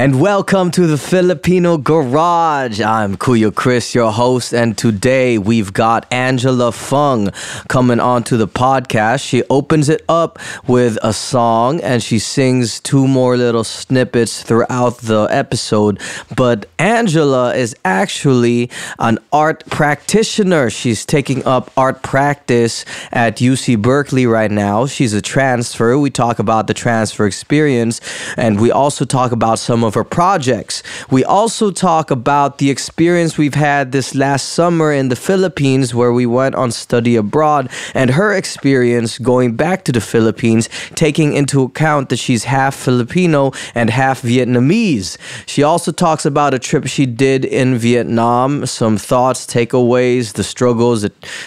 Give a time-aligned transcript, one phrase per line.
[0.00, 2.80] and welcome to the Filipino Garage.
[2.80, 7.30] I'm Kuya Chris, your host, and today we've got Angela Hien
[7.68, 9.22] coming onto the podcast.
[9.22, 14.96] She opens it up with a song and she sings two more little snippets throughout
[15.02, 16.00] the episode.
[16.34, 20.70] But Angela is actually an art practitioner.
[20.70, 24.86] She's taking up art practice at UC Berkeley right now.
[24.86, 25.98] She's a transfer.
[25.98, 28.00] We talk about the transfer experience
[28.38, 30.82] and we also talk about some of her projects.
[31.10, 36.12] We also talk about the experience we've had this last summer in the Philippines where
[36.12, 41.62] we went on study abroad and her experience going back to the Philippines, taking into
[41.62, 45.16] account that she's half Filipino and half Vietnamese.
[45.46, 51.02] She also talks about a trip she did in Vietnam, some thoughts, takeaways, the struggles,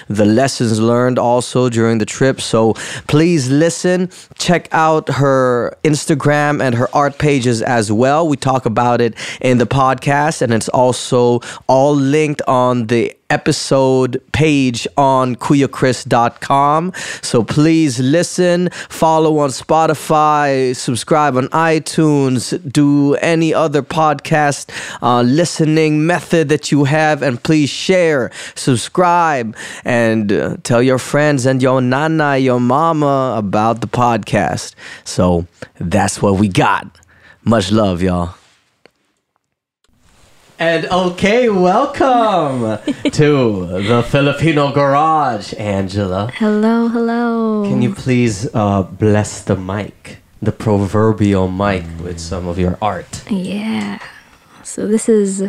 [0.07, 2.41] the lessons learned also during the trip.
[2.41, 2.73] So
[3.07, 8.27] please listen, check out her Instagram and her art pages as well.
[8.33, 14.21] We talk about it in the podcast, and it's also all linked on the episode
[14.31, 16.93] page on kuyachris.com.
[17.21, 24.71] So please listen, follow on Spotify, subscribe on iTunes, do any other podcast
[25.03, 31.45] uh, listening method that you have, and please share, subscribe, and uh, tell your friends
[31.45, 34.73] and your nana, your mama about the podcast.
[35.03, 35.45] So
[35.79, 37.02] that's what we got.
[37.45, 38.35] Much love, y'all.
[40.59, 42.77] And okay, welcome
[43.11, 46.31] to the Filipino Garage, Angela.
[46.35, 47.63] Hello, hello.
[47.67, 53.29] Can you please uh, bless the mic, the proverbial mic, with some of your art?
[53.29, 53.99] Yeah.
[54.63, 55.41] So this is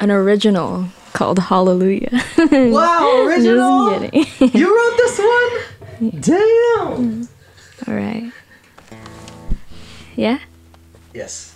[0.00, 2.22] an original called Hallelujah.
[2.50, 3.90] Wow, original!
[4.00, 4.50] Just kidding.
[4.60, 6.20] You wrote this one?
[6.20, 7.28] Damn!
[7.86, 8.32] All right.
[10.14, 10.38] Yeah?
[11.16, 11.54] Yes.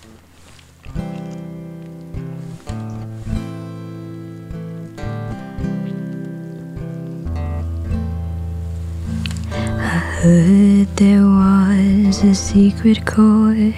[10.23, 13.75] Heard there was a secret chord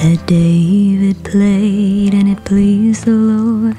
[0.00, 3.76] that David played and it pleased the Lord.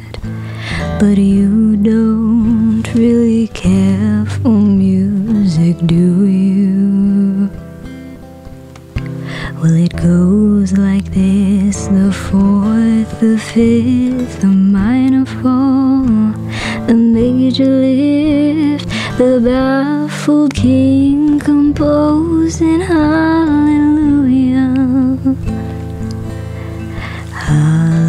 [1.00, 6.87] But you don't really care for music, do you?
[9.60, 16.04] Well, it goes like this the fourth, the fifth, the minor fall,
[16.86, 24.68] the major lift, the baffled king composing hallelujah.
[27.34, 28.07] Hallelujah.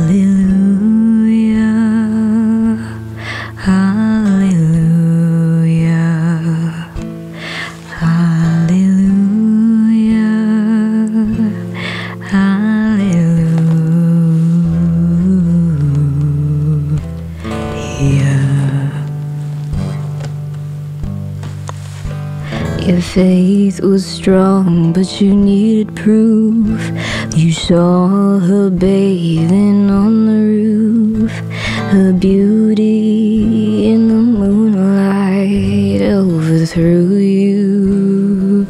[23.08, 26.80] Faith was strong, but you needed proof.
[27.34, 31.32] You saw her bathing on the roof,
[31.92, 38.66] her beauty in the moonlight overthrew you.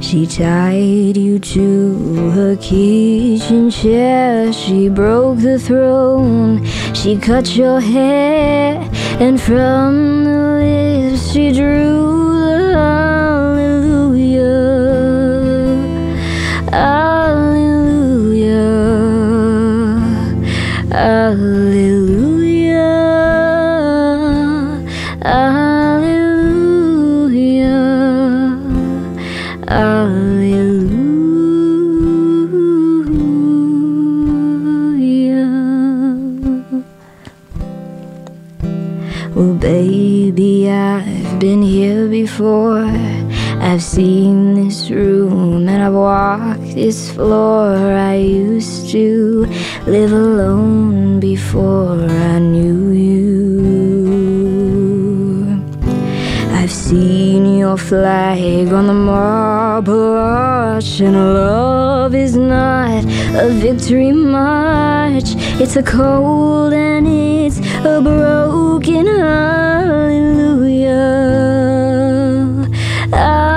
[0.00, 4.52] She tied you to her kitchen chair.
[4.52, 6.66] She broke the throne.
[6.94, 8.78] She cut your hair,
[9.20, 11.97] and from the lips she drew
[21.28, 22.80] Hallelujah.
[25.20, 26.08] Hallelujah.
[29.68, 30.88] Hallelujah.
[39.34, 42.88] Well, baby, I've been here before.
[43.60, 47.76] I've seen this room and I've walked this floor.
[47.76, 49.46] I used to
[49.88, 53.38] live alone before I knew you.
[56.52, 63.02] I've seen your flag on the marble arch, and love is not
[63.34, 65.34] a victory march.
[65.58, 69.88] It's a cold and it's a broken hallelujah.
[73.10, 73.47] Hallelujah.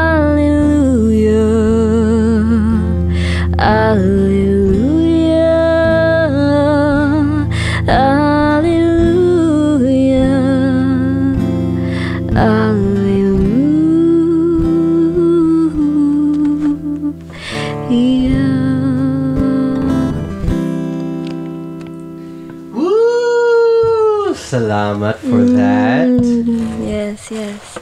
[24.52, 26.12] Salamat for that.
[26.12, 27.80] Mm, yes, yes.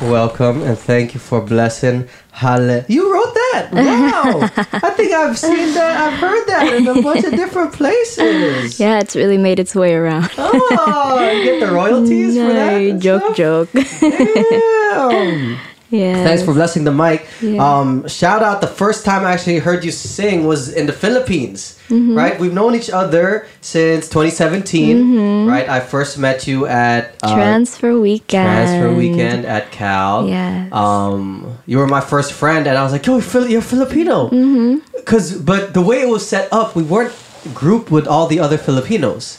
[0.00, 2.08] Welcome and thank you for blessing.
[2.32, 2.86] Halle.
[2.88, 3.68] You wrote that.
[3.76, 4.40] Wow.
[4.72, 6.00] I think I've seen that.
[6.00, 8.80] I've heard that in a bunch of different places.
[8.80, 10.30] Yeah, it's really made its way around.
[10.38, 12.80] Oh, you get the royalties for that.
[12.88, 13.36] No, joke, stuff?
[13.36, 13.68] joke.
[14.00, 15.58] Damn.
[15.90, 16.22] Yeah.
[16.24, 17.26] Thanks for blessing the mic.
[17.40, 17.58] Yeah.
[17.64, 18.60] Um, shout out.
[18.60, 21.78] The first time I actually heard you sing was in the Philippines.
[21.88, 22.14] Mm-hmm.
[22.14, 25.46] Right, we've known each other since 2017.
[25.48, 27.34] Right, I first met you at uh, Mm-hmm.
[27.36, 28.46] Transfer weekend.
[28.46, 30.28] transfer weekend at Cal.
[30.28, 30.70] Yes.
[30.72, 34.28] Um, you were my first friend, and I was like, "Yo, you're, Fili- you're Filipino."
[34.28, 35.00] Mm-hmm.
[35.04, 37.14] Cause, but the way it was set up, we weren't
[37.54, 39.38] grouped with all the other Filipinos,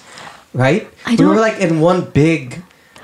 [0.53, 0.87] right?
[1.05, 2.63] I we were like in one big,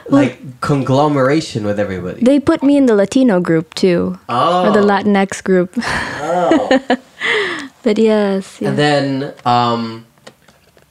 [0.10, 2.22] like conglomeration with everybody.
[2.24, 4.68] They put me in the Latino group too, oh.
[4.68, 5.74] or the Latinx group.
[5.78, 6.70] Oh.
[7.84, 8.70] but yes, yes.
[8.70, 10.06] And then um,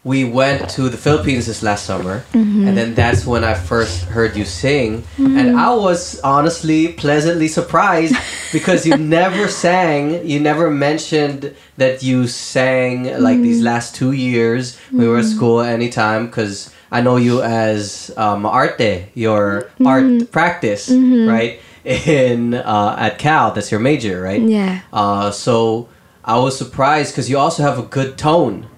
[0.03, 2.67] we went to the Philippines this last summer, Mm-hmm.
[2.69, 8.15] and then that's when I first heard you sing, and I was honestly pleasantly surprised
[8.53, 13.65] because you never sang, you never mentioned that you sang like these Mm-hmm.
[13.75, 14.77] last two years.
[14.93, 16.74] We were at school anytime because.
[16.95, 19.87] I know you as um, arte, your Mm-hmm.
[19.87, 21.59] art practice, right?
[21.85, 24.41] In uh, at Cal, that's your major, right?
[24.41, 24.81] Yeah.
[24.93, 25.89] Uh, so
[26.25, 28.69] I was surprised because you also have a good tone.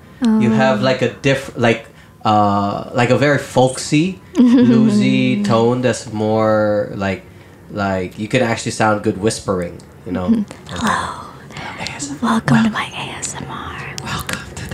[0.40, 1.86] You have like a diff, like
[2.24, 7.22] uh, like a very folksy, bluesy tone that's more like
[7.70, 9.78] like you can actually sound good whispering.
[10.06, 10.44] You know.
[10.72, 12.22] ASMR.
[12.22, 14.00] Welcome to my ASMR.
[14.02, 14.64] Welcome to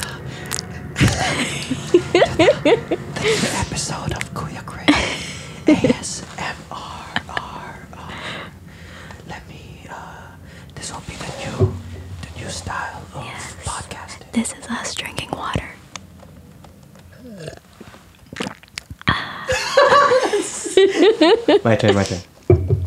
[2.79, 4.89] the, the, the episode of Kuya Chris
[5.67, 7.23] ASMR.
[9.29, 9.87] Let me.
[9.89, 10.27] Uh,
[10.75, 11.73] this will be the new,
[12.23, 13.23] the new style of
[13.65, 14.31] podcasting.
[14.33, 15.69] This is us drinking water.
[21.65, 21.95] My turn.
[21.95, 22.79] My turn.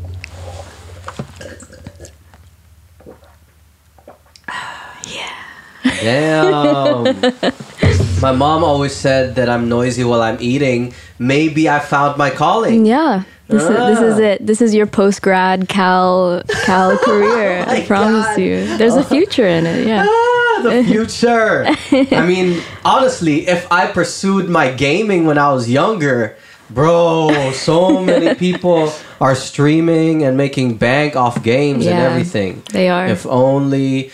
[6.01, 7.03] Damn.
[8.21, 10.93] my mom always said that I'm noisy while I'm eating.
[11.19, 12.85] Maybe I found my calling.
[12.85, 13.23] Yeah.
[13.47, 14.23] This, is, this is Ah.
[14.23, 14.45] it.
[14.47, 17.63] This is your post grad Cal Cal career.
[17.67, 18.39] Oh I promise God.
[18.39, 18.77] you.
[18.77, 19.85] There's a future in it.
[19.85, 20.03] Yeah.
[20.07, 21.67] Ah, the future.
[21.91, 26.35] I mean, honestly, if I pursued my gaming when I was younger,
[26.71, 32.63] bro, so many people are streaming and making bank off games and everything.
[32.71, 33.05] They are.
[33.05, 34.09] If only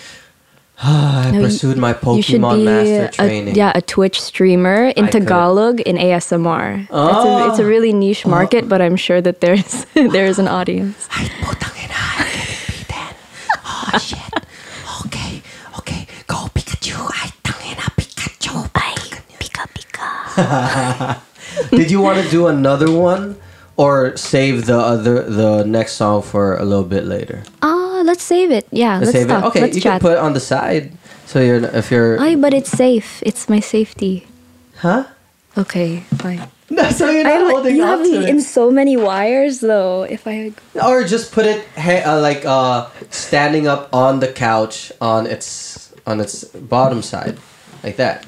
[0.84, 3.56] I No, pursued my you should Pokemon be Master a, training.
[3.56, 5.22] yeah, a Twitch streamer in I could.
[5.28, 6.84] Tagalog in ASMR.
[6.84, 7.68] It's, a, it's a Oh.
[7.68, 8.30] really niche oh.
[8.30, 11.08] market, but I'm sure that there's there's an audience.
[11.12, 13.16] Ay, putang ina, I'm getting beaten.
[13.94, 14.34] Oh, shit.
[15.06, 15.42] Okay,
[15.78, 16.08] okay.
[16.26, 16.98] Go, Pikachu.
[17.14, 18.54] Ay, tangina, Pikachu.
[18.74, 18.96] Ay,
[19.38, 21.20] pika pika.
[21.78, 23.38] Did you want to do another one?
[23.78, 27.44] Or save the other the next song for a little bit later.
[27.62, 28.68] Um, Let's save it.
[28.72, 29.44] Yeah, let's, save talk.
[29.44, 29.48] it.
[29.48, 30.02] Okay, let's you chat.
[30.02, 30.92] can put it on the side.
[31.26, 33.22] So you're if you're Ay, but it's safe.
[33.26, 34.28] It's my safety.
[34.78, 35.06] huh?
[35.58, 36.48] Okay, fine.
[36.72, 40.04] No, so you're not I, holding you have me in so many wires though.
[40.04, 44.90] If I or just put it he- uh, like uh, standing up on the couch
[45.02, 47.38] on its on its bottom side,
[47.84, 48.26] like that.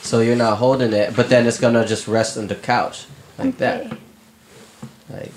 [0.00, 3.04] So you're not holding it, but then it's gonna just rest on the couch,
[3.38, 3.92] like that.
[5.10, 5.32] Like,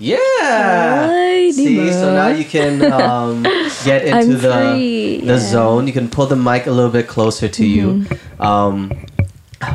[0.00, 1.08] yeah.
[1.10, 3.42] Ay, See, so now you can um,
[3.84, 5.38] get into I'm the free, the yeah.
[5.38, 5.86] zone.
[5.86, 8.42] You can pull the mic a little bit closer to you, Mm-hmm.
[8.42, 8.90] um,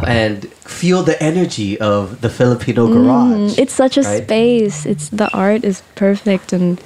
[0.08, 3.53] and feel the energy of the Filipino garage.
[3.53, 4.24] Mm, it's such a right?
[4.24, 4.86] space.
[4.86, 6.82] It's the art is perfect and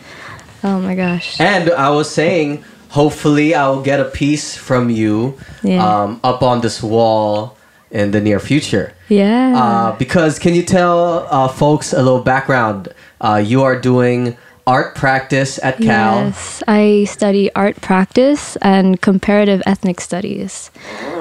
[0.63, 1.39] oh my gosh.
[1.39, 5.79] And I was saying, hopefully, I will get a piece from you Yeah.
[5.85, 7.55] um, up on this wall
[7.91, 8.91] in the near future.
[9.09, 9.53] Yeah.
[9.55, 12.89] Uh, because can you tell uh, folks a little background?
[13.19, 14.37] Uh, you are doing
[14.69, 16.25] art practice at Cal.
[16.25, 20.69] Yes, I study art practice and comparative ethnic studies.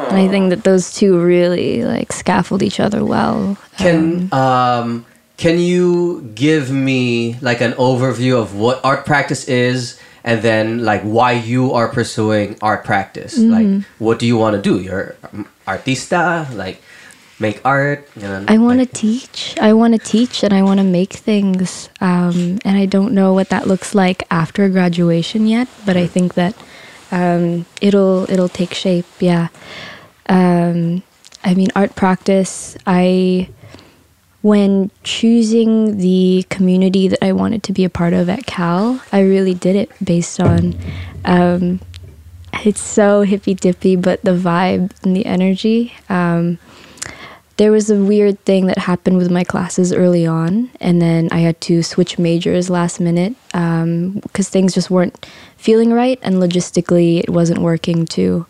[0.09, 3.57] And I think that those two really like scaffold each other well.
[3.79, 5.07] Can um,
[5.39, 11.03] can you give me like an overview of what art practice is, and then like
[11.03, 13.39] why you are pursuing art practice?
[13.39, 13.53] Mm-hmm.
[13.53, 14.79] Like, what do you want to do?
[14.79, 16.83] You're um, artista, like
[17.41, 18.09] make art.
[18.23, 19.55] I want to like- teach.
[19.61, 21.89] I want to teach and I want to make things.
[22.01, 26.35] Um, and I don't know what that looks like after graduation yet, but I think
[26.35, 26.55] that
[27.11, 29.07] um, it'll it'll take shape.
[29.21, 29.49] Yeah.
[30.29, 31.03] Um,
[31.45, 32.77] I mean, art practice.
[32.87, 33.49] I
[34.43, 39.21] when choosing the community that I wanted to be a part of at Cal, I
[39.21, 40.77] really did it based on.
[41.25, 41.81] Um,
[42.65, 45.95] it's so hippy dippy, but the vibe and the energy.
[46.09, 46.59] Um,
[47.59, 51.41] there was a weird thing that happened with my classes early on, and then I
[51.41, 57.31] had to switch majors last minute because things just weren't feeling right, and logistically it
[57.31, 58.47] wasn't working too.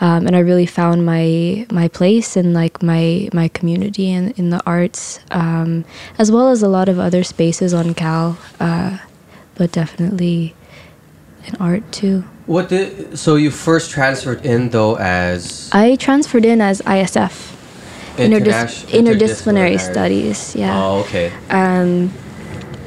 [0.00, 4.50] Um, and I really found my my place in like my my community in, in
[4.50, 5.84] the arts, um,
[6.18, 8.98] as well as a lot of other spaces on Cal, uh,
[9.54, 10.54] but definitely
[11.46, 12.24] in art too.
[12.46, 17.55] What did so you first transferred in though as I transferred in as ISF,
[18.16, 20.54] interdis- interdisciplinary studies.
[20.54, 20.82] Yeah.
[20.82, 21.32] Oh, okay.
[21.50, 22.12] um,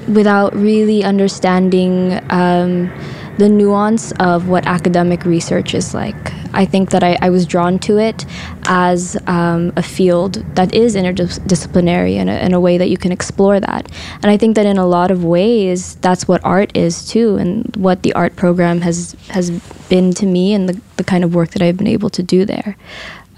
[0.07, 2.91] without really understanding um,
[3.37, 6.33] the nuance of what academic research is like.
[6.53, 8.25] I think that I, I was drawn to it
[8.63, 13.11] as um, a field that is interdisciplinary in a, in a way that you can
[13.11, 13.89] explore that.
[14.15, 17.73] And I think that in a lot of ways, that's what art is too, and
[17.75, 19.51] what the art program has, has
[19.89, 22.45] been to me and the, the kind of work that I've been able to do
[22.45, 22.75] there.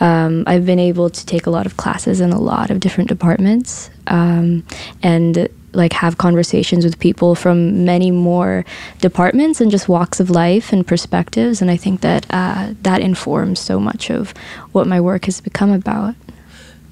[0.02, 3.08] Um, I've been able to take a lot of classes in a lot of different
[3.08, 4.66] departments um,
[5.04, 8.66] and like have conversations with people from many more
[9.00, 11.62] departments and just walks of life and perspectives.
[11.62, 14.34] And I think that uh, that informs so much of
[14.72, 16.16] what my work has become about.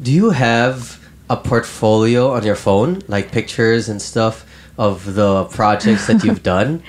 [0.02, 1.00] Do you have
[1.30, 4.46] a portfolio on your phone, like pictures and stuff
[4.78, 6.82] of the projects that you've done?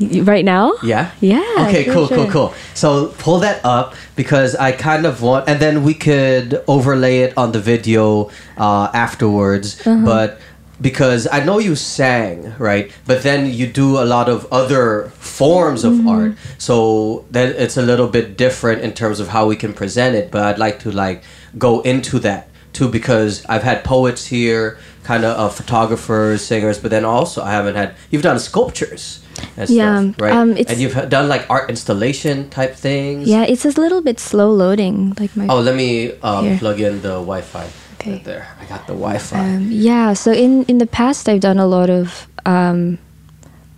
[0.00, 0.72] Right now?
[0.82, 1.12] Yeah.
[1.20, 1.44] Yeah.
[1.68, 2.30] Okay, sure, cool, cool, sure.
[2.32, 2.54] cool.
[2.74, 7.36] So pull that up because I kind of want, and then we could overlay it
[7.36, 9.86] on the video uh, afterwards.
[9.86, 10.04] Uh-huh.
[10.04, 10.40] But
[10.80, 12.90] because I know you sang, right?
[13.06, 16.08] But then you do a lot of other forms Mm-hmm.
[16.08, 16.32] of art.
[16.58, 20.30] So then it's a little bit different in terms of how we can present it.
[20.32, 21.22] But I'd like to like
[21.58, 26.90] go into that too because I've had poets here, kind of uh, photographers, singers, but
[26.90, 27.94] then also I haven't had.
[28.10, 29.18] You've done sculptures.
[29.56, 30.32] And Yeah, stuff, right?
[30.34, 33.26] um, and you've done like art installation type things.
[33.28, 35.14] Yeah, it's a little bit slow loading.
[35.18, 36.58] Like my Oh, let me Here.
[36.58, 37.66] plug in the Wi-Fi.
[37.94, 38.12] Okay.
[38.12, 39.38] Right there, I got the Wi-Fi.
[39.38, 42.26] Um, yeah, so in in the past, I've done a lot of.
[42.46, 42.98] Um,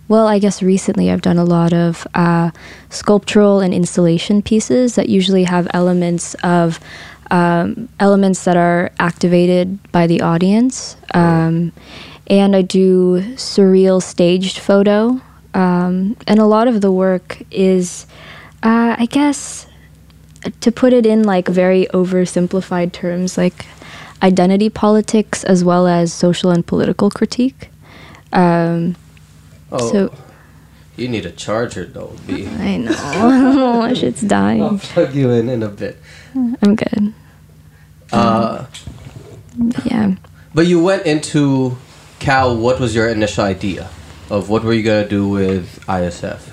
[0.07, 2.51] well, I guess recently I've done a lot of uh,
[2.89, 6.79] sculptural and installation pieces that usually have elements of
[7.31, 11.71] um, elements that are activated by the audience, um,
[12.27, 15.19] and I do surreal staged photo,
[15.53, 18.05] um, and a lot of the work is,
[18.63, 19.67] uh, I guess,
[20.61, 23.65] to put it in like very oversimplified terms, like
[24.21, 27.69] identity politics as well as social and political critique.
[28.33, 28.95] Um,
[29.71, 30.13] oh, so-
[30.97, 32.47] you need a charger though, B.
[32.47, 34.63] I know, shit's dying.
[34.63, 35.97] I'll plug you in in a bit.
[36.35, 37.13] I'm good.
[38.11, 38.65] Uh,
[39.85, 40.15] Yeah.
[40.53, 41.77] but you went into
[42.19, 42.55] Cal.
[42.57, 43.89] What was your initial idea
[44.29, 46.51] of what were you gonna do with ISF?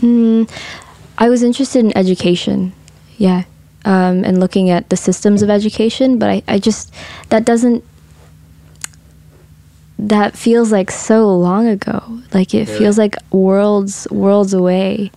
[0.00, 0.48] Mm,
[1.18, 2.72] I was interested in education,
[3.18, 3.44] yeah,
[3.84, 6.92] um, and looking at the systems of education, but I, I just,
[7.30, 7.82] that doesn't,
[9.98, 12.02] that feels like so long ago.
[12.32, 15.10] Like it feels like worlds, worlds away.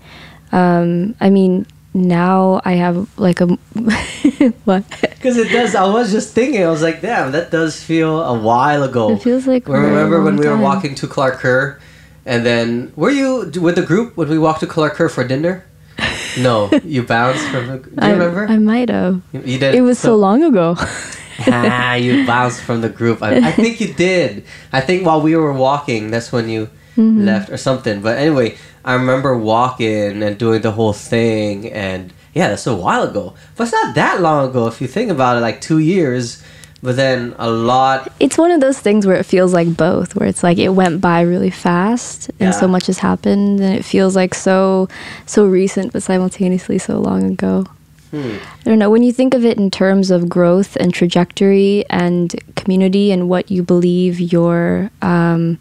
[0.52, 3.48] Um, I mean, now I have like a,
[4.66, 4.84] what?
[5.02, 5.76] Because it does.
[5.76, 6.64] I was just thinking.
[6.64, 9.12] I was like, damn, that does feel a while ago.
[9.14, 11.80] It feels like Remember when we were walking to Clark Kerr,
[12.26, 15.66] and then were you with the group when we walked to Clark Kerr for dinner?
[16.38, 17.78] No, you bounced from the.
[17.80, 18.46] Do you I, remember?
[18.48, 19.24] I might have.
[19.34, 19.74] You- you did.
[19.74, 20.76] It was so long ago.
[21.48, 23.24] ah, you bounced from the group.
[23.24, 24.44] I, I think you did.
[24.72, 27.26] I think while we were walking, that's when you Mm-hmm.
[27.26, 28.02] left or something.
[28.02, 33.04] But anyway, I remember walking and doing the whole thing, and yeah, that's a while
[33.04, 33.34] ago.
[33.58, 36.42] But it's not that long ago if you think about it, like two years.
[36.82, 38.14] But then a lot.
[38.20, 41.02] it's one of those things where it feels like both where it's like it went
[41.02, 44.88] by really fast and so much has happened and it feels like so
[45.26, 47.66] so recent but simultaneously so long ago
[48.12, 48.38] Hmm.
[48.62, 52.34] i don't know when you think of it in terms of growth and trajectory and
[52.56, 55.58] community and what you believe your um,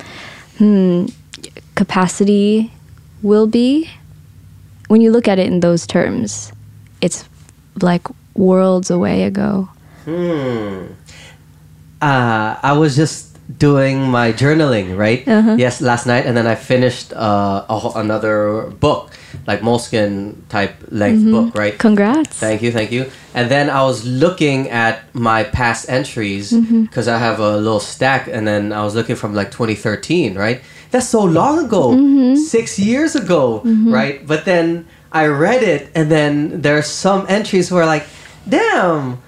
[0.58, 1.06] hmm,
[1.74, 2.70] capacity
[3.22, 3.90] will be
[4.88, 6.52] when you look at it in those terms
[7.00, 7.24] it's
[7.82, 9.68] like worlds away ago
[10.04, 10.86] Hmm.
[12.00, 15.26] Uh, I was just doing my journaling, right?
[15.26, 15.56] Uh-huh.
[15.58, 19.10] Yes, last night, and then I finished uh, a, another book,
[19.46, 21.30] like Moleskine type length Mm-hmm.
[21.32, 21.78] book, right?
[21.78, 23.10] congrats Thank you, thank you.
[23.34, 26.82] And then I was looking at my past entries Mm-hmm.
[26.84, 30.60] because I have a little stack, and then I was looking from like 2013, right?
[30.96, 32.36] That's so long ago, Mm-hmm.
[32.36, 33.60] six years ago,
[33.92, 34.26] right?
[34.26, 38.06] But then I read it, and then there's some entries where like,
[38.48, 39.20] damn,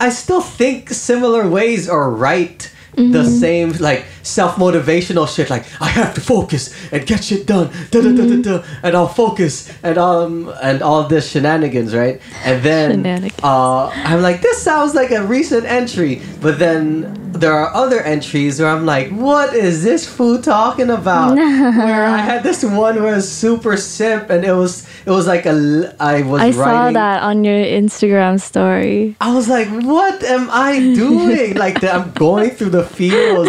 [0.00, 5.50] I still think similar ways are right the same like self motivational shit.
[5.50, 8.96] Like I have to focus and get shit done, da, da, da, da, da, and
[8.96, 12.22] I'll focus and um and all this shenanigans, right?
[12.42, 13.02] And then
[13.42, 18.60] uh, I'm like, this sounds like a recent entry, but then there are other entries
[18.60, 21.36] where I'm like, what is this fool talking about?
[21.36, 25.26] where I had this one where it was super simp, and it was it was
[25.26, 29.16] like a I was I saw that on your Instagram story.
[29.20, 31.54] I was like, what am I doing?
[31.64, 33.46] like, the, I'm going through the field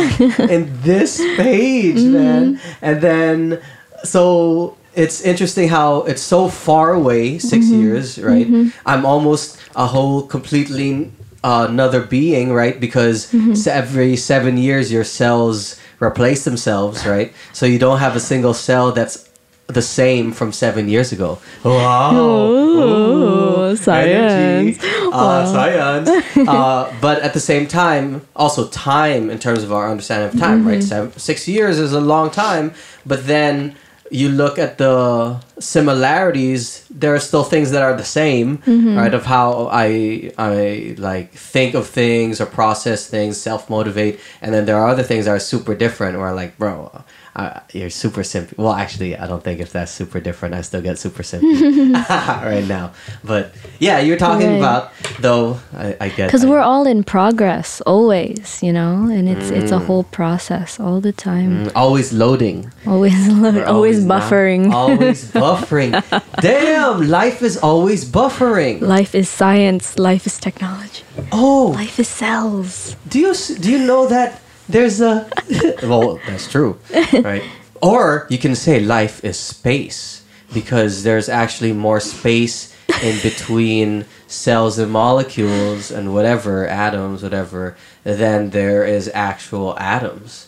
[0.50, 2.14] in this page, mm-hmm.
[2.14, 2.62] man.
[2.82, 3.62] And then,
[4.04, 7.82] so it's interesting how it's so far away 6 mm-hmm.
[7.82, 8.48] years, right?
[8.48, 8.70] Mm-hmm.
[8.86, 11.12] I'm almost a whole completely
[11.44, 12.80] uh, another being, right?
[12.80, 17.34] Because s- every seven years, your cells replace themselves, right?
[17.54, 19.28] So you don't have a single cell that's
[19.68, 21.40] the same from seven years ago.
[21.64, 22.16] Wow.
[22.16, 24.78] Ooh, science.
[24.80, 25.10] Energy.
[25.12, 26.10] Uh, science.
[26.48, 30.66] uh, but at the same time, also time in terms of our understanding of time,
[30.68, 30.82] right?
[30.84, 32.74] Seven, six years is a long time,
[33.06, 33.76] but then
[34.12, 36.86] you look at the similarities.
[36.90, 38.98] There are still things that are the same, mm-hmm.
[38.98, 39.14] right?
[39.14, 44.66] Of how I I like think of things or process things, self motivate, and then
[44.66, 46.18] there are other things that are super different.
[46.18, 47.04] Where like, bro.
[47.38, 48.58] Uh, you're super simpy.
[48.58, 51.94] Well, actually, I don't think if that's super different, I still get super simpy
[52.52, 52.94] right now.
[53.24, 54.58] But yeah, you're talking Right.
[54.58, 54.92] about
[55.22, 55.60] though.
[55.78, 59.78] I, I get Because we're all in progress, always, you know, and it's it's a
[59.78, 61.66] whole process all the time.
[61.68, 64.74] Mm, always loading, Always, We're always, now- buffering.
[64.74, 65.94] always buffering.
[66.42, 68.82] Damn, life is always buffering.
[68.82, 70.00] Life is science.
[70.00, 71.04] Life is technology.
[71.32, 72.96] Oh, Life is cells.
[73.08, 75.30] do you do you know that there's a
[75.84, 76.80] well that's true
[77.24, 77.44] right?
[77.82, 84.80] Or you can say life is space because there's actually more space in between cells
[84.80, 90.48] and molecules and whatever atoms whatever than there is actual atoms.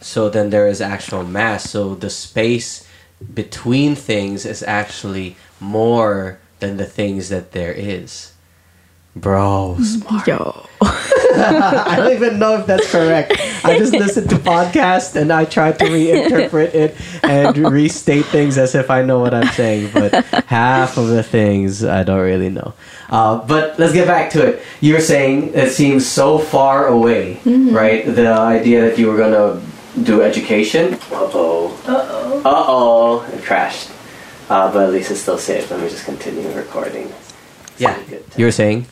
[0.00, 1.70] So then there is actual mass.
[1.70, 2.86] So the space
[3.32, 8.32] between things is actually more than the things that there is
[9.16, 10.66] bro smart Yo.
[10.82, 13.32] I don't even know if that's correct.
[13.64, 18.74] I just listened to podcasts and I try to reinterpret it and restate things as
[18.74, 20.12] if I know what I'm saying, but
[20.46, 22.74] half of the things I don't really know.
[23.08, 24.62] Uh, but let's get back to it.
[24.80, 28.04] You were saying it seems so far away, right?
[28.04, 29.62] The idea that you were gonna
[30.02, 30.94] do education.
[30.94, 31.82] Uh oh.
[31.86, 32.38] Uh oh.
[32.44, 33.30] Uh oh.
[33.32, 33.90] It crashed.
[34.48, 35.70] Uh, but at least it's still safe.
[35.70, 37.12] Let me just continue recording.
[37.78, 37.98] Yeah.
[38.36, 38.86] You were saying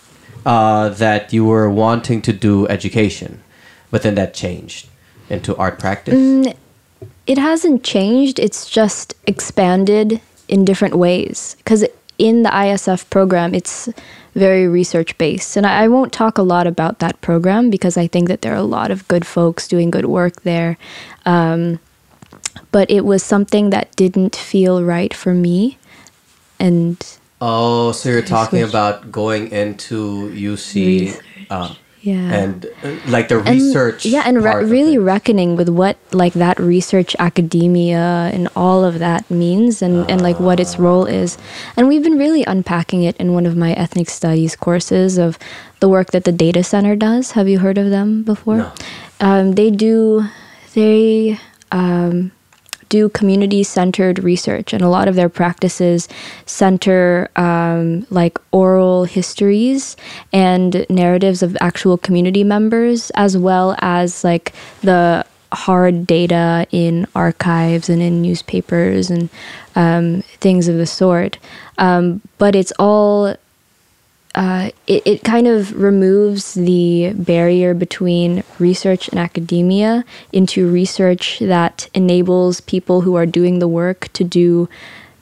[0.44, 3.42] uh, that you were wanting to do education,
[3.90, 4.88] but then that changed
[5.30, 6.54] into art practice.
[7.26, 8.38] It hasn't changed.
[8.38, 11.56] It's just expanded in different ways.
[11.58, 11.84] Because
[12.18, 13.88] in the ISF program, it's
[14.34, 15.56] very research based.
[15.56, 18.52] And I, I won't talk a lot about that program because I think that there
[18.52, 20.76] are a lot of good folks doing good work there.
[21.24, 21.78] Um,
[22.70, 25.78] but it was something that didn't feel right for me.
[26.60, 27.04] And
[27.46, 32.40] Oh, so you're talking about going into UC uh, yeah.
[32.40, 34.06] and uh, like the And- research.
[34.06, 39.28] yeah and re- really reckoning with what like that research academia and all of that
[39.30, 41.36] means and, and like what its role is
[41.76, 45.38] and we've been really unpacking it in one of my ethnic studies courses of
[45.80, 48.72] the work that the data center does have you heard of them before No.
[49.20, 50.24] um, they do
[50.72, 51.38] they
[51.72, 52.32] um,
[52.94, 56.08] do community centered research, and a lot of their practices
[56.46, 59.96] center um, like oral histories
[60.32, 64.52] and narratives of actual community members, as well as like
[64.82, 69.28] the hard data in archives and in newspapers and
[69.74, 71.38] um, things of the sort.
[71.78, 73.34] Um, but it's all
[74.34, 81.88] uh, it, it kind of removes the barrier between research and academia into research that
[81.94, 84.68] enables people who are doing the work to do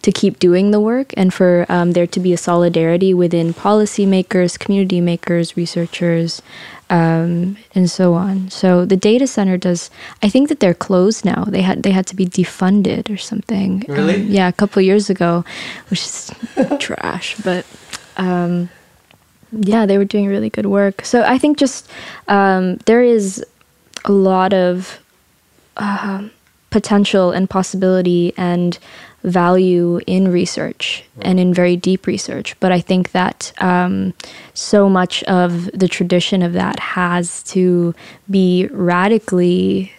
[0.01, 4.59] to keep doing the work and for um, there to be a solidarity within policymakers
[4.59, 6.42] community makers researchers
[6.90, 8.51] um, and so on.
[8.51, 9.90] So the data center does
[10.22, 11.44] i think that they're closed now.
[11.44, 13.85] They had they had to be defunded or something.
[13.88, 14.16] Really?
[14.16, 15.44] Um, yeah a couple years ago
[15.88, 16.35] which is
[16.79, 17.66] trash but
[18.16, 18.68] um,
[19.52, 21.04] yeah, they were doing really good work.
[21.04, 21.90] So I think just
[22.28, 23.44] um, there is
[24.04, 24.98] a lot of
[25.76, 26.30] um
[26.72, 28.78] potential and possibility and
[29.22, 32.58] value in research and in very deep research.
[32.58, 34.14] But I think that um,
[34.54, 37.94] so much of the tradition of that has to
[38.28, 39.92] be radically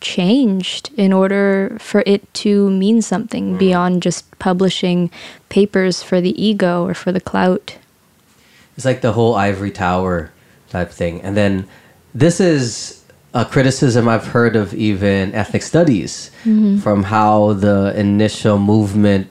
[0.00, 5.10] changed in order for it to mean something beyond just publishing
[5.48, 7.76] papers for the ego or for the clout.
[8.76, 10.32] It's like the whole ivory tower
[10.68, 11.22] type thing.
[11.22, 11.66] And then
[12.14, 16.78] this is a criticism I've heard of even ethnic studies mm-hmm.
[16.78, 19.28] from how the initial movement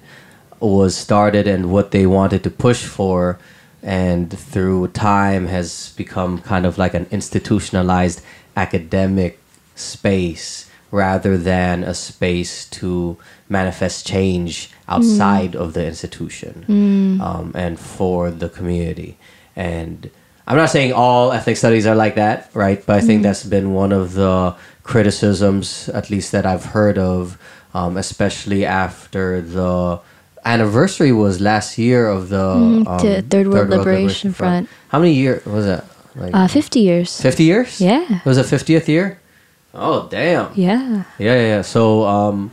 [0.59, 3.39] was started and what they wanted to push for,
[3.81, 8.21] and through time has become kind of like an institutionalized
[8.55, 9.39] academic
[9.75, 13.17] space rather than a space to
[13.49, 14.91] manifest change mm-hmm.
[14.93, 17.21] outside of the institution mm.
[17.21, 19.17] um, and for the community.
[19.55, 20.09] And
[20.47, 22.83] I'm not saying all ethnic studies are like that, right?
[22.85, 27.37] But I think that's been one of the criticisms, at least that I've heard of,
[27.73, 29.99] um, especially after the
[30.45, 34.67] anniversary was last year of the Mhm, um, to Third World Liberation Front.
[34.89, 35.85] How many years was that?
[36.15, 37.19] Like Uh, 50 years.
[37.21, 37.79] 50 years?
[37.79, 38.03] Yeah.
[38.23, 39.17] It was a 50th year?
[39.73, 40.49] Oh, damn.
[40.53, 41.03] Yeah.
[41.17, 41.61] Yeah, yeah, yeah.
[41.63, 42.51] So, um,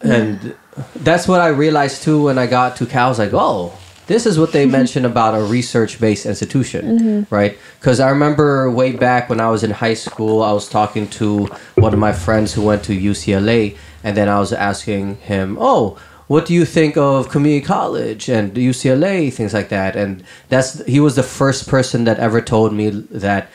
[0.00, 0.54] and
[0.94, 3.06] that's what I realized too when I got to Cal.
[3.06, 3.72] I was like, oh,
[4.06, 7.34] this is what they mention about a research based institution, mm-hmm.
[7.34, 7.58] right?
[7.78, 11.46] Because I remember way back when I was in high school, I was talking to
[11.74, 15.98] one of my friends who went to UCLA, and then I was asking him, oh,
[16.28, 19.94] what do you think of community college and UCLA, things like that?
[19.94, 23.48] And that's he was the first person that ever told me that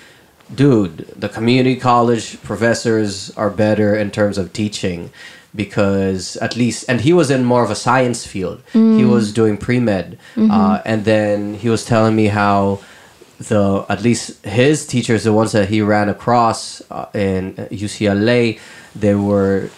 [0.53, 5.11] dude, the community college professors are better in terms of teaching
[5.53, 8.61] because at least, and he was in more of a science field.
[8.97, 12.79] He was doing pre med, uh, and then he was telling me how
[13.39, 18.59] the at least his teachers, the ones that he ran across uh, in UCLA,
[18.95, 19.69] they were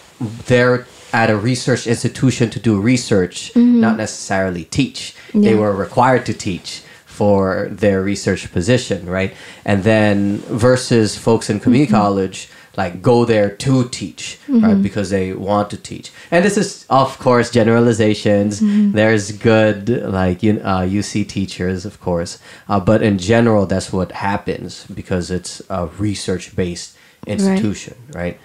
[0.46, 5.14] there at a research institution to do research, not necessarily teach.
[5.32, 9.32] They were required to teach for their research position, right?
[9.64, 14.82] And then versus folks in community college, like go there to teach, right?
[14.82, 16.10] Because they want to teach.
[16.30, 18.60] And this is, of course, generalizations.
[18.92, 24.12] There's good, like you, uh, UC teachers, of course, uh, but in general, that's what
[24.12, 28.38] happens because it's a research-based institution, right?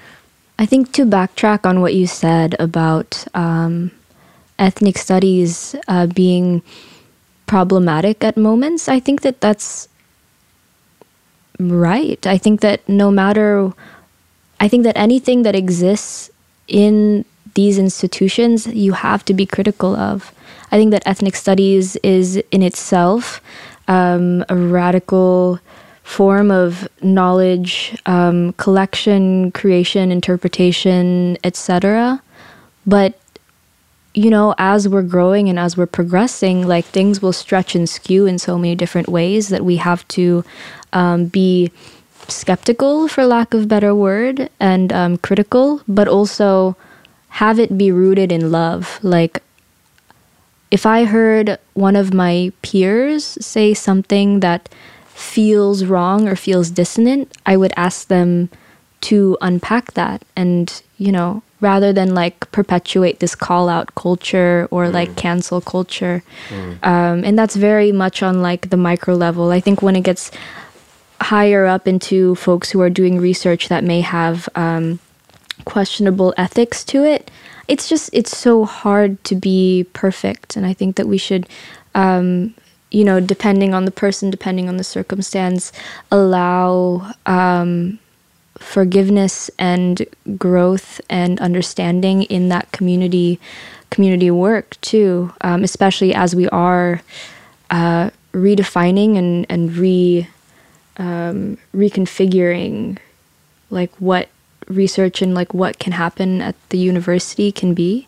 [0.58, 3.92] I think to backtrack on what you said about um,
[4.58, 6.62] ethnic studies uh, being
[7.46, 9.88] problematic at moments, I think that that's
[11.60, 12.26] right.
[12.28, 13.74] I think that no matter,
[14.60, 16.30] I think that anything that exists
[16.68, 20.34] in these institutions, you have to be critical of.
[20.72, 23.42] I think that ethnic studies is in itself
[23.88, 25.60] um, a radical
[26.04, 32.22] form of knowledge um, collection, creation, interpretation, etc.
[32.86, 33.20] But
[34.16, 38.26] you know, as we're growing and as we're progressing, like things will stretch and skew
[38.26, 40.44] in so many different ways that we have to
[40.94, 41.72] um, be
[42.32, 46.76] skeptical, for lack of better word, and um, critical, but also
[47.30, 49.00] have it be rooted in love.
[49.02, 49.42] Like,
[50.72, 54.70] if I heard one of my peers say something that
[55.08, 58.50] feels wrong or feels dissonant, I would ask them
[59.02, 64.90] to unpack that and, you know, rather than like perpetuate this call out culture or
[64.90, 66.24] like cancel culture.
[66.84, 69.52] Um, and that's very much on like the micro level.
[69.52, 70.32] I think when it gets
[71.22, 75.00] higher up into folks who are doing research that may have um,
[75.66, 77.30] questionable ethics to it,
[77.68, 80.56] it's just it's so hard to be perfect.
[80.56, 81.48] And I think that we should,
[81.94, 82.54] um,
[82.92, 85.72] you know, depending on the person, depending on the circumstance,
[86.12, 88.00] allow um,
[88.58, 90.06] forgiveness and
[90.38, 93.40] growth and understanding in that community
[93.92, 97.02] community work too, um, especially as we are
[97.70, 100.28] uh, redefining and and re
[101.00, 103.00] um, reconfiguring
[103.72, 104.30] like what
[104.68, 108.08] research and like what can happen at the university can be.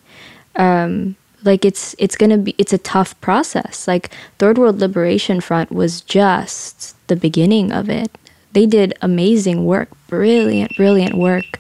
[0.55, 3.87] Um, like it's it's gonna be it's a tough process.
[3.87, 8.15] Like third world liberation front was just the beginning of it.
[8.53, 11.59] They did amazing work brilliant brilliant work.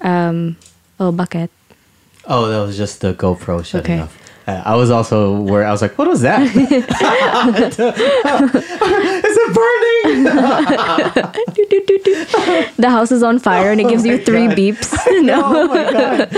[0.00, 0.56] Um,
[1.00, 1.50] oh bucket.
[2.26, 4.02] Oh, that was just the GoPro shutting Okay.
[4.02, 4.25] off.
[4.46, 6.40] Uh, I was also where I was like, what was that?
[9.26, 10.24] Is it burning?
[12.76, 16.32] the house is on fire and it gives you three beeps no oh my god.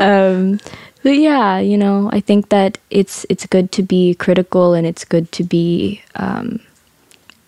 [0.00, 0.60] um,
[1.04, 5.04] but yeah, you know, I think that it's it's good to be critical and it's
[5.04, 6.60] good to be um,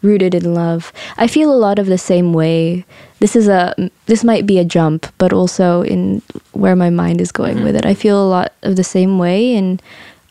[0.02, 0.92] rooted in love.
[1.16, 2.84] I feel a lot of the same way.
[3.18, 3.74] This is a
[4.06, 7.86] this might be a jump, but also in where my mind is going with it.
[7.86, 9.82] I feel a lot of the same way, and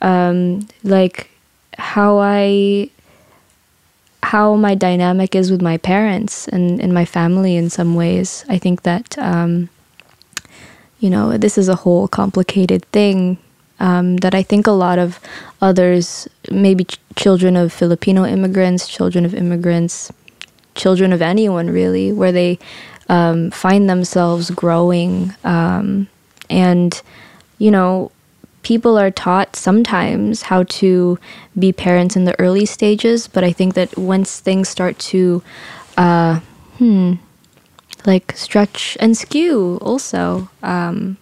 [0.02, 1.30] um, like
[1.78, 2.90] how I
[4.22, 8.44] how my dynamic is with my parents and, and my family in some ways.
[8.50, 9.70] I think that um,
[11.00, 13.38] you know, this is a whole complicated thing
[13.80, 15.20] um, that I think a lot of
[15.62, 20.12] others, maybe ch- children of Filipino immigrants, children of immigrants,
[20.76, 22.60] children of anyone really, where they
[23.10, 25.34] um, find themselves growing.
[25.44, 26.08] Um,
[26.50, 27.02] and,
[27.58, 28.12] you know,
[28.64, 31.20] people are taught sometimes how to
[31.58, 35.44] be parents in the early stages, but I think that once things start to,
[35.98, 36.40] uh,
[36.78, 37.14] hmm,
[38.06, 41.18] like stretch and skew also, um,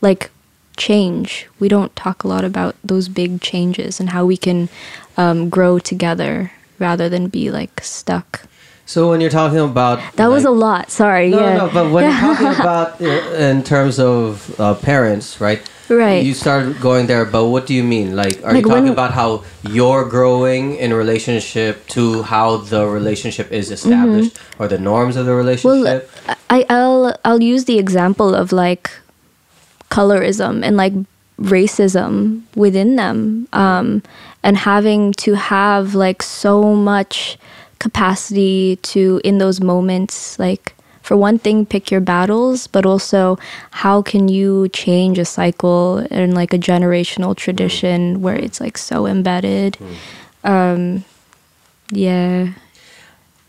[0.00, 0.30] like
[0.76, 1.46] change.
[1.58, 4.68] We don't talk a lot about those big changes and how we can
[5.16, 8.46] um, grow together rather than be like stuck.
[8.88, 10.90] So when you're talking about That was a lot.
[10.90, 11.28] Sorry.
[11.28, 11.56] no, yeah.
[11.58, 15.60] no, but when you're talking about in terms of uh, parents, right?
[15.90, 16.24] Right.
[16.24, 18.16] You start going there, but what do you mean?
[18.16, 23.52] Like, are Like you talking about how you're growing in relationship to how the relationship
[23.52, 26.08] is established or the norms of the relationship?
[26.24, 28.90] Well, I, I'll I'll use the example of like
[29.90, 30.94] colorism and like
[31.40, 34.02] racism within them, um,
[34.42, 37.38] and having to have like so much
[37.78, 43.38] capacity to in those moments, like for one thing, pick your battles, but also
[43.70, 49.06] how can you change a cycle and like a generational tradition where it's like so
[49.06, 49.78] embedded.
[50.44, 51.04] Um,
[51.90, 52.52] yeah.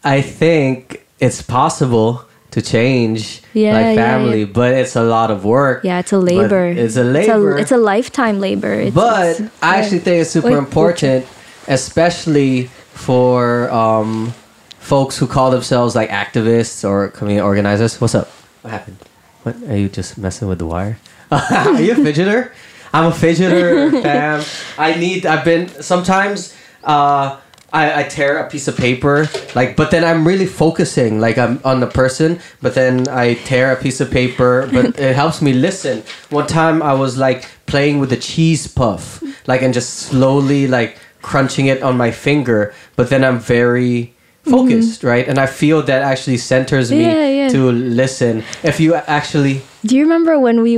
[0.03, 4.53] I think it's possible to change Yeah, like family, yeah.
[4.53, 5.83] but it's a lot of work.
[5.83, 6.65] Yeah, it's a labor.
[6.65, 7.57] It's a labor.
[7.57, 8.73] It's a, lifetime labor.
[8.73, 9.81] It's, but it's- I yeah.
[9.81, 11.25] actually think it's super important,
[11.67, 14.33] especially for um,
[14.77, 17.99] folks who call themselves like activists or community organizers.
[18.01, 18.27] What's up?
[18.61, 18.97] What happened?
[19.43, 20.99] What are you just messing with the wire?
[21.31, 22.51] are you a fidgeter?
[22.93, 24.43] I'm a fidgeter, fam.
[24.77, 25.25] I need.
[25.25, 26.55] I've been sometimes.
[26.83, 27.39] Uh,
[27.71, 31.61] I, I tear a piece of paper, like, but then I'm really focusing, like I'm
[31.63, 35.53] on the person, but then I tear a piece of paper, but it helps me
[35.53, 36.01] listen.
[36.31, 40.97] One time I was like playing with a cheese puff, like, and just slowly like
[41.21, 45.27] crunching it on my finger, but then I'm very focused, right?
[45.27, 47.09] And I feel that actually centers me Mm-hmm.
[47.09, 47.49] Yeah, yeah.
[47.49, 48.43] to listen.
[48.63, 50.75] If you actually, Do you remember when we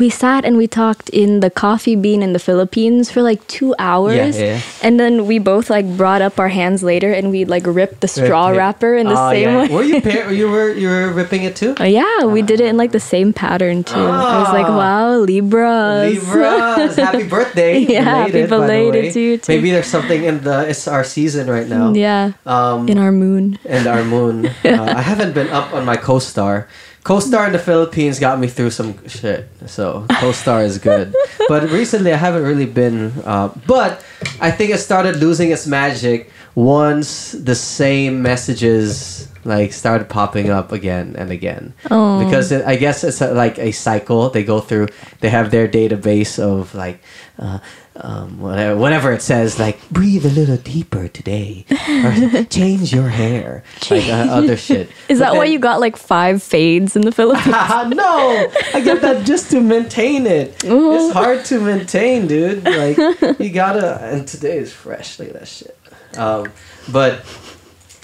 [0.00, 3.74] we sat and we talked in the coffee bean in the Philippines for like two
[3.78, 4.60] hours, yeah.
[4.80, 8.08] and then we both like brought up our hands later and we like ripped the
[8.08, 9.58] straw Rip wrapper in the Oh, same yeah.
[9.60, 9.68] way.
[9.68, 11.74] Were you pair, you were you were ripping it too?
[11.78, 14.00] Oh, yeah, we did it in like the same pattern too.
[14.00, 14.76] I was like, Ah.
[14.80, 16.14] wow, Libras.
[16.16, 17.84] Libras, happy birthday!
[17.88, 19.52] Yeah, Belated, the belated to you, too.
[19.52, 21.92] Maybe there's something in the it's our season right now.
[21.92, 23.58] Yeah, Um, in our moon.
[23.68, 24.46] and our moon.
[24.64, 26.64] Uh, I haven't been up on my co-star.
[27.08, 31.14] Co-star in the Philippines got me through some shit, so co-star is good.
[31.48, 33.14] But recently, I haven't really been.
[33.24, 34.04] Uh, but
[34.42, 40.70] I think it started losing its magic once the same messages like started popping up
[40.70, 41.72] again and again.
[41.90, 42.22] Oh.
[42.22, 44.88] Because it, I guess it's a, like a cycle they go through.
[45.20, 47.00] They have their database of like.
[47.38, 47.60] Uh,
[48.00, 53.64] um, whatever, whatever it says, like breathe a little deeper today, or change your hair,
[53.90, 54.90] like uh, other shit.
[55.08, 57.46] Is But that why you got like five fades in the Philippines?
[57.96, 60.56] no, I get that just to maintain it.
[60.64, 62.64] It's hard to maintain, dude.
[62.64, 62.96] Like
[63.40, 63.98] you gotta.
[64.02, 65.18] And today is fresh.
[65.18, 65.76] Look at that shit.
[66.16, 66.52] Um,
[66.90, 67.20] but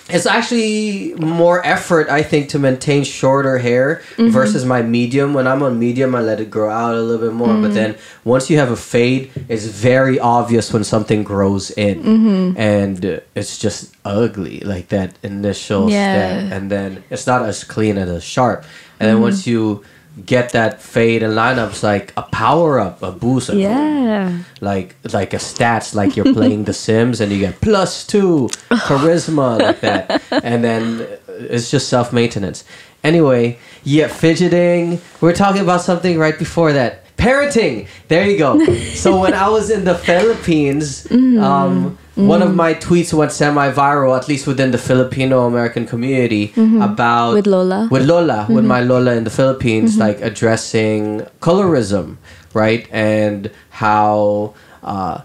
[0.08, 4.28] it's actually more effort, I think, to maintain shorter hair mm-hmm.
[4.28, 5.32] versus my medium.
[5.32, 7.48] When I'm on medium, I let it grow out a little bit more.
[7.48, 7.74] But mm-hmm.
[7.74, 12.58] then once you have a fade, it's very obvious when something grows in, mm-hmm.
[12.58, 16.12] and uh, it's just ugly, like that initial Yeah.
[16.12, 18.64] step, and then it's not as clean and as sharp.
[19.00, 19.84] And then once you
[20.24, 23.48] get that fade and lineups like a power up, a boost.
[23.48, 24.38] like, yeah.
[24.60, 29.58] like like a stats like you're playing the sims and you get plus two charisma
[29.58, 30.22] like that.
[30.30, 32.64] And then it's just self-maintenance.
[33.02, 35.00] Anyway yeah fidgeting.
[35.20, 37.00] We're talking about something right before that.
[37.16, 37.88] Parenting.
[38.08, 38.64] There you go.
[38.94, 42.56] So when i was in the philippines um, one of mm-hmm.
[42.56, 46.80] my tweets went semi-viral at least within the filipino american community mm-hmm.
[46.80, 47.88] about With Lola.
[47.90, 48.66] with Lola, with mm-hmm.
[48.68, 52.16] my Lola in the Philippines, like addressing colorism,
[52.52, 52.86] right?
[52.90, 55.22] And how uh,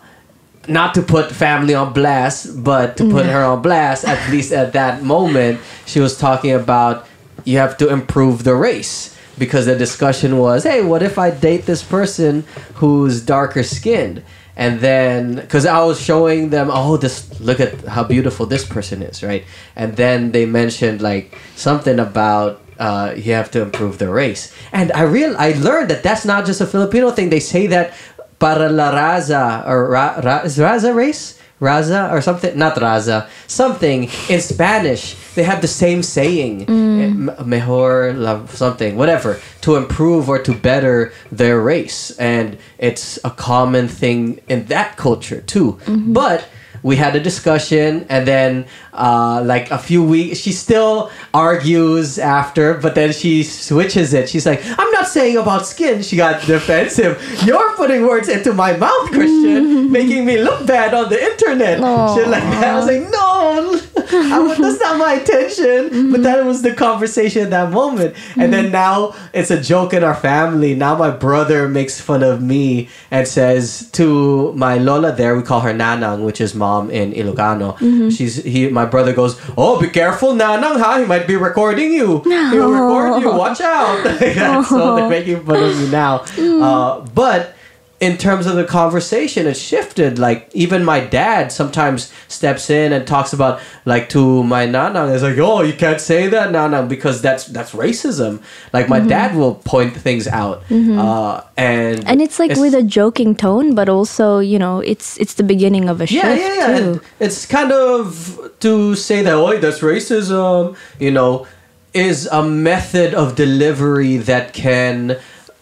[0.67, 4.73] not to put family on blast, but to put her on blast, at least at
[4.73, 7.07] that moment, she was talking about
[7.45, 9.15] you have to improve the race.
[9.37, 12.43] Because the discussion was, hey, what if I date this person
[12.75, 14.21] who's darker skinned?
[14.59, 19.01] And then, because I was showing them, oh, this look at how beautiful this person
[19.01, 19.45] is, right?
[19.77, 24.53] And then they mentioned like something about uh, you have to improve the race.
[24.73, 27.29] And I real I learned that that's not just a Filipino thing.
[27.29, 27.93] They say that
[28.39, 34.39] para la raza or ra, ra, raza race, raza or something, not raza, something in
[34.41, 35.15] Spanish.
[35.35, 40.53] They have the same saying, eh, m- mejor la something, whatever, to improve or to
[40.53, 45.77] better their race, and it's a common thing in that culture too.
[45.87, 46.45] But
[46.83, 52.75] we had a discussion, and then uh, like a few weeks, she still argues after,
[52.75, 54.29] but then she switches it.
[54.29, 57.21] She's like, "I'm not saying about skin." She got defensive.
[57.45, 61.79] You're putting words into my mouth, Christian, making me look bad on the internet.
[62.15, 62.63] Shit like that.
[62.63, 66.11] I was like, no, I that's not my intention.
[66.11, 68.15] But that was the conversation at that moment.
[68.37, 70.75] And then now it's a joke in our family.
[70.75, 75.61] Now my brother makes fun of me and says to my Lola there, we call
[75.61, 77.77] her Nanang, which is mom in Ilocano.
[78.15, 80.99] She's he my brother goes, Oh, be careful, Nanang, huh?
[80.99, 82.19] He might be recording you.
[82.51, 84.03] He'll record you, watch out.
[84.05, 84.65] Like that.
[84.69, 86.13] So they're making fun of me now.
[86.37, 87.55] Uh, but
[87.99, 93.05] in terms of the conversation it shifted like even my dad sometimes steps in and
[93.05, 97.21] talks about like to my nanang is like oh you can't say that nanang because
[97.21, 98.41] that's that's racism
[98.73, 103.35] like my dad will point things out uh, and and it's like with a joking
[103.35, 106.79] tone, but also you know it's it's the beginning of a shift yeah, yeah, yeah.
[106.79, 107.01] too.
[107.19, 111.47] It's kind of to say that, oh, that's racism, you know,
[111.93, 115.17] is a method of delivery that can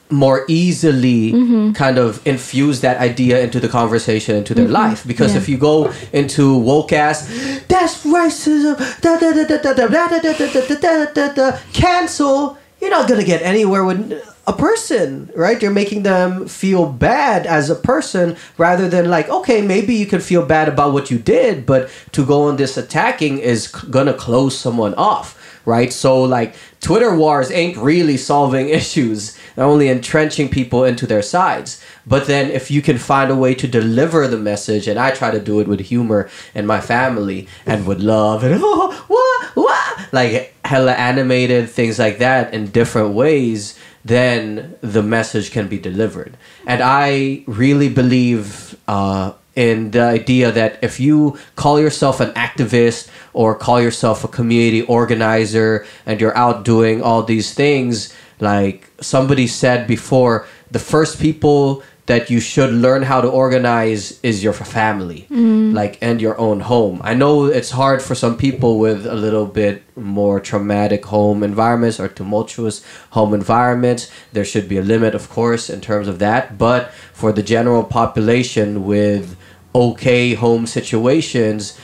[0.10, 1.72] more easily Mm-hmm.
[1.74, 5.42] kind of infuse that idea into the conversation into their life because Yeah.
[5.42, 7.28] if you go into woke ass
[7.68, 11.34] that's racism da, da, da, da, da, da, da, da, da, da, da, da, da,
[11.34, 14.00] da, cancel you're not gonna get anywhere with
[14.48, 19.62] a person right you're making them feel bad as a person rather than like okay
[19.62, 23.40] maybe you can feel bad about what you did but to go on this attacking
[23.40, 25.37] is c- gonna close someone off
[25.68, 25.92] right?
[25.92, 29.38] So like twitter wars ain't really solving issues.
[29.56, 31.84] They're only entrenching people into their sides.
[32.06, 35.30] But then if you can find a way to deliver the message and i try
[35.30, 40.14] to do it with humor and my family and with love and oh, what what?
[40.14, 46.38] Like hella animated things like that in different ways then the message can be delivered.
[46.66, 53.10] And i really believe uh, in the idea that if you call yourself an activist
[53.34, 59.48] or call yourself a community organizer and you're out doing all these things like somebody
[59.48, 65.28] said before the first people that you should learn how to organize is your family
[65.30, 65.74] mm-hmm.
[65.74, 67.02] like and your own home.
[67.04, 72.00] I know it's hard for some people with a little bit more traumatic home environments
[72.00, 74.10] or tumultuous home environments.
[74.32, 77.84] There should be a limit of course in terms of that but for the general
[77.84, 79.36] population with
[79.78, 81.78] okay home situations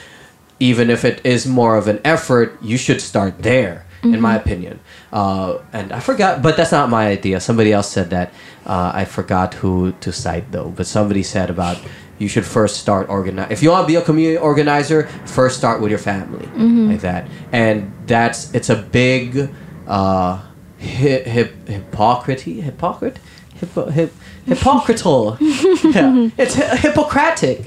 [0.58, 4.80] even if it is more of an effort you should start there in my opinion.
[5.12, 7.40] Uh, and i forgot but that's not my idea.
[7.40, 8.32] Somebody else said that.
[8.66, 10.70] Uh, i forgot who to cite though.
[10.76, 11.78] But somebody said about
[12.18, 15.06] you should first start organize if you want to be a community organizer
[15.38, 16.46] first start with your family
[16.92, 17.28] like that.
[17.52, 19.50] And that's it's a big
[19.86, 20.42] uh
[20.78, 23.18] hip, hip hypocrisy hypocrite?
[23.54, 24.12] Hippo, hip,
[24.46, 25.36] hypocrital
[25.94, 26.30] yeah.
[26.38, 27.64] It's hi- hippocratic.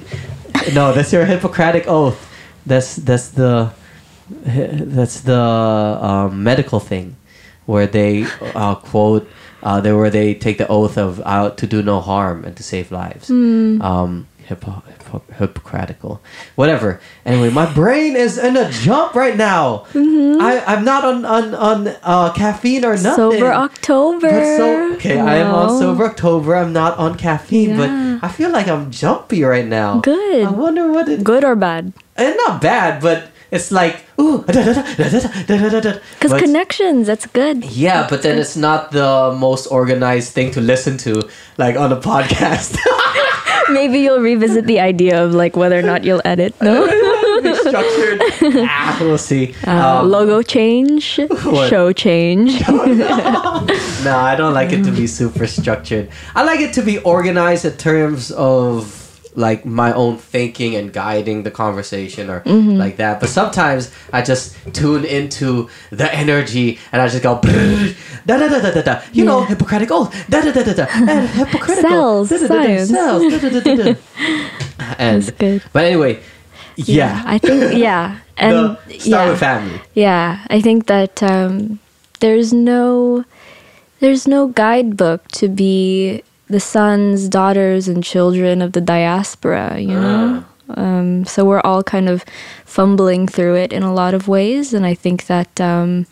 [0.74, 2.20] No that's your hippocratic oath.
[2.66, 3.72] That's that's the
[4.30, 7.16] that's the um, medical thing
[7.66, 9.28] where they uh, quote
[9.64, 12.64] uh, there where they take the oath of out to do no harm and to
[12.64, 13.30] save lives.
[13.82, 16.22] Um, hippo, hippo, hypocritical,
[16.56, 17.00] whatever.
[17.26, 19.86] Anyway, my brain is in a jump right now.
[19.92, 20.42] Mm-hmm.
[20.42, 23.16] I, am not on on, on uh, caffeine or nothing.
[23.16, 24.30] Sober October.
[24.32, 25.28] But so, okay, no.
[25.28, 26.56] I am on sober October.
[26.56, 28.20] I'm not on caffeine, yeah.
[28.20, 30.00] but I feel like I'm jumpy right now.
[30.00, 30.48] Good.
[30.48, 31.24] I wonder what it.
[31.24, 31.94] Good or bad?
[32.18, 38.58] It's not bad, but it's like ooh because connections that's good yeah but then it's
[38.58, 41.24] not the most organized thing to listen to
[41.58, 42.78] like on a podcast
[43.72, 46.54] Maybe you'll revisit the idea of like whether or not you'll edit.
[46.62, 46.86] No.
[47.38, 48.22] Structured.
[48.68, 49.54] ah, we'll see.
[49.66, 51.70] Uh, Um, logo change, What?
[51.70, 52.60] show change.
[52.68, 56.10] no, I don't like it to be super structured.
[56.36, 59.07] I like it to be organized in terms of
[59.38, 62.72] like my own thinking and guiding the conversation or Mm-hmm.
[62.84, 63.20] like that.
[63.22, 67.38] But sometimes I just tune into the energy and I just go
[68.26, 69.02] da da da da da da.
[69.14, 69.54] You know, Yeah.
[69.54, 70.10] Hippocratic oath.
[70.28, 70.86] Da da da da da.
[70.90, 72.26] And hypocritical.
[72.26, 72.86] Cells, da, da, da, da.
[72.86, 73.22] Cells.
[73.32, 73.94] Da, da, da, da, da.
[74.98, 75.62] And That's good.
[75.74, 76.20] but anyway,
[76.76, 77.22] yeah.
[77.26, 78.56] I think yeah, and
[78.88, 79.82] the, start yeah, with family.
[79.94, 80.46] yeah.
[80.50, 81.80] I think that um,
[82.22, 83.24] there's no
[84.00, 89.80] there's no guidebook to be the sons, daughters, and children of the diaspora.
[89.80, 90.46] You know.
[90.70, 92.26] Um, so we're all kind of
[92.66, 96.08] fumbling through it in a lot of ways, and I think that um,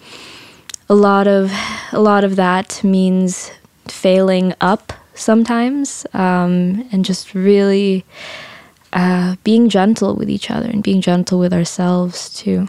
[0.87, 1.51] a lot of
[1.91, 3.51] a lot of that means
[3.87, 8.05] failing up sometimes, um, and just really
[8.93, 12.67] uh, being gentle with each other and being gentle with ourselves too.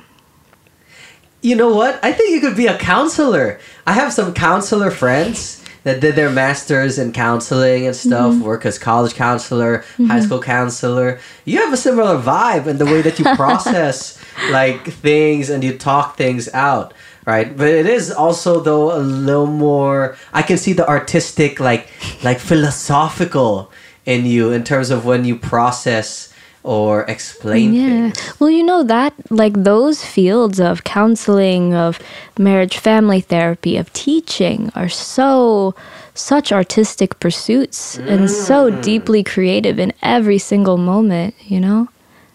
[1.42, 2.00] You know what?
[2.02, 3.60] I think you could be a counselor.
[3.86, 8.42] I have some counselor friends that did their masters in counseling and stuff, Mm-hmm.
[8.50, 11.20] work as college counselor, high school counselor.
[11.44, 14.18] You have a similar vibe in the way that you process
[14.50, 16.92] like things and you talk things out,
[17.24, 17.56] right?
[17.56, 20.16] But it is also though a little more.
[20.32, 21.86] I can see the artistic, like
[22.26, 23.70] like philosophical
[24.04, 26.32] in you in terms of when you process
[26.66, 27.88] or explain Yeah.
[28.10, 28.16] things.
[28.40, 31.98] Well, you know that like those fields of counseling, of
[32.38, 35.74] marriage family therapy, of teaching are so
[36.14, 38.82] such artistic pursuits and so Mm.
[38.82, 41.88] deeply creative in every single moment, you know?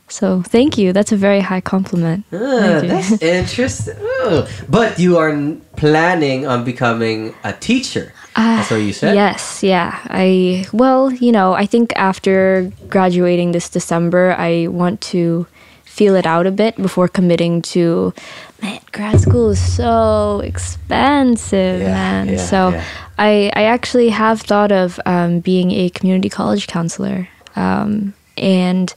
[0.07, 0.91] So, thank you.
[0.93, 2.25] That's a very high compliment.
[2.32, 2.82] You.
[2.88, 3.95] that's interesting.
[3.99, 5.34] Oh, But you are
[5.77, 8.11] planning on becoming a teacher.
[8.36, 9.11] That's what you said.
[9.11, 9.99] Uh, Yes, yeah.
[10.09, 15.45] I well, you know, I think after graduating this December, I want to
[15.84, 18.13] feel it out a bit before committing to
[18.61, 22.29] man, grad school is so expensive, Yeah, man.
[22.29, 22.84] yeah, so yeah.
[23.17, 27.27] I I actually have thought of um, being a community college counselor.
[27.55, 28.93] Um, and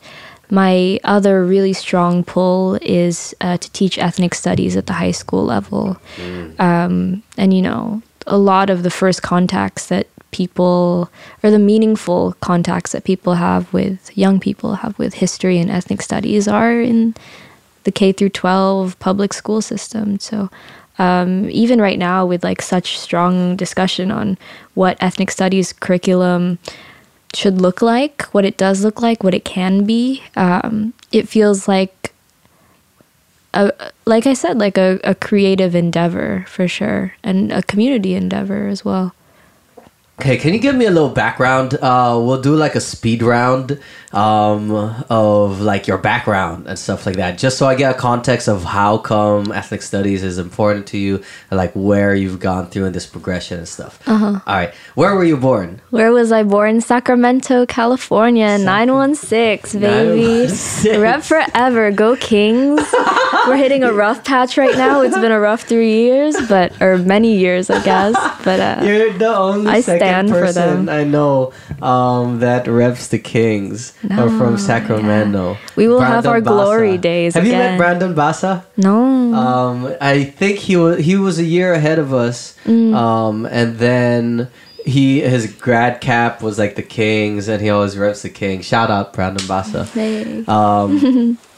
[0.50, 5.44] my other really strong pull is uh, to teach ethnic studies at the high school
[5.44, 5.96] level
[6.58, 11.10] um, and you know a lot of the first contacts that people
[11.42, 16.02] or the meaningful contacts that people have with young people have with history and ethnic
[16.02, 17.14] studies are in
[17.84, 20.18] the K through 12 public school system.
[20.18, 20.50] So
[20.98, 24.38] um, even right now with like such strong discussion on
[24.74, 26.58] what ethnic studies curriculum
[27.34, 31.66] should look like what it does look like what it can be um, it feels
[31.66, 32.13] like
[33.54, 38.68] a, like I said, like a, a creative endeavor for sure, and a community endeavor
[38.68, 39.14] as well.
[40.20, 41.74] Okay, can you give me a little background?
[41.74, 43.80] Uh, we'll do like a speed round
[44.12, 44.70] um,
[45.10, 48.62] of like your background and stuff like that, just so I get a context of
[48.62, 51.16] how come ethnic studies is important to you,
[51.50, 54.00] and like where you've gone through in this progression and stuff.
[54.06, 54.38] Uh-huh.
[54.46, 55.80] All right, where were you born?
[55.90, 56.80] Where was I born?
[56.80, 60.20] Sacramento, California, 916, baby.
[60.46, 61.00] 916.
[61.00, 61.90] Rep forever.
[61.90, 62.80] Go Kings.
[63.48, 65.02] We're hitting a rough patch right now.
[65.02, 68.14] It's been a rough three years, but, or many years, I guess.
[68.42, 70.88] But, uh, You're the only I second stand for person them.
[70.88, 71.52] I know
[71.82, 75.56] um, that reps the Kings are from Sacramento.
[75.76, 76.44] We will have our Bassa.
[76.54, 77.78] glory days Have you met.
[77.78, 78.64] Brandon Bassa?
[78.76, 79.34] no.
[79.34, 82.94] Um, I think he was he was a year ahead of us, Mm.
[82.94, 84.48] um, and then
[84.84, 88.64] he his grad cap was like the Kings, and he always reps the Kings.
[88.66, 89.86] Shout out Brandon Bassa.
[89.92, 90.44] Hey.
[90.46, 91.38] Um,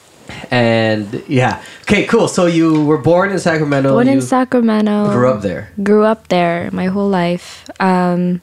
[0.50, 2.28] and yeah, okay, cool.
[2.28, 3.92] So you were born in Sacramento.
[3.92, 5.12] Born in Sacramento.
[5.12, 5.70] grew up there.
[5.82, 7.68] Grew up there my whole life.
[7.80, 8.40] Um,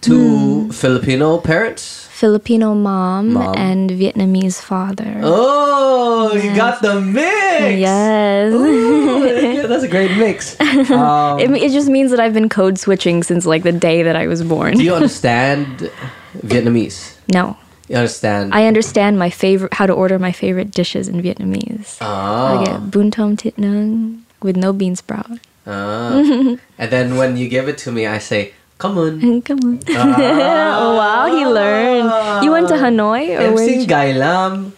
[0.00, 0.70] Two Hmm.
[0.70, 2.06] Filipino parents.
[2.10, 3.54] Filipino mom, Mom.
[3.56, 5.20] and Vietnamese father.
[5.22, 7.78] Oh, you got the mix.
[7.78, 8.52] Yes.
[8.52, 10.58] Ooh, that's a great mix.
[10.90, 14.14] Um, It, it just means that I've been code switching since like the day that
[14.16, 14.74] I was born.
[14.78, 15.90] do you understand
[16.46, 17.14] Vietnamese?
[17.32, 17.56] no.
[17.88, 18.52] You understand?
[18.54, 21.96] I understand my favorite how to order my favorite dishes in Vietnamese.
[22.00, 22.60] Oh.
[22.60, 25.40] I get bun tom tit nung with no bean sprout.
[25.66, 26.12] Ah.
[26.78, 29.80] and then when you give it to me, I say, "Come on." Come on.
[29.88, 30.76] Ah.
[30.84, 32.44] oh wow, he learned.
[32.44, 33.66] You went to Hanoi or where?
[33.66, 34.72] Did you- Gailam.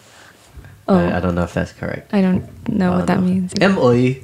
[0.87, 2.11] Oh, I, I don't know if that's correct.
[2.13, 3.53] I don't know what that means.
[3.61, 4.23] M-O-Y.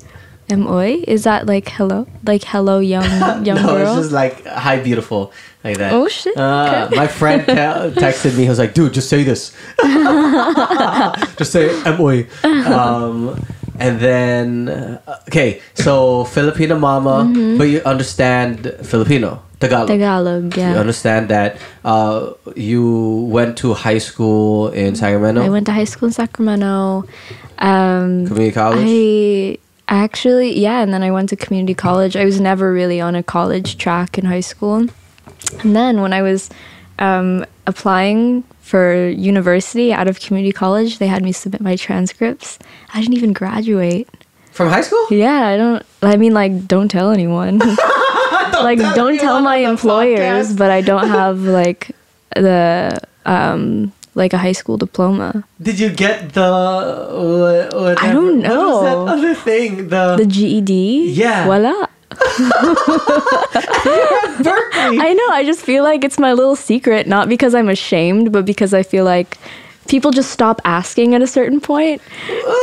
[0.56, 3.04] Moi is that like hello, like hello young
[3.46, 3.88] young no, girl?
[3.88, 5.32] it's just like, hi, beautiful.
[5.64, 5.92] Like that.
[5.92, 6.34] Oh, shit.
[6.38, 6.96] Ah, Okay.
[6.96, 8.44] My friend te- texted me.
[8.44, 9.52] He was like, dude, just say this.
[11.38, 12.26] just say M-O-Y.
[12.44, 13.36] Um,
[13.80, 17.58] and then, uh, okay, so Filipino mama, Mm-hmm.
[17.58, 19.88] but you understand Filipino, Tagalog.
[19.88, 20.72] Tagalog, yeah.
[20.74, 25.84] You understand that uh, you went to high school in Sacramento, I went to high
[25.90, 27.04] school in Sacramento.
[27.60, 28.86] Um, community college.
[28.88, 29.58] I
[29.88, 32.16] actually, yeah, and then I went to community college.
[32.16, 34.88] I was never really on a college track in high school.
[35.62, 36.50] And then when I was
[37.00, 42.60] um, applying for university out of community college, they had me submit my transcripts.
[42.94, 44.10] I didn't even graduate.
[44.52, 45.06] From high school?
[45.12, 47.60] Yeah, I don't, I mean, like, don't tell anyone.
[47.60, 50.58] like, tell don't tell my employers, podcast.
[50.58, 51.92] but I don't have, like,
[52.36, 55.46] the, um, like a high school diploma.
[55.62, 56.42] Did you get the?
[56.42, 58.66] What, what, I don't What know.
[58.68, 59.90] was that other thing?
[59.94, 61.14] The, The GED?
[61.14, 61.46] Yeah.
[61.46, 61.86] Voila.
[64.42, 64.98] Berkeley.
[65.08, 65.30] I know.
[65.34, 68.84] I just feel like it's my little secret, not because I'm ashamed, but because I
[68.84, 69.38] feel like
[69.88, 72.02] people just stop asking at a certain point.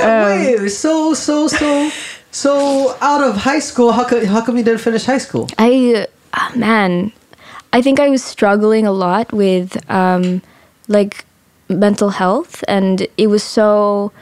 [0.02, 1.90] Uh, wait, so so so
[2.32, 5.48] so out of high school, how come how come you didn't finish high school?
[5.58, 7.12] I, ah, man,
[7.72, 10.42] I think I was struggling a lot with um,
[10.88, 11.24] like
[11.68, 14.12] mental health, and it was so,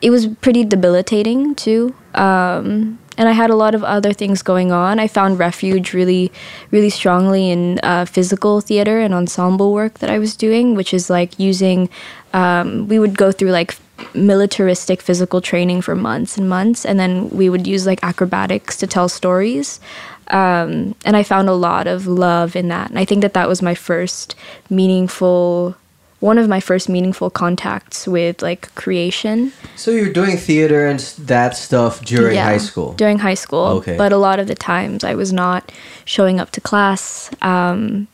[0.00, 1.94] it was pretty debilitating too.
[2.14, 4.98] Um, and I had a lot of other things going on.
[4.98, 6.32] I found refuge really,
[6.70, 11.10] really strongly in uh, physical theater and ensemble work that I was doing, which is
[11.10, 11.90] like using.
[12.32, 13.76] Um, we would go through like
[14.14, 18.86] militaristic physical training for months and months, and then we would use like acrobatics to
[18.86, 19.80] tell stories.
[20.28, 23.48] Um, and I found a lot of love in that, and I think that that
[23.48, 24.34] was my first
[24.70, 25.76] meaningful
[26.20, 29.52] one of my first meaningful contacts with like creation.
[29.76, 32.92] So you're doing theater and that stuff during high school.
[32.92, 33.66] During high school.
[33.78, 33.96] Okay.
[33.96, 35.72] But a lot of the times I was not
[36.04, 38.06] showing up to class um,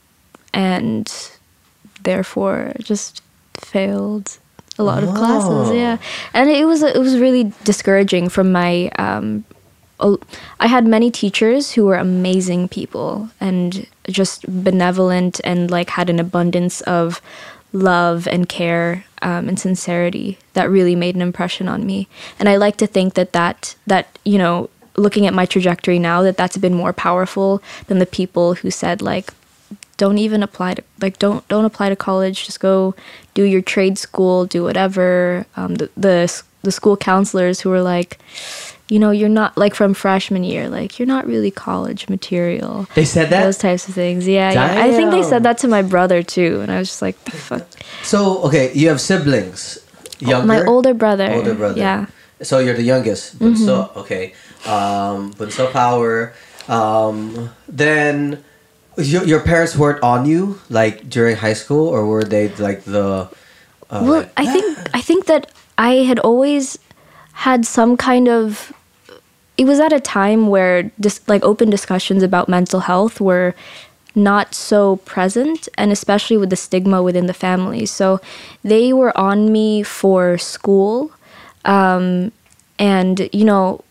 [0.54, 1.12] and
[2.02, 3.22] therefore just
[3.54, 4.38] failed
[4.78, 5.14] a lot of Oh.
[5.14, 5.74] classes.
[5.74, 5.96] Yeah.
[6.32, 9.44] And it was it was really discouraging from my um,
[10.60, 16.20] I had many teachers who were amazing people and just benevolent and like had an
[16.20, 17.22] abundance of
[17.76, 22.08] love and care um, and sincerity that really made an impression on me.
[22.38, 26.22] And I like to think that that that you know, looking at my trajectory now,
[26.22, 29.32] that that's been more powerful than the people who said like,
[29.96, 32.46] don't even apply to like don't don't apply to college.
[32.46, 32.94] Just go
[33.34, 35.46] do your trade school, do whatever.
[35.56, 38.18] Um, the the the school counselors who were like.
[38.88, 43.04] You know, you're not like from freshman year, like you're not really college material They
[43.04, 43.42] said that.
[43.42, 44.28] those types of things.
[44.28, 44.84] Yeah, yeah.
[44.84, 47.32] I think they said that to my brother too, and I was just like, the
[47.32, 47.66] fuck.
[48.04, 49.78] So okay, you have siblings.
[50.20, 50.46] Younger.
[50.46, 51.28] My older brother.
[51.32, 51.80] Older brother.
[51.80, 52.06] Yeah.
[52.42, 53.38] So you're the youngest.
[53.40, 53.98] But so Mm-hmm.
[54.00, 54.34] okay.
[54.66, 56.32] Um, but so power.
[56.68, 58.44] Um, then
[58.98, 63.28] your your parents weren't on you like during high school, or were they like the?
[63.90, 66.78] Uh, Well, like- I think I think that I had always
[67.36, 68.72] had some kind of.
[69.56, 73.54] It was at a time where just like open discussions about mental health were
[74.14, 77.86] not so present, and especially with the stigma within the family.
[77.86, 78.20] So
[78.62, 81.12] they were on me for school,
[81.64, 82.32] um,
[82.78, 83.82] and you know,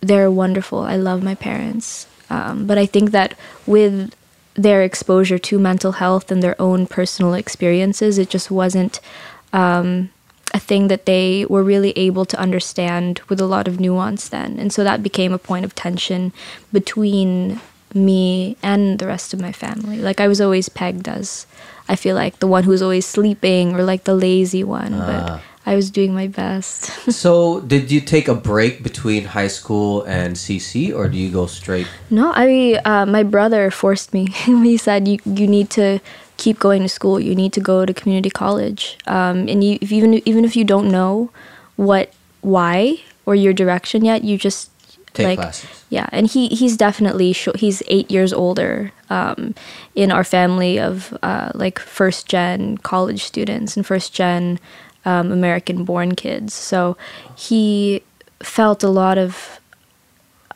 [0.00, 0.80] they're wonderful.
[0.80, 2.06] I love my parents.
[2.28, 4.14] Um, but I think that with
[4.54, 9.00] their exposure to mental health and their own personal experiences, it just wasn't
[9.52, 10.10] um,
[10.54, 14.58] a thing that they were really able to understand with a lot of nuance then.
[14.58, 16.32] And so that became a point of tension
[16.72, 17.60] between
[17.94, 19.98] me and the rest of my family.
[19.98, 21.46] Like I was always pegged as,
[21.88, 24.94] I feel like, the one who was always sleeping or like the lazy one.
[24.94, 25.06] Ah.
[25.06, 26.84] But I was doing my best.
[27.12, 31.46] so did you take a break between high school and CC, or do you go
[31.46, 31.88] straight?
[32.08, 34.30] No, I uh, my brother forced me.
[34.46, 35.98] he said you you need to
[36.36, 37.18] keep going to school.
[37.20, 38.98] You need to go to community college.
[39.06, 41.30] Um, and you if even even if you don't know
[41.76, 44.70] what why or your direction yet, you just
[45.12, 45.84] Take like classes.
[45.88, 46.08] yeah.
[46.12, 49.54] And he he's definitely sh- he's eight years older um,
[49.94, 54.58] in our family of uh, like first gen college students and first gen
[55.04, 56.52] um, American born kids.
[56.52, 56.96] So
[57.36, 58.02] he
[58.42, 59.58] felt a lot of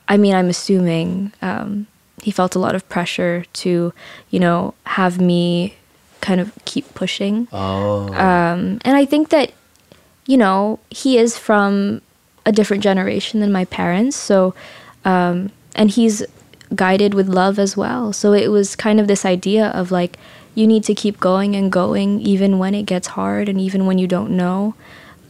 [0.08, 1.86] I mean, I'm assuming um,
[2.22, 3.92] he felt a lot of pressure to,
[4.30, 5.76] you know, have me
[6.20, 7.48] kind of keep pushing.
[7.52, 8.12] Oh.
[8.14, 9.52] Um, and I think that,
[10.26, 12.02] you know, he is from
[12.44, 14.16] a different generation than my parents.
[14.16, 14.54] So,
[15.04, 16.22] um, and he's
[16.74, 18.12] guided with love as well.
[18.12, 20.18] So it was kind of this idea of like,
[20.54, 23.98] you need to keep going and going even when it gets hard and even when
[23.98, 24.74] you don't know.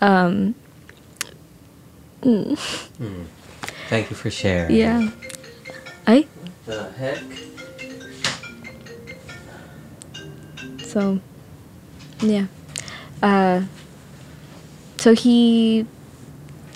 [0.00, 0.54] Um,
[3.88, 4.74] Thank you for sharing.
[4.74, 5.10] yeah.
[6.06, 6.26] I
[6.70, 7.18] The heck?
[10.84, 11.18] So,
[12.20, 12.46] yeah.
[13.20, 13.62] Uh,
[14.96, 15.84] so he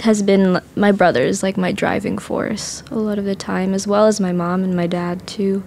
[0.01, 4.09] has been my brother's like my driving force a lot of the time, as well
[4.09, 5.62] as my mom and my dad too.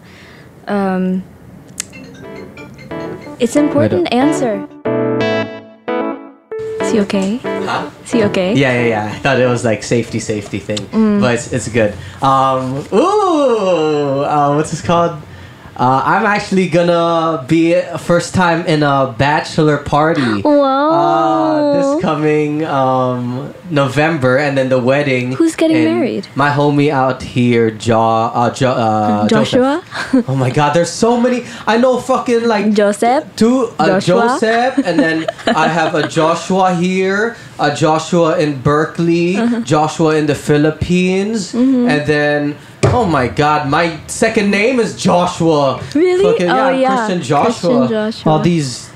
[0.67, 1.23] Um,
[3.39, 4.11] it's important.
[4.11, 4.67] Answer.
[6.81, 7.56] Is he okay?
[7.67, 7.89] Huh?
[8.03, 8.53] Is he okay?
[8.55, 9.05] Yeah, yeah, yeah.
[9.13, 11.19] I thought it was like safety, safety thing, Mm.
[11.19, 11.91] but it's, it's good.
[12.23, 15.21] Um, ooh, uh, what's this called?
[15.77, 20.41] Uh, I'm actually gonna be first time in a bachelor party.
[20.41, 20.63] Whoa.
[20.63, 25.33] Uh, this coming um, November, and then the wedding.
[25.33, 26.27] Who's getting married?
[26.33, 27.99] My homie out here, jo-
[28.33, 29.83] uh, jo- uh, Joshua?
[30.11, 30.25] Joseph.
[30.29, 31.45] oh my God, there's so many.
[31.67, 33.23] I know fucking like Joseph?
[33.35, 39.61] two a Joseph, and then I have a Joshua here, a Joshua in Berkeley, Uh-huh.
[39.61, 41.87] Joshua in the Philippines, Mm-hmm.
[41.89, 42.55] and then
[42.93, 45.81] oh my God, my second name is Joshua.
[45.93, 46.23] Really?
[46.23, 46.95] Fucking, Oh, yeah.
[47.07, 47.69] Christian Joshua.
[47.79, 48.31] Christian Joshua.
[48.31, 48.89] All these.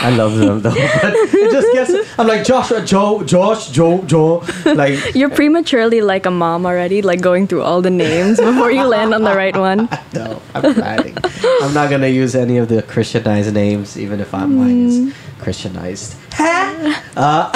[0.00, 0.70] I love them though,
[1.02, 2.18] but it just gets.
[2.18, 4.44] I'm like Joshua, Joe, Josh, Joe, Joe.
[4.66, 8.84] Like You're prematurely like a mom already, like going through all the names before you
[8.84, 9.88] land on the right one.
[10.12, 11.16] no, I'm planning.
[11.62, 15.12] I'm not gonna use any of the Christianized names, even if I'm mine is Mm.
[15.40, 16.16] Christianized.
[16.38, 17.50] uh,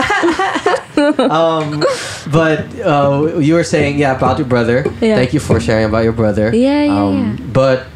[1.31, 1.83] um,
[2.31, 4.85] but uh, you were saying yeah about your brother.
[5.01, 5.17] Yeah.
[5.17, 6.55] Thank you for sharing about your brother.
[6.55, 7.47] Yeah, yeah, um, yeah.
[7.53, 7.87] But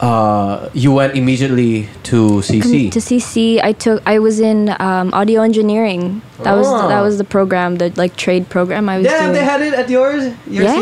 [0.00, 2.90] uh, you went immediately to CC.
[2.92, 4.02] to CC, I took.
[4.06, 6.22] I was in um, audio engineering.
[6.44, 6.86] That was Oh.
[6.88, 9.32] that was the program, the like trade program I was Damn, doing.
[9.34, 10.32] they had it at yours.
[10.46, 10.76] Your Yeah,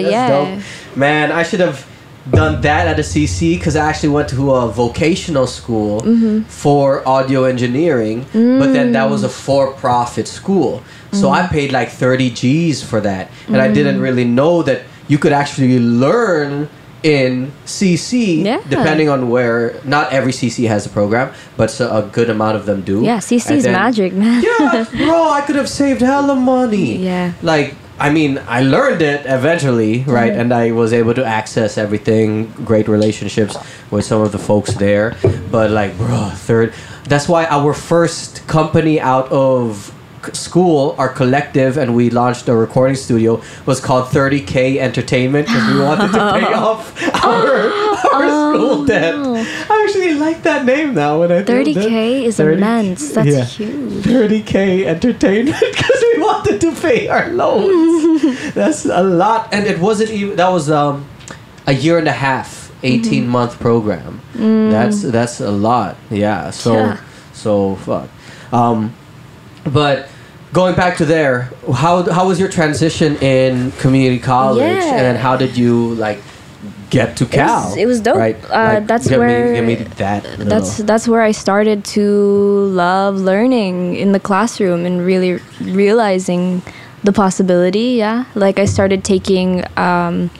[0.00, 0.10] CC?
[0.10, 0.28] Yeah.
[0.56, 0.64] Dope.
[0.96, 1.84] Man, I should have
[2.30, 6.42] done that at a CC because I actually went to a vocational school Mm-hmm.
[6.42, 9.10] for audio engineering, but then that Mm.
[9.10, 10.82] was a for-profit school.
[11.12, 14.02] So I paid like 30 G's for that, and I didn't Mm.
[14.02, 16.68] really know that you could actually learn
[17.02, 18.60] in CC Yeah.
[18.70, 22.64] depending on where not every CC has a program but so a good amount of
[22.64, 24.40] them do yeah, CC is magic, man.
[24.40, 26.96] yeah, bro, I could have saved hella money.
[27.10, 27.32] Yeah.
[27.42, 30.32] Like, I mean, I learned it eventually, right?
[30.32, 30.40] Mm-hmm.
[30.40, 33.56] And I was able to access everything, great relationships
[33.92, 35.16] with some of the folks there.
[35.52, 36.74] But, like, bro, third.
[37.04, 39.94] That's why our first company out of
[40.32, 45.80] school, our collective, and we launched a recording studio, was called 30K Entertainment because we
[45.80, 47.70] wanted to pay off our,
[48.12, 49.14] our school debt.
[49.14, 51.46] I actually like that name now when I it.
[51.46, 53.12] 30k is 30K immense.
[53.12, 53.44] That's yeah.
[53.44, 54.04] huge.
[54.04, 58.22] 30k entertainment because we wanted to pay our loans.
[58.54, 60.36] That's a lot, and it wasn't even.
[60.36, 61.06] That was um,
[61.66, 64.20] a year and a half, 18 month program.
[64.34, 65.96] That's that's a lot.
[66.10, 66.50] Yeah.
[66.50, 67.00] So Yeah.
[67.32, 68.08] so fuck.
[68.52, 68.94] Um,
[69.64, 70.08] but
[70.52, 75.02] going back to there, how how was your transition in community college, Yeah.
[75.02, 76.20] and how did you like
[76.92, 77.70] get to Cal?
[77.70, 78.16] was- it was dope.
[78.26, 78.36] Right.
[78.50, 80.22] Uh, that's give where- me, me that.
[80.52, 82.04] That's that's where I started to
[82.84, 86.62] love learning in the classroom and really realizing
[87.04, 87.88] the possibility.
[88.04, 89.64] Yeah, like I started taking.
[89.76, 90.30] Um,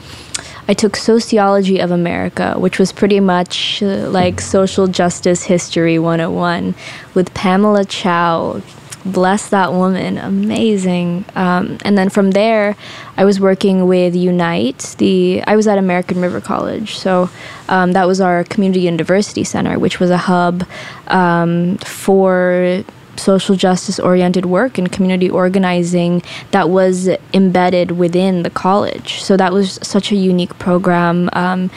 [0.71, 6.73] I took sociology of America, which was pretty much uh, like social justice history 101
[7.15, 8.61] with Pamela Chow.
[9.05, 11.25] Bless that woman, amazing.
[11.35, 12.77] Um, and then from there,
[13.17, 14.95] I was working with Unite.
[14.97, 17.29] The I was at American River College, so
[17.67, 20.65] um, that was our community and diversity center, which was a hub
[21.07, 22.85] um, for
[23.17, 29.21] social justice oriented work and community organizing that was embedded within the college.
[29.21, 31.69] So that was such a unique program, um,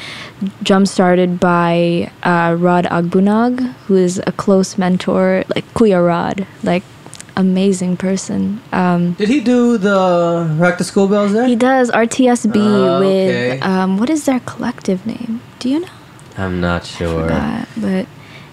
[0.62, 6.82] jump started by uh, Rod Agbunag, who is a close mentor, like Kuya Rod, like
[7.36, 8.60] amazing person.
[8.72, 11.46] Um, Did he do the Rock the School Bells there?
[11.46, 13.50] he does RTSB Ah, okay.
[13.52, 15.40] with um, what is their collective name?
[15.58, 15.88] Do you know?
[16.38, 17.26] I'm not sure.
[17.28, 18.06] that, but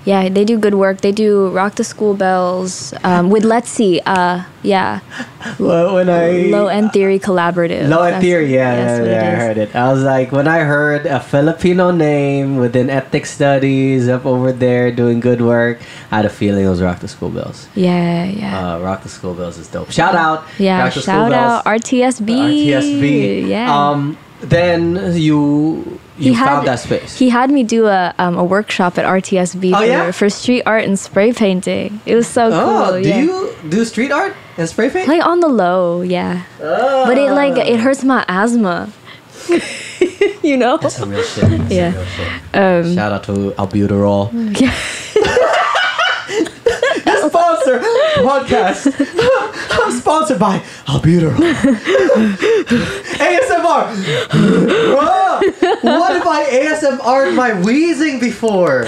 [0.05, 1.01] yeah, they do good work.
[1.01, 4.01] They do Rock the School Bells um, with Let's See.
[4.05, 4.99] Uh, yeah,
[5.59, 7.87] Well, when I Low End Theory Collaborative.
[7.89, 9.75] Low End Theory, yeah, yeah, yeah, I heard it.
[9.75, 14.91] I was like, when I heard a Filipino name within ethnic studies up over there
[14.91, 15.79] doing good work,
[16.11, 17.67] I had a feeling it was Rock the School Bells.
[17.75, 18.75] Yeah, yeah.
[18.75, 19.91] Uh, Rock the School Bells is dope.
[19.91, 22.67] Shout out, yeah, Rock the School shout out Bells, RTSB.
[22.67, 23.47] RTSB.
[23.47, 23.67] Yeah.
[23.89, 27.17] Um, then you you found that space.
[27.17, 30.11] He had me do a um, a workshop at RTSB Oh, for, yeah?
[30.11, 32.01] for street art and spray painting.
[32.05, 32.59] It was so cool.
[32.59, 33.01] oh, cool.
[33.01, 33.19] do yeah.
[33.21, 35.07] you do street art and spray paint?
[35.07, 36.43] like on the low, yeah.
[36.59, 38.91] But it like it hurts my asthma.
[40.43, 40.77] you know?
[40.77, 41.49] That's some real shit.
[41.49, 41.93] That's Yeah.
[41.95, 42.27] real shit.
[42.53, 44.29] Um, Shout out to albuterol.
[44.61, 44.73] yeah.
[47.63, 47.79] Sponsor
[48.23, 48.91] podcast.
[49.83, 51.37] I'm sponsored by albuterol.
[53.17, 53.83] ASMR.
[54.91, 58.87] Bro, what if I ASMR'd my wheezing before?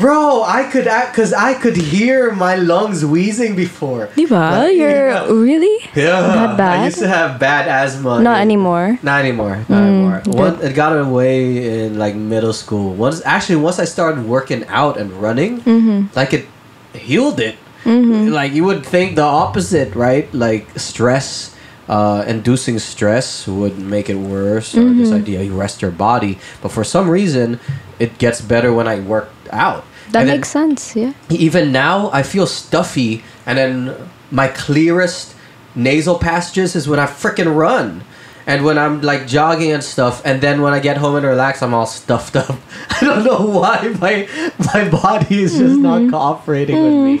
[0.00, 4.08] Bro, I could act because I could hear my lungs wheezing before.
[4.08, 4.30] Diba?
[4.66, 5.26] Like, You're yeah.
[5.26, 5.88] really?
[5.94, 6.80] Yeah, That bad?
[6.80, 8.20] I used to have bad asthma.
[8.20, 8.98] Not anymore.
[9.02, 9.64] Not anymore.
[9.70, 10.22] Not anymore.
[10.26, 12.92] One, it got away in like middle school.
[12.94, 16.14] Once actually, once I started working out and running, Mm-hmm.
[16.14, 16.46] like it
[16.92, 17.56] healed it.
[17.86, 20.32] Like you would think the opposite, right?
[20.34, 21.54] Like stress,
[21.88, 25.16] uh, inducing stress would make it worse, or this Mm-hmm.
[25.22, 26.38] idea you rest your body.
[26.62, 27.60] But for some reason,
[27.98, 29.84] it gets better when I work out.
[30.10, 31.12] That And then- makes sense, yeah.
[31.30, 33.94] even now I feel stuffy and then
[34.30, 35.34] my clearest
[35.74, 38.02] nasal passages is when I freaking run
[38.46, 41.60] and when I'm like jogging and stuff and then when I get home and relax
[41.62, 42.54] I'm all stuffed up
[42.90, 44.26] I don't know why my
[44.72, 47.14] my body is just not cooperating with me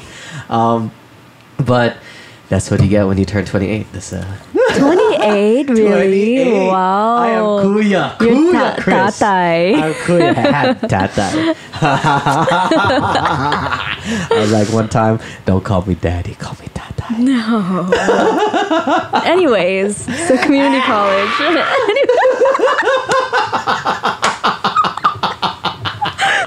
[0.48, 0.90] um,
[1.64, 1.96] but
[2.48, 4.24] that's what you get when you turn 28 this uh
[4.78, 6.44] 28, really?
[6.44, 6.68] 28.
[6.68, 7.16] Wow.
[7.16, 9.74] I am kuya kuya ta- Chris tatay.
[9.82, 10.34] I'm kuya
[10.92, 11.54] tatay
[14.30, 17.90] I was like one time don't call me daddy call me tatay No.
[19.24, 19.96] Anyways,
[20.28, 21.30] so community college.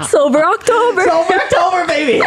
[0.08, 1.04] Sober October.
[1.04, 2.18] Sober October, baby.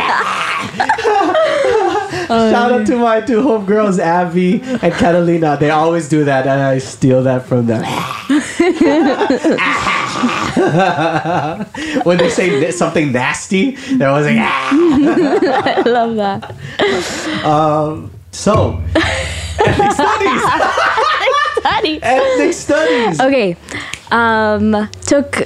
[2.29, 5.57] Oh, Shout out to my two homegirls, Abby and Catalina.
[5.59, 7.83] They always do that, and I steal that from them.
[12.03, 14.69] when they say something nasty, they're always like, ah.
[15.65, 17.45] I love that.
[17.45, 20.43] Um, so, ethnic studies.
[21.63, 21.99] Daddy.
[22.01, 23.19] ethnic studies.
[23.19, 23.57] Okay.
[24.11, 25.45] Um, took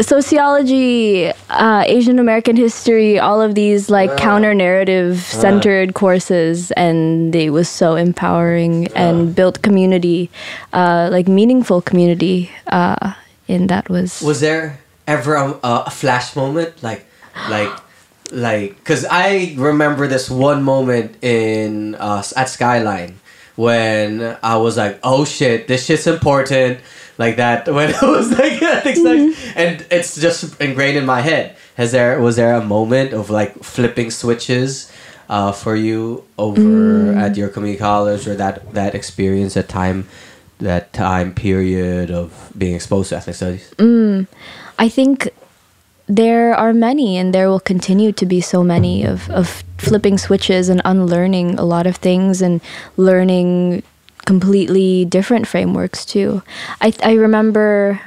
[0.00, 7.50] sociology, uh, Asian American history, all of these like counter narrative centered courses, and it
[7.50, 10.30] was so empowering and built community,
[10.72, 12.50] uh, like meaningful community.
[12.66, 13.14] Uh,
[13.48, 17.04] and that was Was there ever a, a flash moment, like,
[17.50, 17.72] like,
[18.30, 18.76] like?
[18.76, 23.20] Because I remember this one moment in uh, at Skyline
[23.56, 26.80] when I was like, "Oh shit, this shit's important."
[27.18, 29.58] Like that when it was like studies, mm-hmm.
[29.58, 31.56] and it's just ingrained in my head.
[31.76, 34.90] Has there was there a moment of like flipping switches?
[35.28, 37.16] Uh, for you over mm.
[37.16, 40.06] at your community college or that that experience that time
[40.58, 44.26] that time period of being exposed to ethnic studies mm.
[44.78, 45.32] I think
[46.08, 50.68] there are many, and there will continue to be so many of, of flipping switches
[50.68, 52.60] and unlearning a lot of things and
[52.96, 53.82] learning
[54.26, 56.42] completely different frameworks too.
[56.80, 58.00] I, I remember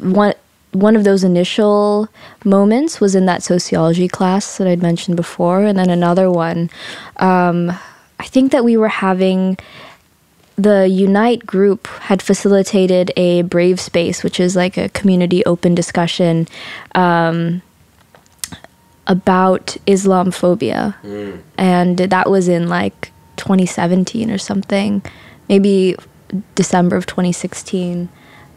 [0.00, 0.34] one
[0.72, 2.08] one of those initial
[2.46, 6.70] moments was in that sociology class that I'd mentioned before, and then another one.
[7.18, 7.70] Um,
[8.18, 9.58] I think that we were having
[10.56, 16.46] the Unite group had facilitated a Brave Space, which is like a community open discussion
[16.94, 17.62] um,
[19.06, 20.94] about Islamophobia.
[21.58, 25.02] And that was in like 2017 or something,
[25.52, 25.94] maybe
[26.54, 28.08] December of 2016.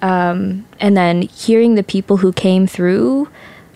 [0.01, 3.27] Um, and then hearing the people who came through,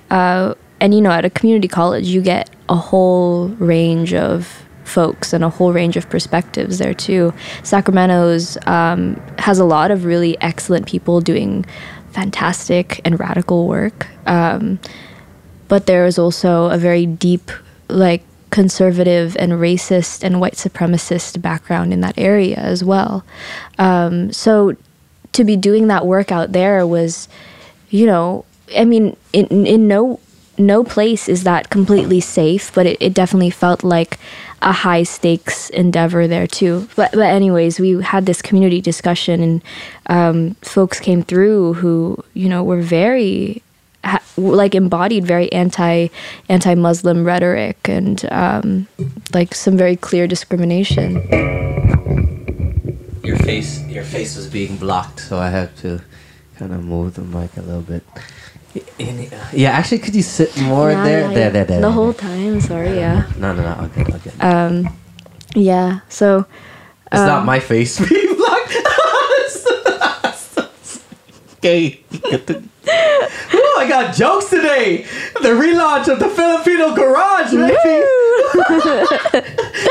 [0.10, 5.34] uh, and you know, at a community college, you get a whole range of folks
[5.34, 7.34] and a whole range of perspectives there too.
[7.64, 11.66] Sacramento's um, has a lot of really excellent people doing
[12.12, 14.08] fantastic and radical work.
[14.28, 14.80] Um,
[15.68, 17.52] but there is also a very deep,
[17.90, 23.24] like, conservative and racist and white supremacist background in that area as well.
[23.78, 24.76] Um, so
[25.34, 27.28] to be doing that work out there was,
[27.90, 28.46] you know,
[28.76, 30.20] I mean, in in no
[30.58, 34.20] no place is that completely safe, but it, it definitely felt like
[34.62, 36.88] a high stakes endeavor there too.
[36.96, 39.64] But but anyways, we had this community discussion, and
[40.08, 43.64] um, folks came through who you know were very
[44.04, 46.08] ha- like embodied very anti
[46.50, 48.88] anti Muslim rhetoric and um,
[49.34, 51.22] like some very clear discrimination.
[53.24, 56.02] your face your face was being blocked so i had to
[56.58, 58.04] kind of move the mic a little bit
[59.54, 61.50] yeah actually could you sit more Yeah, there there yeah.
[61.50, 62.60] there there The whole time.
[62.62, 64.90] Sorry, yeah, no no no okay okay um,
[65.56, 66.00] yeah.
[66.10, 66.46] So
[67.12, 68.74] it's not um, my face being blocked
[71.60, 72.00] okay
[72.30, 72.64] Get the-
[73.54, 75.04] Ooh, i got jokes today
[75.42, 78.06] the relaunch of the filipino garage baby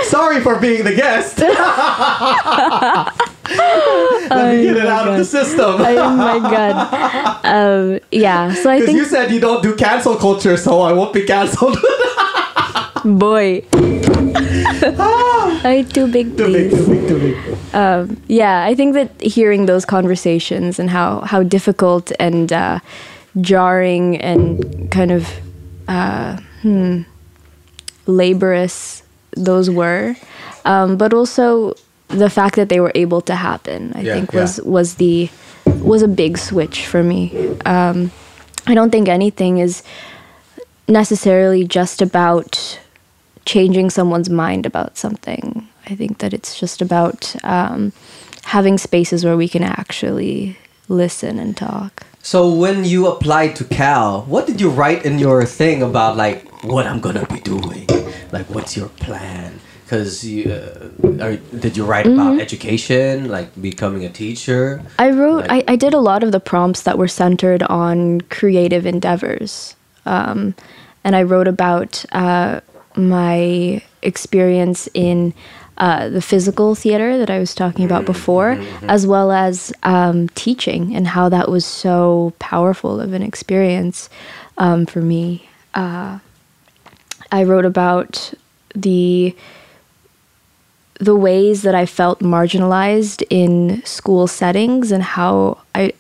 [0.05, 1.39] sorry for being the guest
[3.49, 7.45] let me get it my out of the system oh my god.
[7.45, 8.53] Um, yeah.
[8.55, 11.79] So I Because you said you don't do cancel culture, so I won't be canceled.
[13.05, 16.71] Boy, I too big, too big, please.
[16.71, 17.75] too big, too big.
[17.75, 22.81] um, yeah, I think that hearing those conversations and how how difficult and uh,
[23.41, 25.29] jarring and kind of
[25.89, 27.03] uh, hmm,
[28.07, 29.03] laborious
[29.37, 30.17] those were,
[30.65, 31.75] um, but also
[32.09, 34.41] the fact that they were able to happen, I Yeah, think yeah.
[34.41, 35.29] was was the
[35.83, 37.33] was a big switch for me.
[37.67, 38.11] Um,
[38.67, 39.83] I don't think anything is
[40.89, 42.81] necessarily just about
[43.49, 45.67] changing someone's mind about something.
[45.91, 47.93] I think that it's just about um,
[48.45, 52.05] having spaces where we can actually listen and talk.
[52.23, 56.41] So when you applied to Cal, what did you write in your thing about like
[56.63, 57.87] what I'm gonna be doing?
[58.33, 59.61] Like what's your plan?
[59.85, 62.21] Because you, uh, are, did you write Mm-hmm.
[62.21, 64.83] about education, like becoming a teacher?
[64.99, 68.21] I wrote, Like- I, I did a lot of the prompts that were centered on
[68.29, 69.75] creative endeavors.
[70.05, 70.55] Um,
[71.05, 72.61] and I wrote about uh,
[72.99, 75.33] my experience in
[75.79, 80.95] uh, the physical theater that I was talking about before, as well as um, teaching
[80.97, 84.11] and how that was so powerful of an experience
[84.57, 85.49] um, for me.
[85.75, 86.19] Uh,
[87.31, 88.35] I wrote about
[88.75, 89.37] the
[91.01, 95.93] the ways that I felt marginalized in school settings and how I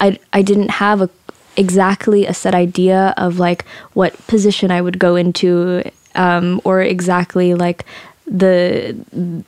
[0.00, 1.10] I I didn't have a
[1.58, 5.82] exactly a set idea of like what position I would go into
[6.16, 7.84] um, or exactly like
[8.26, 8.96] the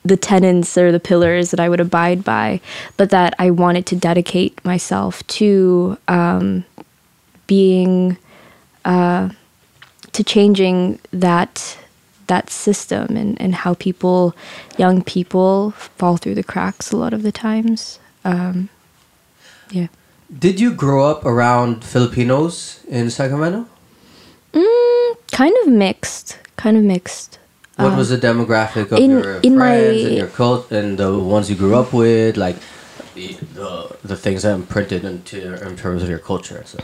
[0.04, 2.60] the tenets or the pillars that I would abide by,
[2.96, 6.64] but that I wanted to dedicate myself to um,
[7.46, 8.16] being
[8.84, 9.30] uh,
[10.12, 11.78] to changing that
[12.28, 14.36] that system and, and how people
[14.76, 17.98] young people fall through the cracks a lot of the times.
[18.24, 18.68] Um,
[19.70, 19.88] yeah.
[20.38, 23.66] Did you grow up around Filipinos in Sacramento?
[24.52, 26.38] Mm, kind of mixed.
[26.58, 27.38] Kind of mixed.
[27.76, 31.16] What was the demographic of in- your in my- friends and your cult and the
[31.16, 32.56] ones you grew up with, like
[33.14, 36.60] the the, the things that imprinted into in terms of your culture?
[36.66, 36.78] So.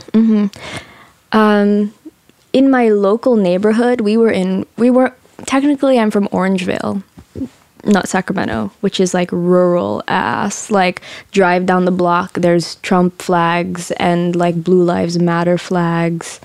[1.33, 1.93] Um,
[2.53, 5.13] in my local neighborhood, we were in we were
[5.45, 7.03] technically I'm from Orangevale,
[7.83, 10.71] not Sacramento, which is like rural ass.
[10.71, 11.01] Like
[11.31, 16.39] drive down the block, there's Trump flags and like Blue Lives Matter flags,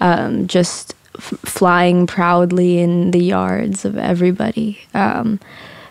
[0.00, 4.80] um, just flying proudly in the yards of everybody.
[4.94, 5.40] Um,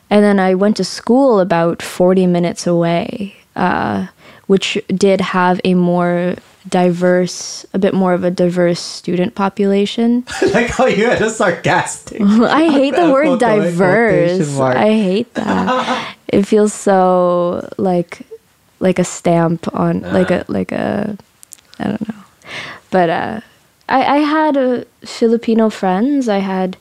[0.10, 4.08] and then I went to school about 40 minutes away, uh,
[4.48, 6.36] which did have a more
[6.68, 10.26] diverse, a bit more of a diverse student population.
[10.54, 12.22] like how you had a sarcastic.
[12.22, 14.58] I hate the word diverse.
[14.60, 16.16] I hate that.
[16.28, 18.22] it feels so like
[18.80, 21.18] like a stamp on like a like a
[21.80, 22.24] I don't know.
[22.92, 23.42] But uh
[23.88, 26.28] I I had uh, Filipino friends.
[26.30, 26.78] I had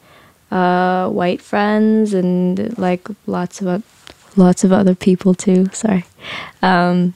[0.50, 3.82] uh white friends and like lots of
[4.36, 5.66] lots of other people too.
[5.72, 6.04] Sorry.
[6.62, 7.14] Um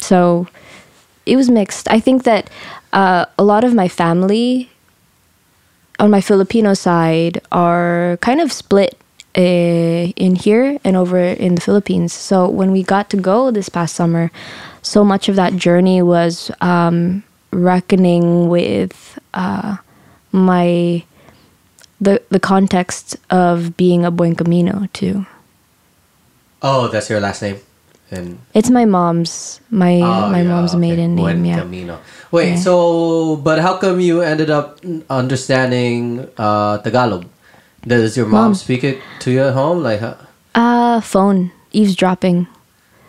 [0.00, 0.46] so
[1.28, 1.88] it was mixed.
[1.90, 2.48] I think that
[2.92, 4.70] uh, a lot of my family
[5.98, 8.96] on my Filipino side are kind of split
[9.36, 9.40] uh,
[10.16, 12.12] in here and over in the Philippines.
[12.14, 14.30] So when we got to go this past summer,
[14.80, 19.76] so much of that journey was um, reckoning with uh,
[20.32, 21.02] my
[22.00, 25.26] the the context of being a Buencamino too.
[26.62, 27.58] Oh, that's your last name.
[28.10, 30.80] And It's my mom's my Oh, my yeah, mom's okay.
[30.80, 31.44] maiden Buen name.
[31.52, 31.60] Yeah.
[31.60, 31.98] Camino.
[32.30, 32.56] Wait, Yeah.
[32.56, 34.80] so but how come you ended up
[35.10, 37.26] understanding uh, Tagalog?
[37.86, 38.54] Does your mom, Mom.
[38.54, 39.82] speak it to you at home?
[39.82, 40.14] Like, huh?
[40.54, 42.46] Uh phone eavesdropping.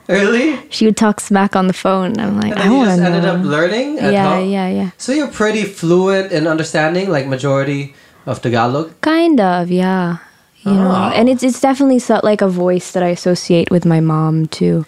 [0.10, 0.60] Really?
[0.70, 2.20] She would talk smack on the phone.
[2.20, 3.16] I'm like, And I want just to know.
[3.16, 4.50] ended up learning at yeah, home?
[4.50, 4.90] yeah, yeah.
[4.98, 7.94] So you're pretty fluent in understanding, like majority
[8.26, 8.92] of Tagalog.
[9.02, 10.18] Kind of, yeah.
[10.64, 11.12] You know, Oh.
[11.16, 14.86] and it's it's definitely so, like a voice that I associate with my mom too.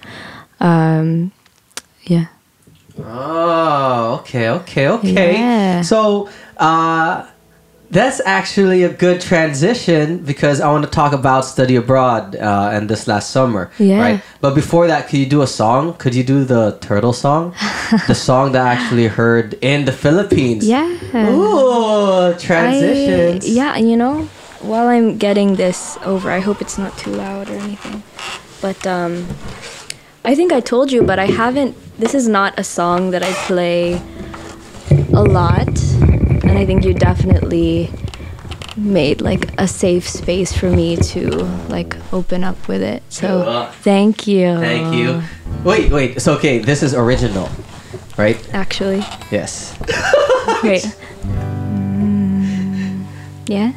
[0.59, 1.31] Um,
[2.03, 2.25] yeah.
[2.99, 5.33] Oh, okay, okay, okay.
[5.33, 5.81] Yeah.
[5.81, 7.25] So, uh,
[7.91, 12.89] that's actually a good transition because I want to talk about study abroad uh, and
[12.89, 13.69] this last summer.
[13.77, 13.99] Yeah.
[13.99, 14.23] Right.
[14.39, 15.93] But before that, could you do a song?
[15.95, 17.53] Could you do the turtle song?
[18.07, 20.65] the song that I actually heard in the Philippines.
[20.65, 20.87] Yeah.
[21.13, 23.49] Ooh, I, transitions.
[23.49, 24.23] yeah, you know,
[24.61, 28.03] while I'm getting this over, I hope it's not too loud or anything.
[28.61, 29.27] But um,
[30.23, 31.75] I think I told you, but I haven't.
[31.97, 34.01] This is not a song that I play
[35.13, 35.67] a lot,
[36.51, 37.89] and I think you definitely
[38.75, 41.29] made like a safe space for me to
[41.69, 43.03] like open up with it.
[43.09, 43.65] So Cool.
[43.83, 44.57] thank you.
[44.59, 45.21] Thank you.
[45.63, 46.21] Wait, wait.
[46.21, 47.49] So, okay, this is original,
[48.17, 48.37] right?
[48.53, 48.99] Actually,
[49.31, 49.77] Yes.
[50.61, 50.83] great.
[51.23, 53.05] Mm,
[53.47, 53.71] yeah.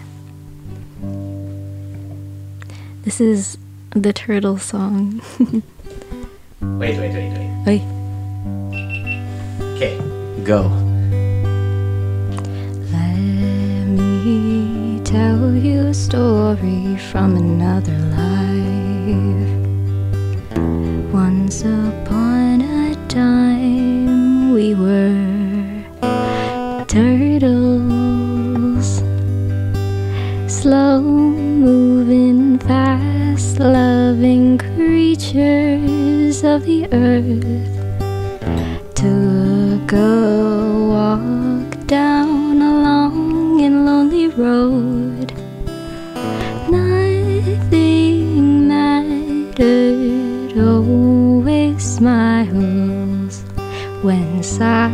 [3.02, 3.56] This is
[3.90, 5.22] the turtle song.
[6.60, 7.30] Wait, wait, wait,
[7.66, 7.66] wait.
[7.66, 7.82] Wait.
[9.76, 9.98] Okay,
[10.44, 10.70] go.
[12.94, 19.54] Let me tell you a story from another life.
[21.12, 25.84] Once upon a time, we were
[26.86, 29.02] turtles,
[30.46, 37.74] slow moving, fast loving creatures of the earth
[38.94, 42.23] took a walk down
[44.36, 45.32] road.
[46.70, 53.42] Nothing mattered, always smiles
[54.02, 54.92] when side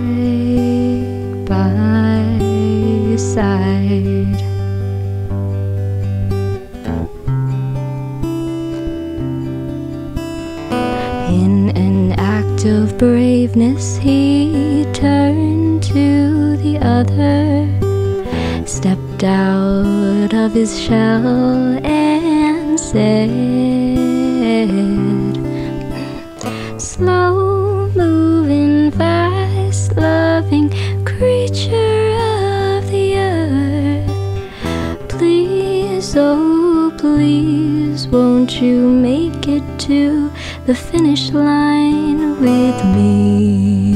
[1.46, 4.42] by side.
[11.30, 17.79] In an act of braveness, he turned to the other,
[19.20, 21.26] stepped out of his shell,
[21.84, 23.28] and said,
[26.80, 30.70] Slow moving, fast loving
[31.04, 32.08] creature
[32.76, 40.30] of the earth, please, oh, please won't you make it to
[40.64, 43.89] the finish line with me?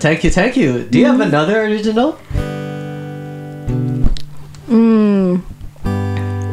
[0.00, 0.84] Thank you, thank you.
[0.84, 2.18] Do you have another original?
[4.68, 5.42] Mm.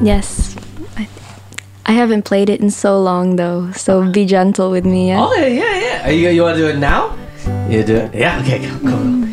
[0.02, 0.56] Yes.
[0.98, 1.08] I,
[1.86, 5.10] I haven't played it in so long though, so be gentle with me.
[5.10, 5.22] Yeah?
[5.24, 6.08] Oh yeah, yeah, yeah.
[6.08, 7.16] Are you you want to do it now?
[7.70, 8.16] You do it.
[8.16, 8.41] Yeah.
[8.41, 8.66] Okay.
[8.66, 8.78] Go.
[8.80, 8.89] Go.
[8.89, 9.26] go.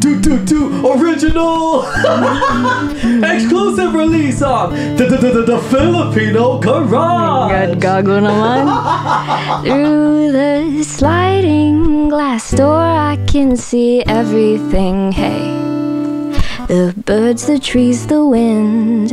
[0.00, 1.82] Do do do original
[3.24, 7.50] exclusive release on the the, the, the Filipino Garage.
[7.50, 8.68] God, gago naman.
[9.64, 15.10] Through the sliding glass door, I can see everything.
[15.10, 15.50] Hey,
[16.68, 19.10] the birds, the trees, the wind.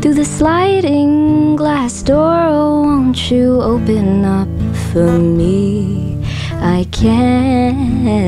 [0.00, 4.48] Through the sliding glass door, oh, won't you open up
[4.92, 6.24] for me?
[6.52, 8.24] I can't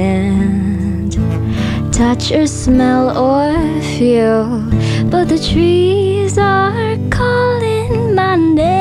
[1.94, 3.54] touch or smell or
[3.96, 4.60] feel,
[5.08, 8.76] but the trees are calling my name.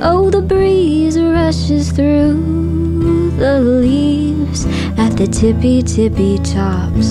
[0.00, 4.66] Oh, the breeze rushes through the leaves
[4.98, 7.10] at the tippy tippy tops.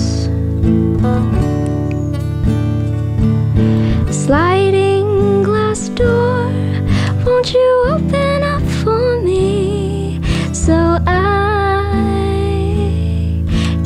[4.24, 6.44] Sliding glass door,
[7.24, 10.20] won't you open up for me
[10.52, 10.76] so
[11.06, 11.82] I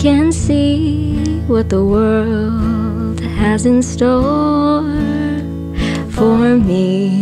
[0.05, 4.83] can see what the world has in store
[6.17, 7.13] for me?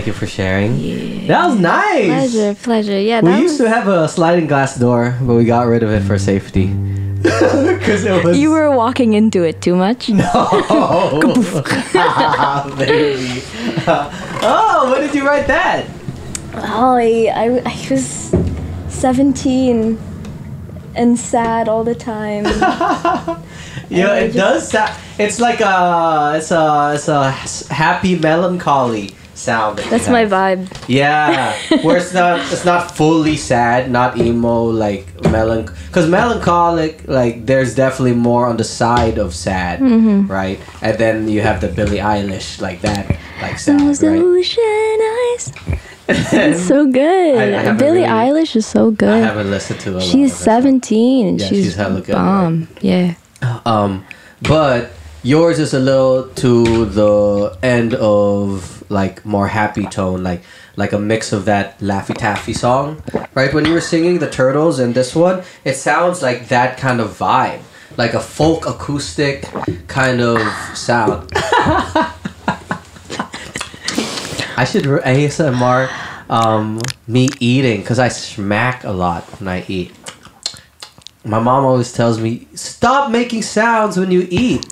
[0.00, 1.26] Thank you for sharing.
[1.26, 2.06] That was nice.
[2.06, 2.98] Pleasure, pleasure.
[2.98, 5.90] Yeah, We that used to have a sliding glass door, but we got rid of
[5.90, 6.68] it for safety.
[7.20, 8.38] Because it was.
[8.38, 10.08] You were walking into it too much.
[10.24, 11.20] Oh,
[12.78, 13.42] baby.
[13.86, 15.84] oh, when did you write that?
[16.54, 18.32] Holly, oh, I, I was
[18.88, 19.98] 17
[20.94, 22.44] and sad all the time.
[23.90, 24.70] Yeah, I it just- does.
[24.70, 29.78] Sa- it's like a, it's a, it's a s- happy melancholy sound.
[29.78, 30.68] that That's my vibe.
[30.88, 35.70] Yeah, where it's not, it's not fully sad, not emo, like melanch.
[35.86, 40.30] Because melancholic, like there's definitely more on the side of sad, Mm-hmm.
[40.30, 40.58] right?
[40.82, 43.04] And then you have the Billie Eilish, like that,
[43.42, 44.20] like sad, Those right?
[44.20, 45.52] ocean eyes.
[46.12, 47.38] It's so good.
[47.38, 49.08] I- I Billie really- Eilish is so good.
[49.22, 52.66] I haven't listened to lot She's of 17 and Yeah, she's, she's hella good, bomb.
[52.80, 53.14] Yeah.
[53.64, 54.04] Um,
[54.42, 54.90] but
[55.22, 60.42] yours is a little to the end of like more happy tone, like
[60.76, 63.02] like a mix of that Laffy Taffy song,
[63.34, 63.52] right?
[63.52, 67.10] When you were singing the Turtles and this one, it sounds like that kind of
[67.18, 67.60] vibe,
[67.96, 69.42] like a folk acoustic
[69.88, 70.40] kind of
[70.76, 71.28] sound.
[74.56, 75.90] I should re- ASMR
[76.28, 79.92] um, me eating because I smack a lot when I eat.
[81.24, 84.69] My mom always tells me, "Stop making sounds when you eat."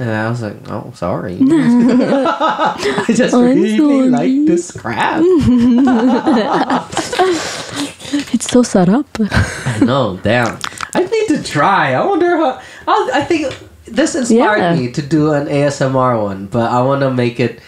[0.00, 4.08] And I was like, "Oh, sorry." I just I'm really sorry.
[4.10, 5.22] like this crap.
[8.32, 9.06] It's so set up.
[9.20, 10.58] I know, damn.
[10.94, 11.92] I need to try.
[11.94, 12.60] I wonder how.
[12.86, 14.74] I'll, I think this inspired Yeah.
[14.76, 17.60] me to do an ASMR one, but I want to make it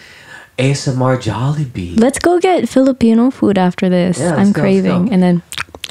[0.57, 1.99] ASMR Jollibee.
[1.99, 4.17] Let's go get Filipino food after this.
[4.19, 5.11] Yeah, I'm go, craving.
[5.13, 5.43] And then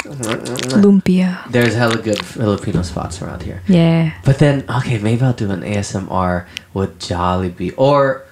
[0.04, 1.50] lumpia.
[1.50, 3.62] There's hella good Filipino spots around here.
[3.66, 4.12] Yeah.
[4.24, 8.24] But then, okay, maybe I'll do an ASMR with Jollibee or,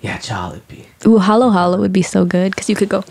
[0.00, 0.86] yeah, Jollibee.
[1.06, 3.04] Ooh, halo halo would be so good because you could go.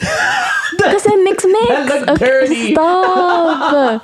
[0.74, 1.68] Because it mix mix.
[1.68, 2.72] That looked dirty.
[2.74, 4.02] Stop.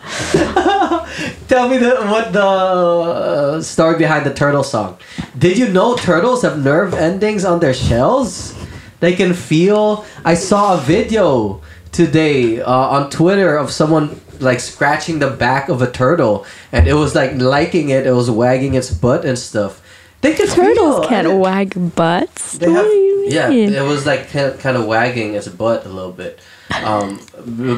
[1.49, 4.99] Tell me the what the uh, story behind the turtle song.
[5.37, 8.55] Did you know turtles have nerve endings on their shells?
[9.01, 10.05] They can feel.
[10.25, 11.63] I saw a video
[11.93, 16.95] today uh, on Twitter of someone like scratching the back of a turtle, and it
[16.95, 18.07] was like liking it.
[18.07, 19.83] It was wagging its butt and stuff.
[20.21, 21.09] They can Turtles feel.
[21.09, 22.59] can't wag butts.
[22.59, 23.33] Have, do you mean?
[23.33, 26.41] yeah, it was like kind of, wagging its butt a little bit,
[26.83, 27.21] um,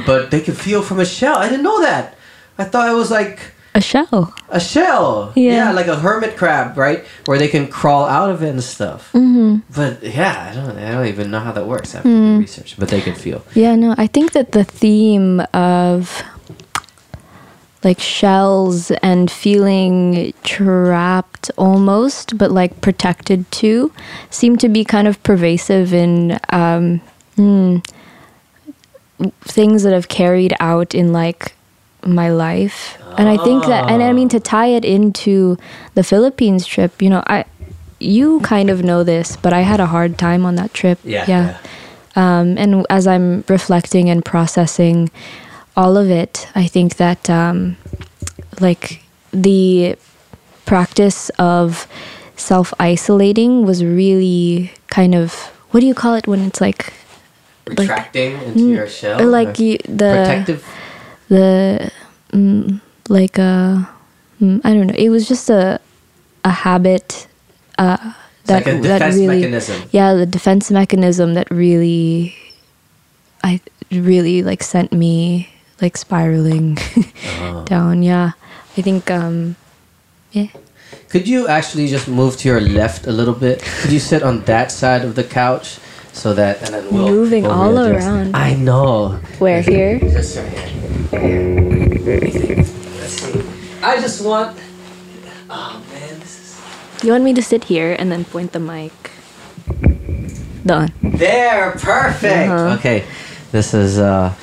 [0.06, 1.36] but they can feel from a shell.
[1.36, 2.16] I didn't know that.
[2.56, 3.40] I thought it was like
[3.74, 4.34] A shell.
[4.48, 5.32] a shell.
[5.36, 5.70] Yeah.
[5.72, 7.04] like a hermit crab, right?
[7.26, 9.12] Where they can crawl out of it and stuff.
[9.12, 9.58] Mm-hmm.
[9.74, 11.92] But yeah, I don't, I don't even know how that works.
[11.92, 12.40] To Mm.
[12.40, 13.44] research, but they can feel.
[13.54, 16.22] Yeah, no, I think that the theme of
[17.84, 23.92] like shells and feeling trapped almost, but like protected too,
[24.30, 27.00] seem to be kind of pervasive in um,
[27.36, 27.78] hmm,
[29.42, 31.54] things that have carried out in like
[32.06, 32.98] my life.
[33.18, 35.58] And I think that, and I mean to tie it into
[35.94, 37.44] the Philippines trip, you know, I,
[37.98, 40.98] you kind of know this, but I had a hard time on that trip.
[41.04, 41.58] Yeah,
[42.16, 45.10] Um, and as I'm reflecting and processing
[45.76, 47.76] all of it, I think that um,
[48.60, 49.96] like the
[50.66, 51.86] practice of
[52.36, 55.34] self isolating was really kind of
[55.70, 56.92] what do you call it when it's like
[57.68, 59.24] like Retracting into your shell.
[59.26, 60.64] like you, the protective.
[61.30, 61.90] The
[62.34, 63.88] mm, like a
[64.42, 64.98] mm, I don't know.
[64.98, 65.80] It was just a
[66.44, 67.28] a habit
[67.78, 67.96] uh,
[68.46, 69.76] that like a that really mechanism.
[69.92, 72.34] yeah the defense mechanism that really
[73.44, 73.60] I
[73.92, 75.48] really like sent me
[75.80, 77.64] like spiraling Uh-huh.
[77.72, 78.02] down.
[78.02, 78.32] Yeah,
[78.76, 79.56] I think um
[80.32, 80.48] yeah.
[81.08, 83.62] Could you actually just move to your left a little bit?
[83.82, 85.78] Could you sit on that side of the couch
[86.12, 88.06] so that and then we'll Moving we'll all readjust.
[88.06, 88.36] around.
[88.36, 89.18] I know.
[89.38, 89.98] Where here?
[90.00, 90.68] Just right here.
[93.00, 93.42] Let's see.
[93.82, 94.58] I just want.
[95.48, 96.60] Oh man, this is.
[97.04, 98.92] You want me to sit here and then point the mic?
[100.64, 100.92] Done.
[101.02, 102.50] There, perfect.
[102.50, 102.76] Uh-huh.
[102.78, 103.04] Okay,
[103.50, 104.34] this is uh,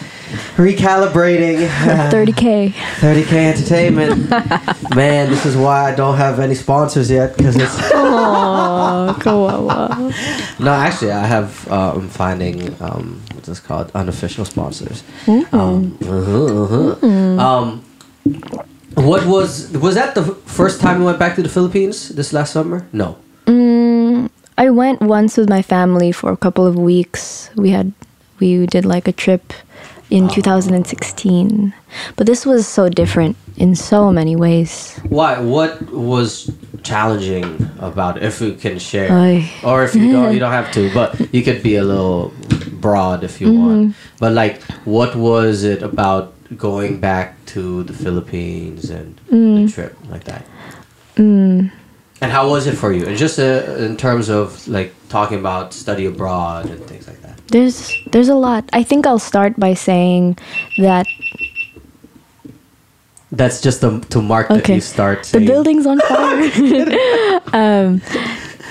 [0.55, 1.67] recalibrating.
[2.09, 2.71] 30k.
[2.71, 4.29] 30k entertainment.
[4.95, 7.77] Man, this is why I don't have any sponsors yet because it's.
[7.99, 10.59] Oh, kawawa.
[10.59, 11.67] No, actually, I have.
[11.69, 13.91] Uh, I'm finding um, what's this called?
[13.93, 15.03] Unofficial sponsors.
[15.27, 17.39] Um, uh-huh, uh-huh.
[17.39, 17.83] um,
[18.95, 22.51] what was was that the first time you went back to the Philippines this last
[22.51, 22.87] summer?
[22.91, 23.17] No.
[23.45, 27.49] Mm, I went once with my family for a couple of weeks.
[27.55, 27.93] We had
[28.39, 29.53] we did like a trip
[30.09, 30.29] in ah.
[30.29, 31.73] 2016.
[32.15, 34.97] But this was so different in so many ways.
[35.09, 35.39] Why?
[35.39, 36.51] What was
[36.83, 38.23] challenging about it?
[38.23, 39.49] If you can share, Ay.
[39.63, 40.93] or if you don't, you don't have to.
[40.93, 42.33] But you could be a little
[42.79, 43.89] broad if you want.
[43.89, 44.17] Mm-hmm.
[44.19, 49.73] But like, what was it about going back to the Philippines and the mm.
[49.73, 50.45] trip like that?
[51.15, 51.71] Mm.
[52.21, 53.05] And how was it for you?
[53.05, 57.37] And just uh, in terms of like talking about study abroad and things like that.
[57.47, 58.65] There's there's a lot.
[58.73, 60.37] I think I'll start by saying
[60.77, 61.05] that
[63.31, 65.23] That's just to, to mark that you start.
[65.25, 67.39] the building's on fire.
[67.53, 68.01] um,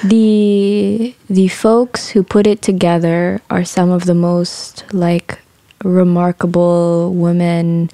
[0.05, 5.39] the the folks who put it together are some of the most like
[5.85, 7.91] remarkable women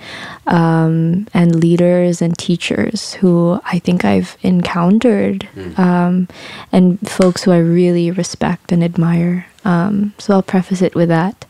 [0.46, 6.28] um, and leaders and teachers who I think I've encountered, um,
[6.70, 9.46] and folks who I really respect and admire.
[9.64, 11.44] Um, so I'll preface it with that.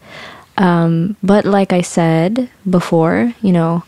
[0.59, 3.85] Um, but like I said before, you know,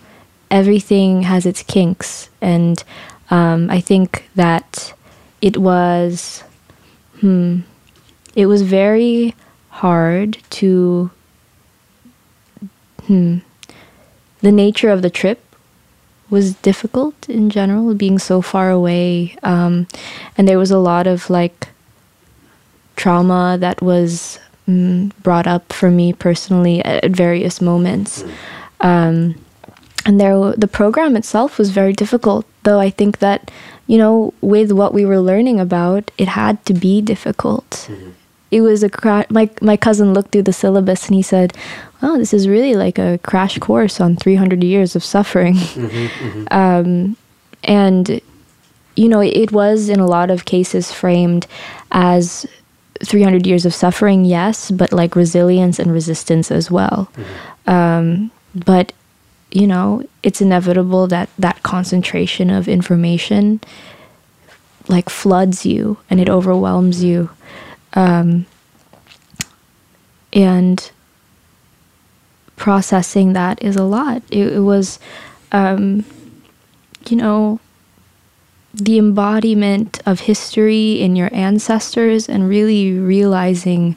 [0.50, 2.82] everything has its kinks, and
[3.30, 4.94] um, I think that
[5.40, 6.42] it was,
[7.20, 7.60] hmm,
[8.34, 9.34] it was very
[9.68, 11.10] hard to,
[13.06, 13.38] hmm,
[14.40, 15.40] the nature of the trip
[16.30, 19.86] was difficult in general, being so far away, um,
[20.36, 21.68] and there was a lot of like
[22.96, 24.38] trauma that was
[24.68, 28.24] mm, brought up for me personally at, at various moments.
[28.80, 29.36] Um,
[30.06, 33.50] and there, the program itself was very difficult, though I think that,
[33.86, 37.88] you know, with what we were learning about, it had to be difficult.
[38.50, 41.54] It was a cra- my my cousin looked through the syllabus and he said,
[42.04, 45.56] "Oh, this is really like a crash course on 300 years of suffering."
[46.50, 47.16] um,
[47.64, 48.20] and
[48.96, 51.46] you know, it was in a lot of cases framed
[51.90, 52.46] as
[53.04, 57.10] 300 years of suffering, yes, but like resilience and resistance as well.
[57.66, 58.92] Um, but,
[59.50, 63.60] you know, it's inevitable that that concentration of information
[64.86, 67.30] like floods you and it overwhelms you.
[67.94, 68.46] Um,
[70.32, 70.90] and
[72.56, 74.22] processing that is a lot.
[74.30, 74.98] It, it was,
[75.52, 76.04] um,
[77.08, 77.60] you know,
[78.72, 83.96] the embodiment of history in your ancestors and really realizing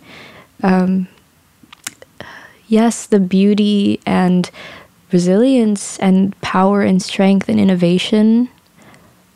[0.61, 1.07] um,
[2.67, 4.51] yes the beauty and
[5.11, 8.49] resilience and power and strength and innovation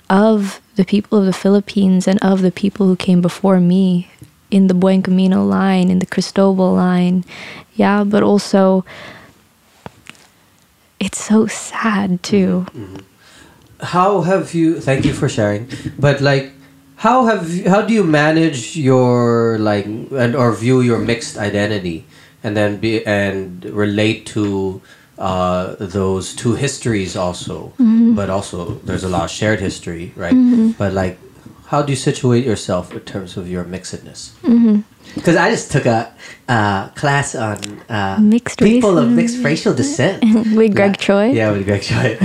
[0.10, 4.11] of the people of the Philippines and of the people who came before me
[4.51, 7.23] in the Buencamino line, in the Cristobal line.
[7.75, 8.85] Yeah, but also
[10.99, 12.65] it's so sad too.
[13.81, 15.65] how have you thank you for sharing
[15.97, 16.53] but like
[16.97, 22.05] how have you, how do you manage your like and or view your mixed identity
[22.43, 24.79] and then be and relate to
[25.17, 28.15] uh, those two histories also, Mm-hmm.
[28.15, 30.33] but also there's a lot of shared history, right?
[30.77, 31.17] But like,
[31.72, 34.31] how do you situate yourself in terms of your mixedness?
[34.43, 34.81] Mm-hmm.
[35.15, 36.11] Because I just took a
[36.49, 37.57] uh, class on
[37.89, 40.22] uh, Mixed people race- of mixed racial descent.
[40.57, 41.06] With Greg Yeah.
[41.06, 41.31] Choi.
[41.31, 42.18] Yeah, with Greg Choi.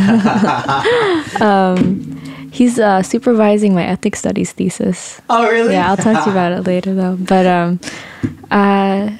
[2.52, 5.20] He's uh, supervising my ethnic studies thesis.
[5.28, 5.72] oh, really?
[5.74, 7.16] Yeah, I'll talk to you about it later though.
[7.16, 7.80] But um,
[8.50, 9.10] uh,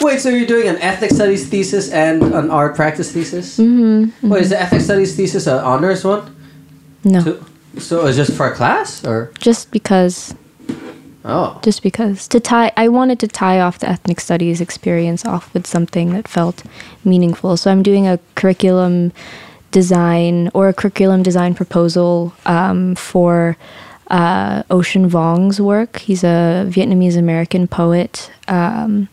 [0.00, 3.58] Wait, so you're doing an ethnic studies thesis and an art practice thesis?
[3.58, 6.34] Mm-hmm, Wait, is the ethnic studies thesis an honors one?
[7.04, 7.42] no,
[7.78, 10.34] so it's just for a class, or just because,
[11.24, 15.52] oh, just because to tie, I wanted to tie off the ethnic studies experience off
[15.54, 16.62] with something that felt
[17.04, 17.56] meaningful.
[17.56, 19.12] So I'm doing a curriculum
[19.70, 23.56] design or a curriculum design proposal um, for
[24.08, 25.98] uh, Ocean Vuong's work.
[25.98, 28.30] He's a Vietnamese American poet.
[28.48, 29.08] Um,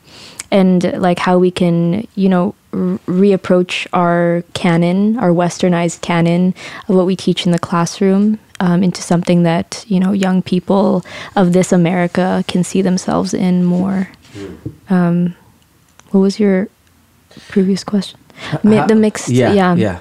[0.55, 6.55] and like how we can, you know, reapproach our canon, our westernized canon
[6.87, 11.03] of what we teach in the classroom um, into something that, you know, young people
[11.35, 14.07] of this America can see themselves in more.
[14.89, 15.35] Um,
[16.11, 16.69] what was your
[17.49, 18.17] previous question?
[18.63, 19.75] Mi- the mixed, yeah, yeah.
[19.75, 19.99] yeah.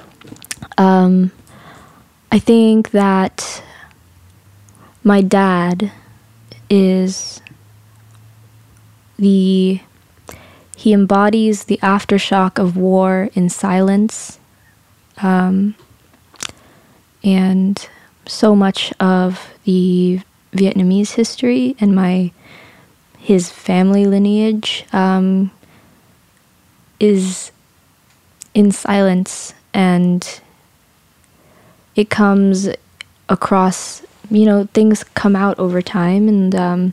[0.79, 1.33] Um,
[2.31, 3.61] I think that
[5.03, 5.91] my dad
[6.71, 7.41] is
[9.19, 9.81] the
[10.85, 14.39] he embodies the aftershock of war in silence
[15.23, 15.75] um,
[17.23, 17.89] and
[18.27, 20.21] so much of the
[20.53, 22.31] vietnamese history and my
[23.17, 25.51] his family lineage um,
[27.01, 27.51] is
[28.53, 30.43] in silence and
[31.97, 32.69] it comes
[33.31, 36.93] across you know things come out over time and um,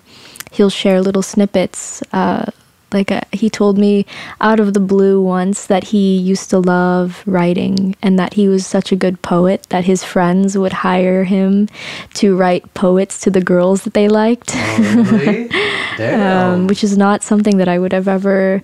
[0.50, 2.50] he'll share little snippets uh,
[2.94, 4.06] like uh he told me
[4.40, 8.66] out of the blue once that he used to love writing and that he was
[8.68, 11.68] such a good poet that his friends would hire him
[12.14, 15.50] to write poets to the girls that they liked Oh, really?
[16.02, 18.64] Um, which is not something that I would have ever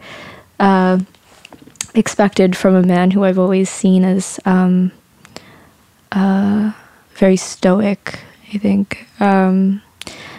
[0.59, 0.99] uh,
[1.93, 4.91] expected from a man who I've always seen as um,
[6.11, 6.71] uh,
[7.15, 8.19] very stoic.
[8.53, 9.07] I think.
[9.19, 9.81] Um,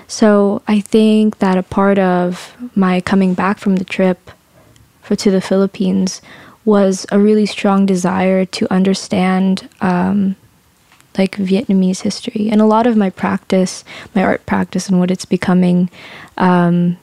[0.09, 4.30] so I think that a part of my coming back from the trip
[5.02, 6.22] for to the Philippines
[6.64, 10.35] was a really strong desire to understand um,
[11.16, 15.24] like Vietnamese history and a lot of my practice, my art practice, and what it's
[15.24, 15.90] becoming.
[16.39, 16.97] Um,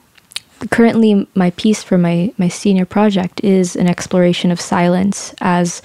[0.70, 5.80] currently, my piece for my my senior project is an exploration of silence as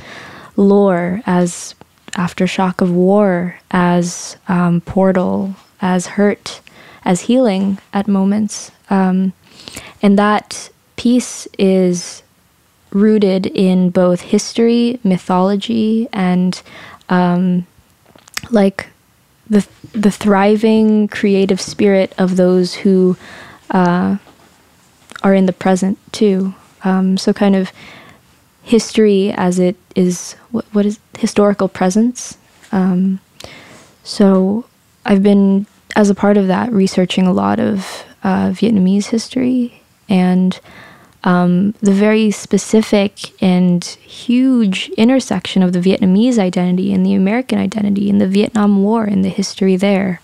[0.58, 1.76] lore, as
[2.14, 6.62] aftershock of war, as um, portal, as hurt,
[7.04, 9.34] as healing at moments, um,
[10.02, 12.24] and that piece is
[12.92, 16.62] rooted in both history, mythology, and
[17.10, 17.66] um,
[18.50, 18.88] like
[19.50, 23.18] the the thriving creative spirit of those who
[23.72, 24.18] uh,
[25.24, 26.54] are in the present too.
[26.84, 27.72] Um, so kind of
[28.64, 32.38] history as it is what, what is historical presence.
[32.72, 33.20] Um,
[34.04, 34.66] so
[35.06, 35.66] I've been
[35.96, 40.60] as a part of that researching a lot of uh, Vietnamese history and
[41.24, 48.10] um, the very specific and huge intersection of the Vietnamese identity and the American identity
[48.10, 50.20] and the Vietnam War and the history there.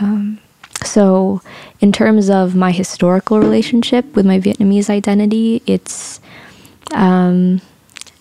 [0.00, 0.38] Um,
[0.82, 1.40] so,
[1.80, 6.20] in terms of my historical relationship with my Vietnamese identity, it's
[6.92, 7.60] um,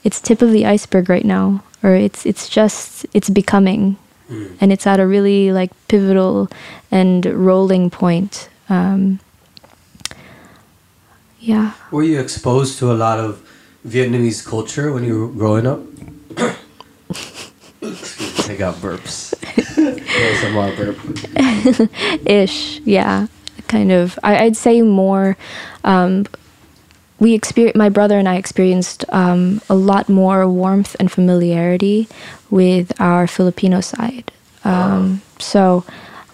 [0.03, 3.97] it's tip of the iceberg right now, or it's it's just it's becoming,
[4.29, 6.49] and it's at a really like pivotal
[6.91, 8.49] and rolling point.
[8.69, 9.19] Um,
[11.39, 11.73] yeah.
[11.91, 13.41] Were you exposed to a lot of
[13.85, 15.81] Vietnamese culture when you were growing up?
[18.49, 19.33] I got burps.
[20.13, 20.97] ASMR burp.
[22.25, 23.27] ish yeah
[23.67, 25.37] kind of I, i'd say more
[25.83, 26.25] um,
[27.23, 32.07] we experience my brother and i experienced um, a lot more warmth and familiarity
[32.49, 34.31] with our filipino side.
[34.65, 35.83] Um, so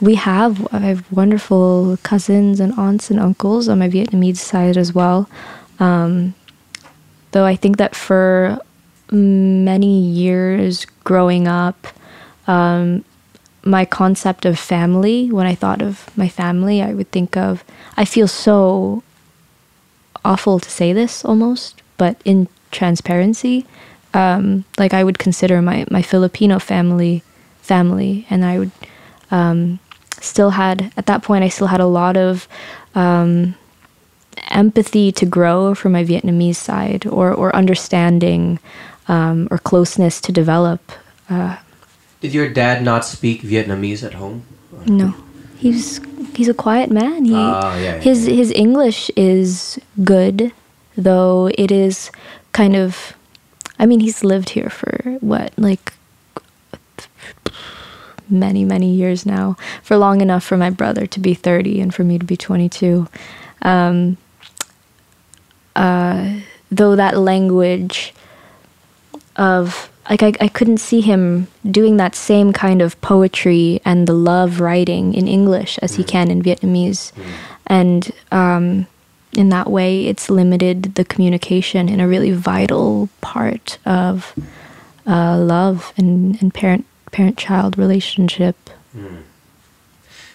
[0.02, 4.94] we have i have wonderful cousins and aunts and uncles on my vietnamese side as
[4.94, 5.30] well.
[5.80, 6.34] Um,
[7.32, 8.60] though i think that for
[9.11, 11.88] many years growing up
[12.48, 13.06] um,
[13.64, 17.64] my concept of family when i thought of my family i would think of
[17.98, 19.03] i feel so
[20.26, 23.66] awful to say this almost but in transparency
[24.14, 27.24] um, like i would consider my, my filipino family
[27.62, 28.72] family and i would
[29.32, 29.80] um,
[30.20, 32.48] still had at that point i still had a lot of
[32.96, 33.56] um,
[34.50, 38.60] empathy to grow from my vietnamese side or, or understanding
[39.10, 40.80] um, or closeness to develop.
[42.22, 44.44] Did your dad not speak Vietnamese at home?
[44.86, 45.14] No,
[45.58, 46.00] he's
[46.35, 47.26] he's a quiet man.
[47.26, 50.51] He Ah, yeah, yeah, his his English is good,
[50.97, 52.11] though it is
[52.51, 53.14] kind of.
[53.77, 55.93] I mean, he's lived here for what like
[58.30, 62.03] many many years now, for long enough for my brother to be thirty and for
[62.03, 63.07] me to be twenty two.
[63.61, 64.18] Um,
[65.76, 66.39] uh,
[66.72, 68.14] though that language
[69.35, 74.14] of like I, I couldn't see him doing that same kind of poetry and the
[74.14, 77.11] love writing in English as he can in Vietnamese,
[77.68, 78.88] and um,
[79.34, 84.34] in that way, it's limited the communication in a really vital part of
[85.06, 88.56] uh, love and, and parent parent child relationship.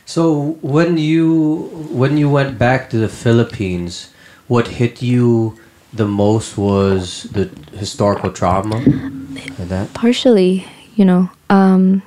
[0.07, 4.13] So when you when you went back to the Philippines,
[4.47, 5.59] what hit you
[5.95, 8.77] the most was the historical trauma?
[8.77, 9.95] And that?
[9.95, 10.67] Partially,
[10.97, 12.03] you know, um,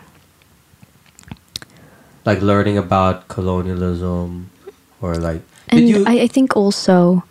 [2.25, 4.49] like learning about colonialism
[5.01, 7.23] or like and you I, I think also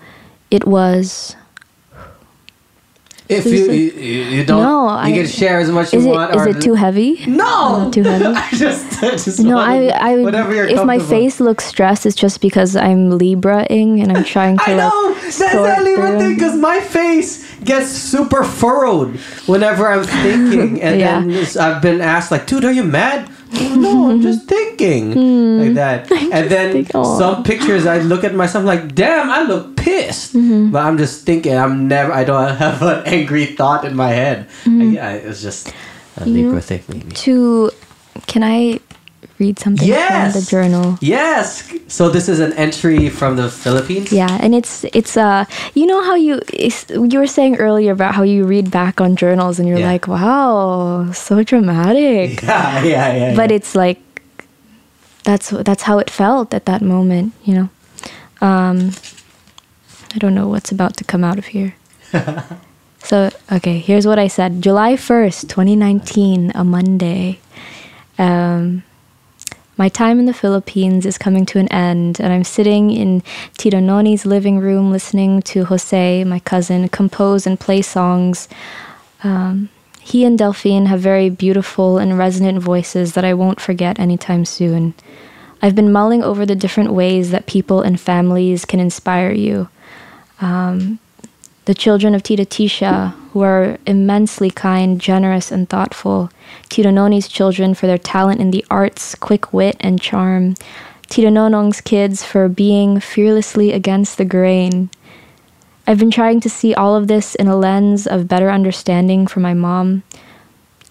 [0.51, 1.37] it was
[3.29, 6.15] if you, you you don't No, you I- can share as much as you it
[6.15, 7.25] want is it too heavy?
[7.27, 8.25] no Not too heavy?
[8.27, 12.17] I just, I just No, I, I whatever you're if my face looks stressed, it's
[12.17, 16.19] just because I'm Libra-ing and I'm trying to I like know that's that Libra through.
[16.21, 19.17] thing because my face gets super furrowed
[19.47, 21.21] whenever I'm thinking, and Yeah.
[21.21, 23.29] then I've been asked like, "Dude, are you mad?"
[23.59, 25.15] Oh, no, I'm just thinking
[25.63, 26.11] like that.
[26.35, 30.71] And then think- some pictures, I look at myself like, "Damn, I look pissed," Mm-hmm.
[30.73, 31.55] but I'm just thinking.
[31.55, 32.13] I'm never.
[32.13, 34.49] I don't have an angry thought in my head.
[34.65, 34.95] Mm-hmm.
[34.99, 35.73] Yeah, it's just
[36.19, 37.11] a Libra thing, maybe.
[37.27, 37.71] To
[38.27, 38.81] can I
[39.39, 40.33] read something Yes.
[40.33, 40.99] from the journal?
[41.01, 41.63] Yes.
[41.89, 44.11] So this is an entry from the Philippines.
[44.13, 45.45] Yeah, and it's it's uh
[45.75, 46.41] you know how you
[47.11, 49.93] you were saying earlier about how you read back on journals and you're Yeah.
[49.93, 52.43] like, wow, so dramatic.
[52.47, 53.35] Yeah, yeah, yeah.
[53.37, 53.57] but yeah.
[53.57, 53.99] it's like
[55.25, 57.69] that's that's how it felt at that moment you know
[58.41, 58.93] um
[60.15, 61.75] i don't know what's about to come out of here
[63.03, 67.41] so okay here's what i said july 1st 2019 a monday
[68.23, 68.83] um
[69.77, 73.23] my time in the Philippines is coming to an end, and I'm sitting in
[73.59, 78.49] Tito Noni's living room listening to Jose, my cousin, compose and play songs
[80.07, 84.95] he and Delphine have very beautiful and resonant voices that I won't forget anytime soon.
[85.61, 89.69] I've been mulling over the different ways that people and families can inspire you.
[90.41, 91.01] Um,
[91.65, 96.31] the children of Tita Tisha, who are immensely kind, generous, and thoughtful.
[96.69, 100.55] Tito Noni's children for their talent in the arts, quick wit, and charm.
[101.09, 104.91] Tito Nonong's kids for being fearlessly against the grain.
[105.87, 109.39] I've been trying to see all of this in a lens of better understanding for
[109.39, 110.03] my mom,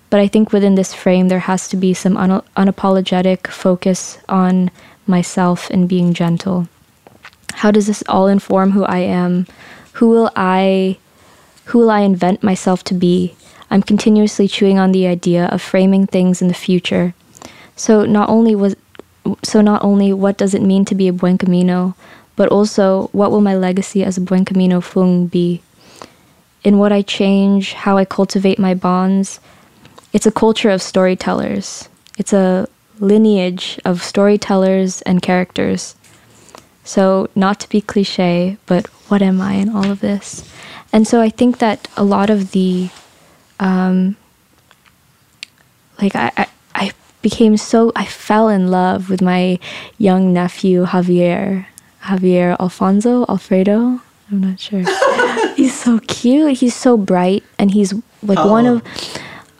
[0.10, 4.72] but I think within this frame there has to be some un- unapologetic focus on
[5.06, 6.70] myself and being gentle.
[7.56, 9.48] How does this all inform who I am?
[9.94, 10.98] Who will I
[11.66, 13.36] who will I invent myself to be?
[13.70, 17.14] I'm continuously chewing on the idea of framing things in the future.
[17.76, 18.76] So not only was
[19.42, 21.96] so not only what does it mean to be a Buencamino,
[22.36, 25.62] but also what will my legacy as a Buencamino fung be?
[26.64, 29.40] In what I change, how I cultivate my bonds,
[30.14, 31.90] it's a culture of storytellers.
[32.18, 32.68] It's a
[33.00, 35.96] lineage of storytellers and characters.
[36.84, 40.50] So, not to be cliche, but what am I in all of this?
[40.94, 42.90] And so I think that a lot of the,
[43.60, 44.16] um,
[46.02, 46.92] like, I, I, I
[47.22, 49.60] became so, I fell in love with my
[49.98, 51.66] young nephew, Javier.
[52.04, 54.00] Javier Alfonso, Alfredo.
[54.32, 54.84] I'm not sure.
[55.56, 56.58] he's so cute.
[56.58, 57.44] He's so bright.
[57.58, 58.84] And he's like How one of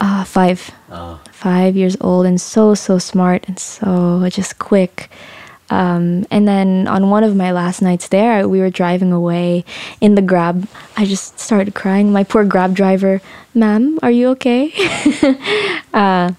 [0.00, 1.18] uh, five Oh.
[1.32, 5.10] five years old and so so smart and so just quick
[5.70, 9.64] um, and then on one of my last nights there we were driving away
[10.00, 10.68] in the grab.
[10.96, 12.12] I just started crying.
[12.12, 13.20] My poor grab driver
[13.54, 14.72] ma'am are you okay?
[15.94, 16.32] Uh,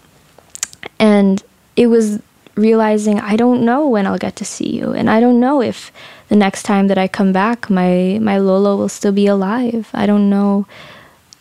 [1.00, 1.44] and
[1.76, 2.22] it was
[2.56, 5.92] realizing i don't know when i'll get to see you and i don't know if
[6.30, 9.90] the next time that i come back my my lolo will still be alive.
[9.94, 10.66] I don't know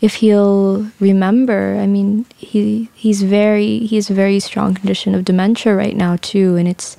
[0.00, 1.78] if he'll remember.
[1.80, 6.16] I mean he he's very he has a very strong condition of dementia right now
[6.20, 6.96] too and it's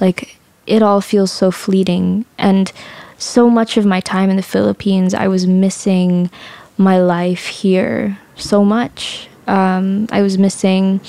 [0.00, 2.24] like it all feels so fleeting.
[2.38, 2.72] And
[3.18, 6.30] so much of my time in the philippines i was missing
[6.76, 9.28] my life here so much.
[9.46, 11.00] Um, i was missing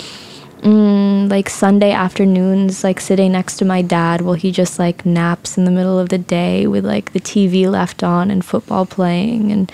[0.62, 5.58] mm, like sunday afternoons like sitting next to my dad while he just like naps
[5.58, 9.52] in the middle of the day with like the tv left on and football playing
[9.52, 9.72] and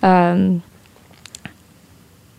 [0.00, 0.62] um,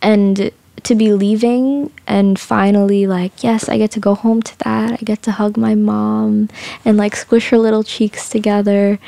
[0.01, 0.51] and
[0.83, 4.93] to be leaving and finally like yes i get to go home to that.
[4.93, 6.49] I get to hug my mom
[6.85, 8.99] and like squish her little cheeks together.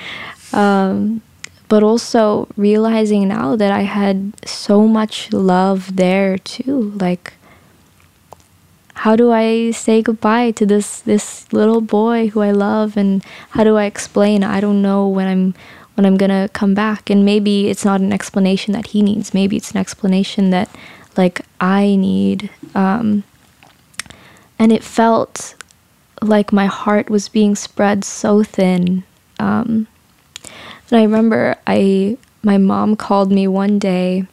[0.54, 1.22] Um,
[1.70, 7.34] but also realizing now that i had so much love there too like
[8.94, 13.64] how do i say goodbye to this this little boy who i love and how
[13.64, 14.44] do i explain?
[14.44, 15.56] I don't know when i'm
[15.96, 17.10] when i'm gonna come back.
[17.10, 19.34] And maybe it's not an explanation that he needs.
[19.34, 20.70] Maybe it's an explanation that
[21.18, 22.50] like I need.
[22.76, 23.24] Um,
[24.60, 25.56] and it felt
[26.22, 29.04] like my heart was being spread so thin.
[29.40, 29.88] Um,
[30.90, 34.26] and I remember I my mom called me one day,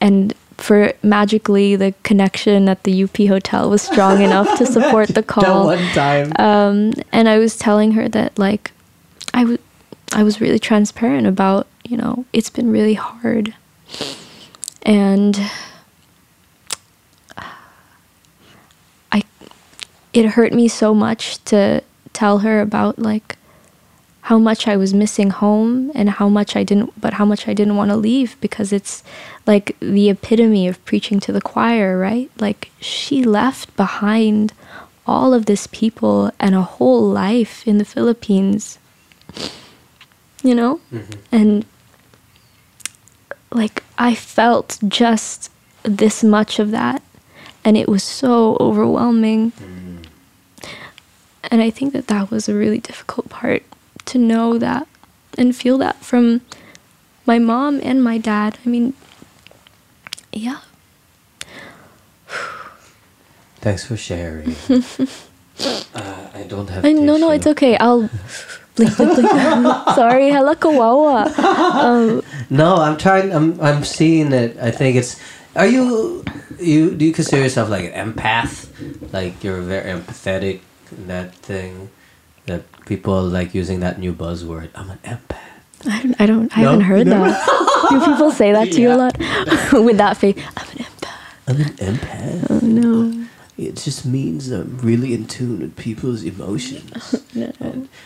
[0.00, 5.22] and for magically the connection at the UP hotel was strong enough to support the
[5.34, 5.66] call.
[5.68, 6.32] that one time.
[6.38, 8.70] Um, and I was telling her that like
[9.32, 9.58] I w-
[10.12, 13.54] I was really transparent about you know it's been really hard,
[14.82, 15.38] and
[20.14, 21.82] it hurt me so much to
[22.12, 23.36] tell her about like
[24.22, 27.52] how much I was missing home and how much I didn't but how much I
[27.52, 29.02] didn't want to leave because it's
[29.46, 32.30] like the epitome of preaching to the choir, right?
[32.38, 34.54] Like she left behind
[35.06, 38.78] all of this people and a whole life in the Philippines.
[40.42, 40.80] You know?
[40.92, 41.20] Mm-hmm.
[41.32, 41.66] And
[43.50, 45.50] like I felt just
[45.82, 47.02] this much of that
[47.64, 49.50] and it was so overwhelming.
[49.52, 49.73] Mm
[51.54, 53.62] and I think that that was a really difficult part
[54.06, 54.88] to know that
[55.38, 56.40] and feel that from
[57.26, 58.58] my mom and my dad.
[58.66, 58.92] I mean,
[60.32, 60.58] yeah.
[63.60, 64.56] Thanks for sharing.
[65.94, 66.84] uh, I don't have.
[66.84, 67.76] I, no, no, it's okay.
[67.76, 68.10] I'll.
[68.74, 69.30] blink, blink, blink.
[69.94, 71.30] Sorry, hala kawawa.
[71.38, 73.32] Um, no, I'm trying.
[73.32, 73.60] I'm.
[73.60, 74.58] I'm seeing it.
[74.58, 75.20] I think it's.
[75.54, 76.24] Are you?
[76.58, 78.66] You do you consider yourself like an empath?
[79.12, 80.60] Like you're very empathetic
[81.06, 81.90] that thing
[82.46, 84.70] that people like using that new buzzword.
[84.74, 85.38] I'm an empath.
[85.86, 86.20] I don't.
[86.20, 86.58] I don't.
[86.58, 86.70] I no?
[86.70, 87.64] haven't heard that.
[87.90, 88.88] Do people say that to yeah.
[88.88, 89.18] you a lot
[89.84, 90.36] with that face?
[90.56, 91.36] I'm an empath.
[91.46, 92.46] I'm an empath.
[92.50, 93.26] Oh no.
[93.56, 97.14] It just means I'm really in tune with people's emotions.
[97.34, 97.52] no.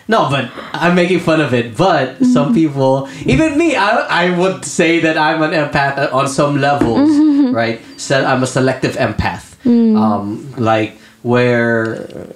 [0.06, 1.74] no, but I'm making fun of it.
[1.74, 2.24] But mm-hmm.
[2.24, 7.09] some people, even me, I, I would say that I'm an empath on some levels,
[7.09, 7.55] mm-hmm.
[7.55, 7.81] right?
[7.97, 9.56] So I'm a selective empath.
[9.65, 9.97] Mm.
[9.97, 12.28] Um, like where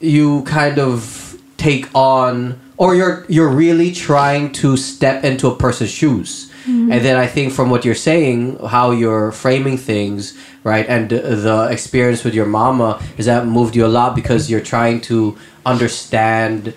[0.00, 5.90] you kind of take on or you're you're really trying to step into a person's
[5.90, 6.92] shoes mm-hmm.
[6.92, 11.68] and then i think from what you're saying how you're framing things right and the
[11.70, 16.72] experience with your mama is that moved you a lot because you're trying to understand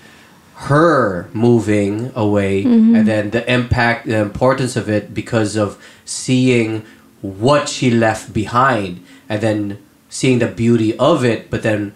[0.56, 2.95] her moving away mm-hmm.
[2.95, 6.84] and then the impact the importance of it because of seeing
[7.22, 9.77] what she left behind and then
[10.10, 11.93] seeing the beauty of it but then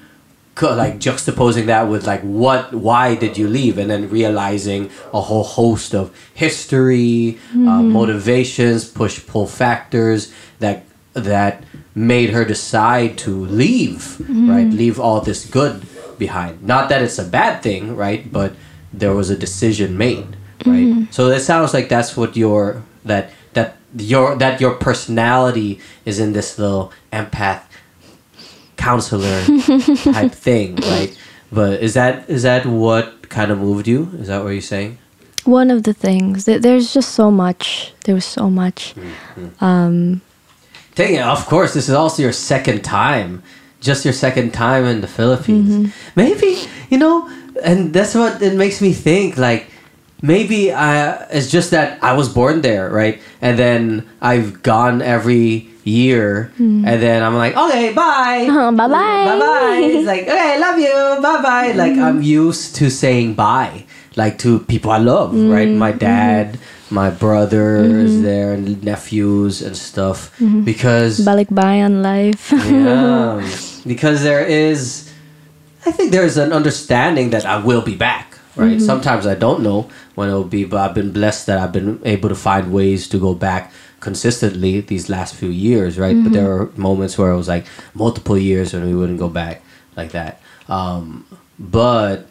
[0.62, 5.44] like juxtaposing that with like what why did you leave and then realizing a whole
[5.44, 7.68] host of history uh, mm-hmm.
[7.68, 11.64] uh, motivations push pull factors that that
[11.94, 14.50] made her decide to leave mm-hmm.
[14.50, 15.86] right leave all this good
[16.18, 18.54] behind not that it's a bad thing right but
[18.94, 21.04] there was a decision made right mm-hmm.
[21.12, 26.32] so it sounds like that's what your that that your that your personality is in
[26.32, 27.64] this little empath
[28.86, 29.38] counselor
[30.14, 31.12] type thing, right?
[31.52, 34.12] But is that is that what kind of moved you?
[34.22, 34.98] Is that what you're saying?
[35.46, 36.46] One of the things.
[36.46, 37.94] that There's just so much.
[38.06, 38.96] There was so much.
[38.96, 39.64] Mm-hmm.
[39.64, 40.22] Um,
[40.96, 41.22] Dang it!
[41.22, 43.44] Of course, this is also your second time.
[43.82, 45.72] Just your second time in the Philippines.
[45.72, 46.20] Mm-hmm.
[46.24, 46.52] Maybe
[46.90, 47.30] you know,
[47.64, 49.38] and that's what it makes me think.
[49.38, 49.68] Like
[50.22, 51.26] maybe I.
[51.38, 53.20] It's just that I was born there, right?
[53.42, 56.86] And then I've gone every year, mm.
[56.86, 59.80] and then I'm like, okay, bye, bye, bye, bye, bye.
[59.82, 61.72] He's like, okay, I love you, bye, bye.
[61.72, 61.76] Mm.
[61.78, 63.86] Like I'm used to saying bye,
[64.16, 65.54] like to people I love, mm.
[65.54, 65.70] right?
[65.70, 66.00] My mm-hmm.
[66.00, 66.60] dad,
[66.90, 68.24] my brother is mm-hmm.
[68.24, 70.64] there, and nephews and stuff, mm-hmm.
[70.64, 72.52] because balik on life.
[72.52, 73.46] yeah,
[73.88, 75.14] because there is,
[75.86, 78.34] I think there's an understanding that I will be back.
[78.56, 78.80] Right.
[78.80, 82.30] Sometimes I don't know when it'll be, but I've been blessed that I've been able
[82.30, 83.74] to find ways to go back
[84.06, 86.16] consistently these last few years, right?
[86.16, 86.26] Mm-hmm.
[86.26, 87.66] But there were moments where it was like
[87.96, 89.64] multiple years when we wouldn't go back
[89.98, 90.40] like that.
[90.70, 91.26] Um,
[91.58, 92.28] but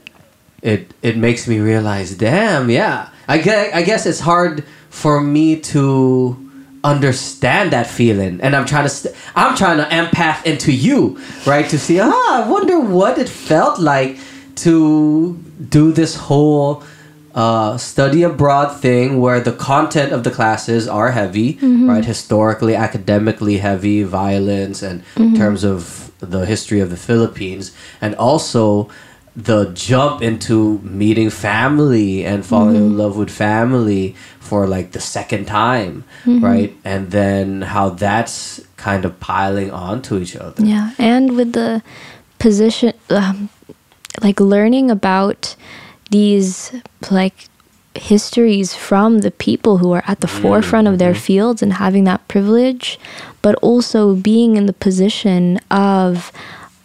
[0.62, 3.10] it it makes me realize, damn, yeah.
[3.26, 6.38] I guess, I guess it's hard for me to
[6.84, 11.70] understand that feeling and i'm trying to st- i'm trying to empath into you right
[11.70, 14.18] to see ah i wonder what it felt like
[14.54, 15.32] to
[15.70, 16.84] do this whole
[17.34, 22.04] uh, study abroad thing where the content of the classes are heavy, right?
[22.04, 28.88] Historically, academically heavy, violence, and in terms of the history of the Philippines, and also
[29.36, 35.46] the jump into meeting family and falling in love with family for like the second
[35.46, 36.76] time, right?
[36.84, 40.64] And then how that's kind of piling onto each other.
[40.64, 41.82] Yeah, and with the
[42.38, 43.48] position, um,
[44.22, 45.56] like learning about
[46.14, 46.70] these
[47.10, 47.48] like
[47.96, 51.26] histories from the people who are at the mm, forefront of their mm-hmm.
[51.26, 53.00] fields and having that privilege,
[53.42, 56.30] but also being in the position of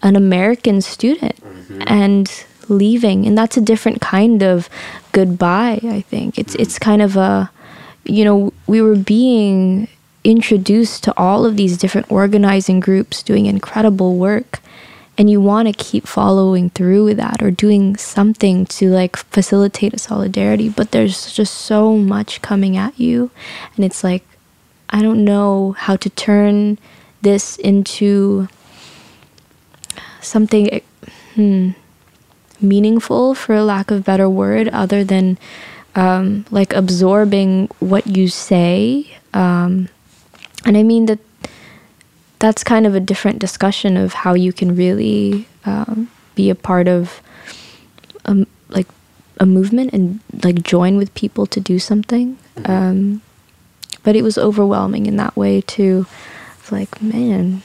[0.01, 1.83] an American student mm-hmm.
[1.85, 4.67] and leaving, and that's a different kind of
[5.11, 5.79] goodbye.
[5.83, 6.39] I think.
[6.39, 6.61] It's mm.
[6.61, 7.51] it's kind of a,
[8.05, 9.87] you know, we were being
[10.23, 14.59] introduced to all of these different organizing groups doing incredible work
[15.19, 19.93] and you want to keep following through with that or doing something to like facilitate
[19.93, 23.29] a solidarity but there's just so much coming at you.
[23.75, 24.23] And it's like
[24.91, 26.79] i don't know how to turn
[27.21, 28.47] this into
[30.21, 30.81] something
[31.35, 31.71] hmm,
[32.61, 35.37] meaningful for lack of better word other than
[35.95, 39.17] um, like absorbing what you say.
[39.33, 39.89] Um,
[40.65, 41.19] and i mean that
[42.39, 46.87] that's kind of a different discussion of how you can really um, be a part
[46.87, 47.21] of
[48.25, 48.87] um, like
[49.39, 52.37] a movement and like join with people to do something.
[52.65, 53.21] Um,
[54.03, 56.05] but it was overwhelming in that way too.
[56.59, 57.61] It's like man.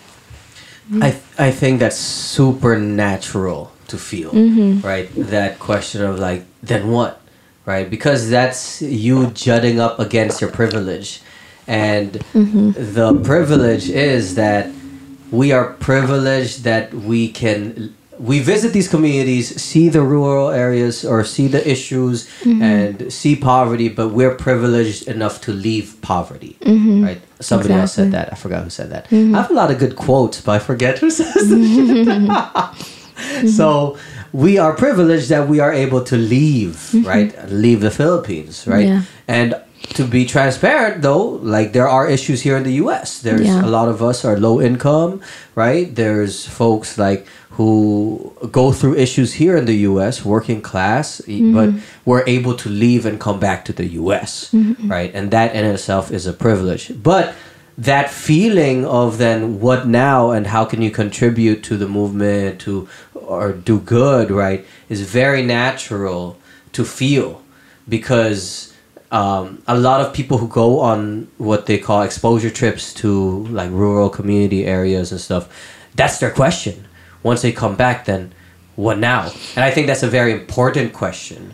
[1.01, 4.33] I I think that's super natural to feel,
[4.81, 5.09] right?
[5.15, 7.21] That question of like, then what,
[7.65, 7.89] right?
[7.89, 11.23] Because that's you jutting up against your privilege,
[11.67, 12.73] and mm-hmm.
[12.73, 14.71] the privilege is that
[15.31, 21.25] we are privileged that we can we visit these communities, see the rural areas or
[21.25, 22.63] see the issues mm-hmm.
[22.63, 27.05] and see poverty, but we're privileged enough to leave poverty, mm-hmm.
[27.05, 27.21] right?
[27.41, 28.33] Somebody else said that.
[28.33, 29.13] I forgot who said that.
[29.13, 33.49] I have a lot of good quotes, but I forget who says it.
[33.57, 33.99] so
[34.33, 37.37] we are privileged that we are able to leave, right?
[37.51, 38.87] Leave the Philippines, right?
[38.87, 39.03] Yeah.
[39.27, 43.19] And to be transparent though, like there are issues here in the US.
[43.21, 43.65] There's Yeah.
[43.65, 45.21] a lot of us are low income,
[45.55, 45.95] right?
[45.95, 51.55] There's folks like who go through issues here in the US, working class, e- mm-hmm.
[51.55, 51.71] but
[52.05, 54.91] we're able to leave and come back to the US, mm-hmm.
[54.91, 55.11] right?
[55.15, 56.91] And that in itself is a privilege.
[57.01, 57.35] But
[57.79, 62.89] that feeling of then what now and how can you contribute to the movement to
[63.15, 66.37] or do good, right, is very natural
[66.73, 67.43] to feel
[67.89, 68.74] because
[69.15, 73.71] um, a lot of people who go on what they call exposure trips to like
[73.71, 75.49] rural community areas and stuff,
[75.95, 76.87] that's their question.
[77.23, 78.33] Once they come back, then
[78.75, 79.31] what now?
[79.55, 81.51] And I think that's a very important question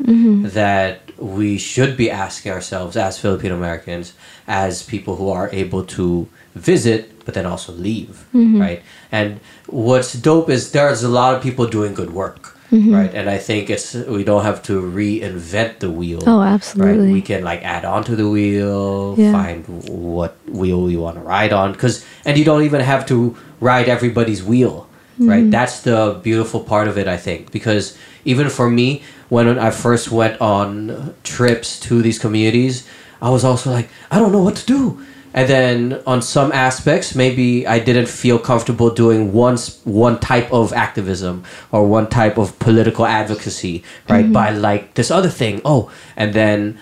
[0.48, 4.14] that we should be asking ourselves as Filipino Americans,
[4.48, 8.24] as people who are able to visit but then also leave,
[8.58, 8.82] right?
[9.12, 12.49] And what's dope is there's a lot of people doing good work.
[12.72, 16.52] Right, and I think it's we don't have to reinvent the wheel Oh, right?
[16.52, 17.12] absolutely.
[17.12, 19.32] We can like add on to the wheel, Yeah.
[19.32, 23.36] find what wheel you want to ride on, because and you don't even have to
[23.60, 24.86] ride everybody's wheel,
[25.18, 25.40] right?
[25.42, 25.50] Mm-hmm.
[25.50, 30.10] That's the beautiful part of it, I think, because even for me, when I first
[30.12, 32.86] went on trips to these communities,
[33.20, 35.04] I was also like, I don't know what to do.
[35.32, 40.72] And then on some aspects, maybe I didn't feel comfortable doing one one type of
[40.72, 44.32] activism or one type of political advocacy, right?
[44.32, 45.60] By like this other thing.
[45.64, 46.78] Oh, and then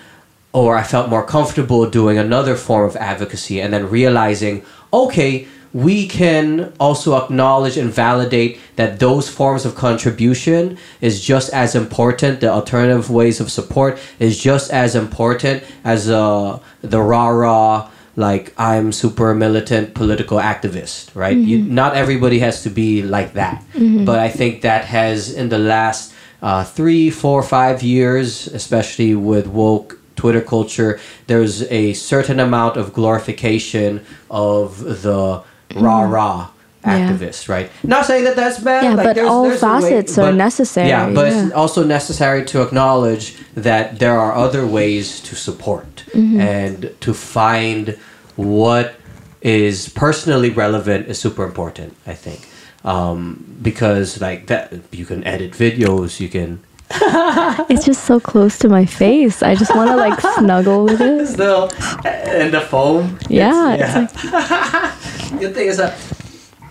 [0.51, 6.07] or I felt more comfortable doing another form of advocacy and then realizing, okay, we
[6.07, 12.39] can also acknowledge and validate that those forms of contribution is just as important.
[12.39, 18.53] The alternative ways of support is just as important as uh, the rah rah, like
[18.57, 21.37] I'm super militant political activist, right?
[21.37, 21.73] You, mm-hmm.
[21.73, 23.63] not everybody has to be like that.
[23.73, 24.03] Mm-hmm.
[24.03, 29.47] But I think that has, in the last uh, three, four, five years, especially with
[29.47, 35.81] woke Twitter culture, there's a certain amount of glorification of the mm-hmm.
[35.81, 36.49] rah rah
[36.85, 37.11] Yeah.
[37.11, 37.69] activist, right?
[37.83, 38.83] Not saying that that's bad.
[38.83, 42.45] Yeah, but there's- all there's a way- facets are necessary, Yeah, but it's also necessary
[42.45, 46.39] to acknowledge that there are other ways to support Mm-hmm.
[46.41, 47.97] and to find
[48.37, 48.93] what
[49.41, 51.95] is personally relevant is super important.
[52.07, 52.47] I think
[52.85, 56.59] um, because like that you can edit videos, you can
[57.69, 59.43] It's just so close to my face.
[59.43, 61.27] I just want to like snuggle with it.
[61.27, 61.69] still
[62.05, 63.19] and the foam.
[63.29, 65.37] Yeah, It's- it's yeah.
[65.39, 65.93] good thing is that.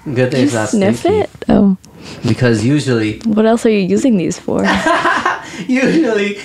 [0.05, 1.21] Good thing You it's not sniff stinky.
[1.21, 1.31] it?
[1.49, 1.77] Oh,
[2.27, 4.65] because usually what else are you using these for?
[5.67, 6.39] usually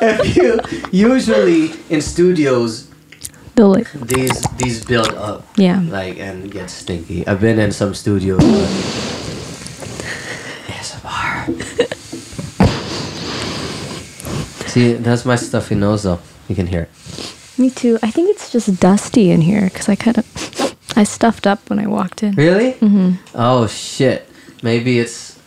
[0.00, 2.88] if you usually in studios
[3.58, 5.80] They'll like, these these build up yeah.
[5.80, 7.26] like and get stinky.
[7.26, 8.38] I've been in some studios.
[10.70, 11.50] ASMR.
[14.68, 16.20] See, that's my stuffy nose though.
[16.48, 16.90] You can hear it.
[17.58, 17.98] Me too.
[18.02, 21.78] I think it's just dusty in here because I kind of I stuffed up when
[21.78, 22.34] I walked in.
[22.34, 22.72] Really?
[22.74, 23.12] Mm-hmm.
[23.34, 24.28] Oh shit.
[24.62, 25.38] Maybe it's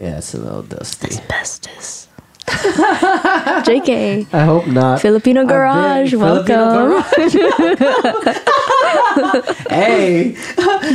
[0.00, 1.08] yeah, it's a little dusty.
[1.08, 2.08] Asbestos.
[3.64, 4.26] JK.
[4.32, 5.00] I hope not.
[5.00, 7.02] Filipino Garage, Filipino welcome.
[7.16, 7.34] Garage.
[9.70, 10.36] hey,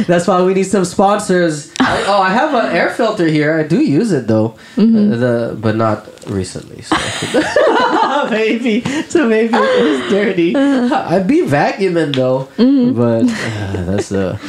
[0.07, 1.71] that's why we need some sponsors.
[1.79, 3.57] I, oh, I have an air filter here.
[3.59, 5.13] I do use it though, Mm-hmm.
[5.13, 6.81] Uh, the but not recently.
[6.83, 6.95] So
[8.29, 10.55] maybe, so maybe it is dirty.
[10.55, 12.95] I'd be vacuuming though, Mm-hmm.
[12.97, 14.39] but uh, that's a.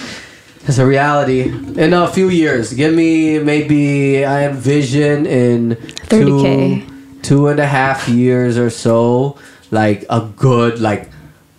[0.67, 1.49] That's a reality.
[1.81, 5.71] In a few years, give me maybe I envision in
[6.07, 6.87] 30K.
[6.87, 6.90] two
[7.23, 9.39] two and a half years or so,
[9.71, 11.11] like a good like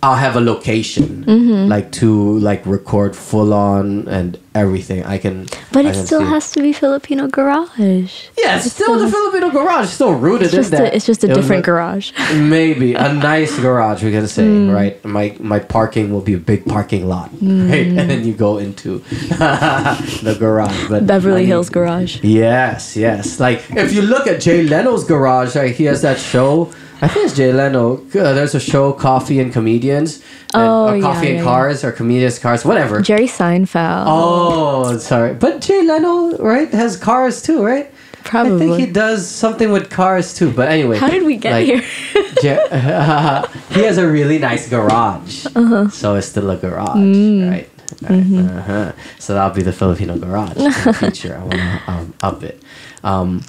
[0.04, 1.68] I'll have a location Mm-hmm.
[1.70, 5.04] like to like record full on and everything.
[5.04, 8.26] I can But I it can still has to be Filipino Garage.
[8.36, 10.94] Yeah, it's still the Filipino garage, still rooted It's in a, that.
[10.94, 12.10] it's just a It different garage.
[12.34, 14.74] Maybe a nice garage, we can say, Mm.
[14.74, 14.94] right?
[15.04, 17.70] My my parking will be a big parking lot, Mm.
[17.70, 17.86] right?
[17.86, 18.98] And then you go into
[20.26, 20.88] the garage.
[20.88, 22.18] But Beverly I mean- Hills Garage.
[22.22, 23.38] Yes, yes.
[23.38, 26.72] Like if you look at Jay Leno's garage, like he has that show.
[27.02, 27.96] I think it's Jay Leno.
[28.14, 30.22] Uh, there's a show, Coffee and Comedians.
[30.54, 33.00] and- Oh, or yeah, Coffee and yeah, Cars, or Comedians Cars, whatever.
[33.02, 34.04] Jerry Seinfeld.
[34.06, 37.90] oh, sorry, but Jay Leno, right, has cars too, right?
[38.24, 38.54] Probably.
[38.54, 40.52] I think he does something with cars too.
[40.52, 41.82] But anyway, How did we get like, here?
[42.42, 45.44] Ja- he has a really nice garage.
[45.46, 45.88] Uh-huh.
[45.90, 47.50] So it's still a garage, Mm.
[47.50, 47.68] right?
[48.00, 48.46] Right.
[48.46, 48.92] Uh-huh.
[49.18, 51.34] So that'll be the Filipino garage in the future.
[51.36, 52.62] I want to um, up it.
[53.02, 53.42] Um,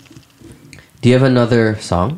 [1.01, 2.17] do you have another song?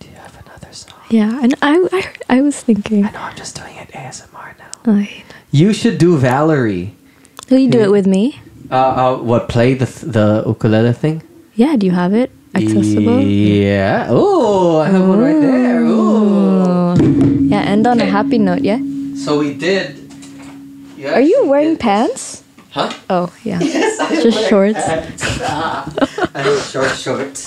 [0.00, 0.93] Do you have another song?
[1.10, 3.04] Yeah, and I, I, I was thinking.
[3.04, 4.70] I know I'm just doing it ASMR now.
[4.92, 6.94] I, You should do Valerie.
[7.50, 7.84] will you do Yeah.
[7.84, 8.40] it with me?
[8.70, 11.22] Uh, uh, what play the the ukulele thing?
[11.54, 13.20] Yeah, do you have it accessible?
[13.20, 14.06] Yeah.
[14.10, 15.80] Oh, I have one right there.
[15.84, 16.94] Ooh.
[16.94, 16.94] Oh.
[17.50, 18.78] Yeah, end on a happy note, yeah?
[19.16, 20.00] So we did.
[21.04, 22.43] Are you wearing pants?
[22.74, 22.90] Huh?
[23.08, 23.60] Oh, yeah.
[23.62, 24.84] Yes, I Just wear shorts.
[24.84, 25.22] pants.
[25.40, 27.46] I have short shorts.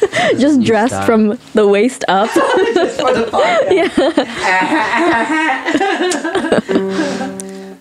[0.38, 1.06] Just dressed style.
[1.06, 2.28] from the waist up.
[2.34, 3.96] Just for the podcast.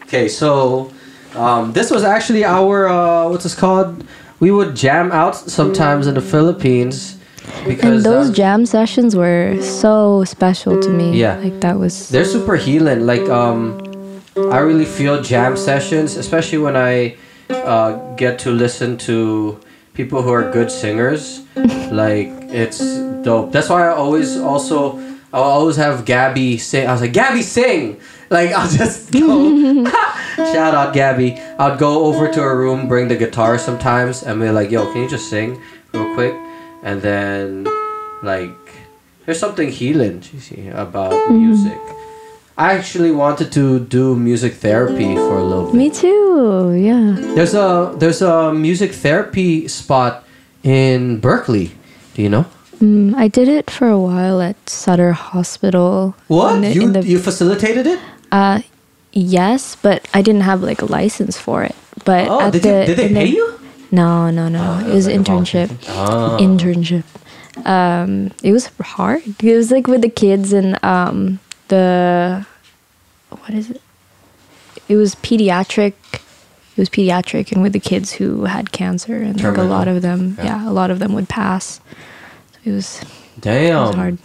[0.04, 0.90] okay, so
[1.36, 4.06] um, this was actually our uh, what's this called?
[4.40, 7.18] We would jam out sometimes in the Philippines
[7.68, 11.20] because and those um, jam sessions were so special to me.
[11.20, 11.38] Yeah.
[11.40, 13.06] Like that was they're super healing.
[13.06, 13.78] Like um,
[14.38, 17.16] I really feel jam sessions, especially when I
[17.50, 19.60] uh, get to listen to
[19.94, 21.42] people who are good singers.
[21.56, 22.80] like it's
[23.24, 23.52] dope.
[23.52, 25.00] That's why I always also
[25.34, 26.88] I'll always have Gabby sing.
[26.88, 28.00] I was like Gabby sing.
[28.30, 29.86] Like I'll just go.
[30.36, 31.40] Shout out Gabby.
[31.58, 35.04] I'd go over to her room, bring the guitar sometimes, and be like, "Yo, can
[35.04, 35.62] you just sing
[35.94, 36.34] real quick?"
[36.84, 37.68] And then
[38.22, 38.52] like
[39.26, 41.80] there's something healing you see, about music.
[42.58, 45.76] I actually wanted to do music therapy for a little bit.
[45.76, 46.72] Me too.
[46.74, 47.16] Yeah.
[47.36, 50.24] There's a there's a music therapy spot
[50.64, 51.72] in Berkeley.
[52.14, 52.46] Do you know?
[52.80, 56.16] Mm, I did it for a while at Sutter Hospital.
[56.28, 58.00] What the- you the- you facilitated it?
[58.32, 58.60] Uh,
[59.12, 61.76] yes, but I didn't have like a license for it.
[62.06, 63.60] But Oh, at did the, you, did they in the- you?
[63.92, 64.60] No, no, no.
[64.64, 65.70] Oh, it was like internship.
[65.90, 66.38] Oh.
[66.40, 67.04] Internship.
[67.66, 69.24] Um, it was hard.
[69.44, 71.40] It was like with the kids and um
[71.70, 72.46] the
[73.30, 73.82] what is it?
[74.88, 75.94] It was pediatric.
[76.14, 80.02] It was pediatric and with the kids who had cancer and like a lot of
[80.02, 80.46] them, Yeah.
[80.64, 80.70] yeah.
[80.70, 81.80] a lot of them would pass.
[82.52, 83.08] So it was, it
[83.42, 83.88] Damn.
[83.88, 84.18] was hard.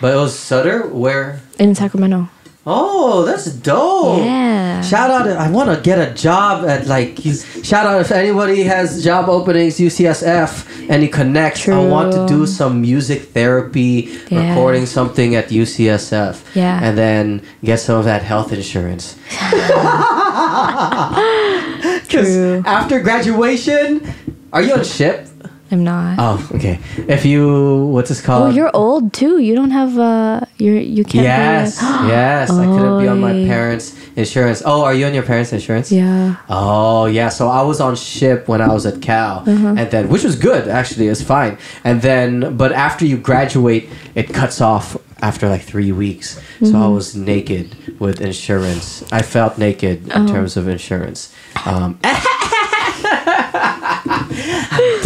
[0.00, 1.40] But it was Sutter where?
[1.58, 2.28] In Sacramento.
[2.70, 4.18] Oh, that's dope.
[4.18, 4.82] Yeah.
[4.82, 5.26] Shout out!
[5.26, 7.18] I want to get a job at like.
[7.64, 11.66] Shout out if anybody has job openings, UCSF, any connects.
[11.66, 14.50] I want to do some music therapy, Yeah.
[14.50, 16.54] recording something at UCSF.
[16.54, 16.78] Yeah.
[16.82, 19.16] And then get some of that health insurance.
[22.08, 22.62] True.
[22.66, 24.12] After graduation,
[24.52, 25.26] are you on SHIP?
[25.70, 26.16] I'm not.
[26.18, 26.78] Oh, okay.
[27.08, 28.44] If you, what's this called?
[28.44, 29.38] Oh, you're old too.
[29.38, 31.24] You don't have uh, you're you can't.
[31.24, 32.50] Yes, yes.
[32.50, 34.62] I couldn't be on my parents' insurance.
[34.64, 35.92] Oh, are you on your parents' insurance?
[35.92, 36.36] yeah.
[36.48, 39.74] Oh yeah, so I was on SHIP when I was at Cal, Uh-huh.
[39.76, 41.58] and then which was good actually, it's fine.
[41.84, 46.38] And then, but after you graduate, it cuts off after like three weeks.
[46.60, 46.76] So Mm-hmm.
[46.82, 49.04] I was naked with insurance.
[49.12, 50.26] I felt naked in Oh.
[50.26, 51.32] terms of insurance.
[51.66, 51.98] Um,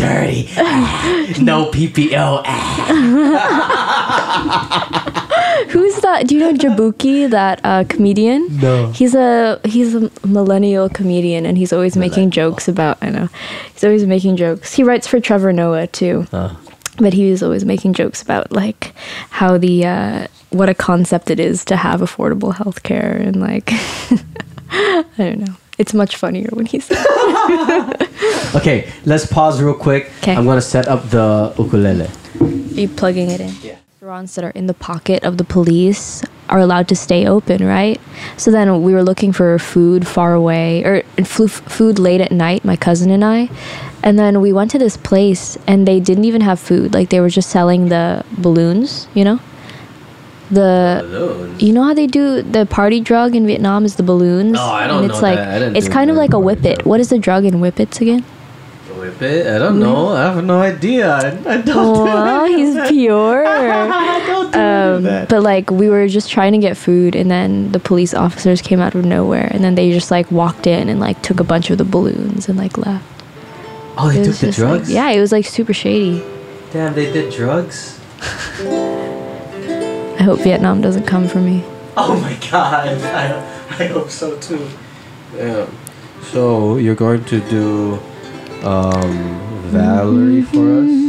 [0.03, 0.43] dirty.
[1.43, 2.45] no PPO.
[5.71, 6.27] Who's that?
[6.27, 8.47] Do you know Jabuki, that uh, comedian?
[8.61, 8.91] No.
[8.93, 12.99] He's a he's a millennial comedian, and he's always making jokes about.
[13.01, 13.29] I know,
[13.73, 14.75] he's always making jokes.
[14.75, 16.55] He writes for Trevor Noah too, Uh,
[16.99, 18.95] but he was always making jokes about like
[19.31, 23.71] how the uh, what a concept it is to have affordable health care and like
[24.71, 25.55] I don't know.
[25.79, 26.91] It's much funnier when he's
[28.55, 30.11] okay, let's pause real quick.
[30.27, 32.09] I'm gonna set up the ukulele.
[32.41, 33.55] Are you plugging it in?
[33.63, 33.77] Yeah.
[34.01, 38.01] Restaurants that are in the pocket of the police are allowed to stay open, right?
[38.37, 42.77] So then we were looking for food far away, or food late at night, my
[42.77, 43.49] cousin and I.
[44.03, 46.93] And then we went to this place and they didn't even have food.
[46.93, 49.39] Like they were just selling the balloons, you know?
[50.53, 51.63] The Balloons.
[51.63, 54.57] you know how they do the party drug in Vietnam is the balloons?
[54.59, 55.49] Oh, I don't and it's know like that.
[55.49, 56.77] I didn't it's do kind of like a whippet.
[56.77, 56.87] drug.
[56.87, 58.23] What is the drug in whippets again?
[58.99, 59.47] Whip it?
[59.47, 60.09] I don't know.
[60.09, 61.11] I have no idea.
[61.11, 63.43] I, I don't do Oh, of he's pure.
[64.27, 67.81] Don't do Um, but like we were just trying to get food and then the
[67.81, 71.21] police officers came out of nowhere and then they just like walked in and like
[71.23, 73.05] took a bunch of the balloons and like left.
[73.99, 74.91] oh, they It took the just, like- drugs?
[74.93, 76.23] yeah, it was like super shady.
[76.73, 77.99] Damn, they did drugs?
[80.19, 81.65] I hope Vietnam doesn't come for me.
[81.97, 82.89] Oh my god.
[83.03, 83.37] I,
[83.71, 84.69] I hope so too.
[85.35, 85.69] Yeah.
[86.31, 88.01] So, you're going to do
[88.63, 89.41] um,
[89.71, 91.03] Valerie for us?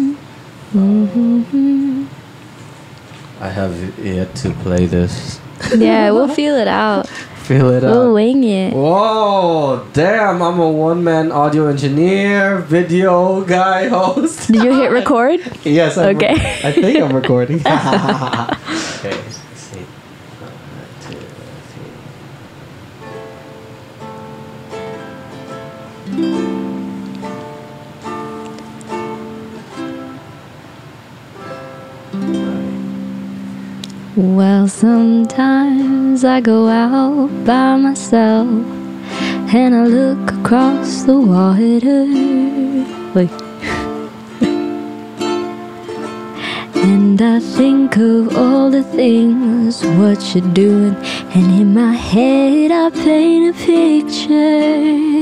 [3.40, 5.40] I have yet to play this.
[5.76, 7.10] Yeah, we'll feel it out.
[7.44, 8.14] Feel it We'll out.
[8.14, 8.74] wing it.
[8.74, 14.48] Whoa, damn, I'm a one man audio engineer, video guy, host.
[14.48, 15.42] Did you hit record?
[15.66, 16.32] Yes, I'm Okay.
[16.64, 17.58] I think I'm recording.
[17.66, 19.22] okay,
[34.16, 38.48] Well, sometimes I go out by myself
[39.52, 42.06] and I look across the water.
[46.76, 50.96] And I think of all the things what you're doing,
[51.34, 55.14] and in my head I paint a picture.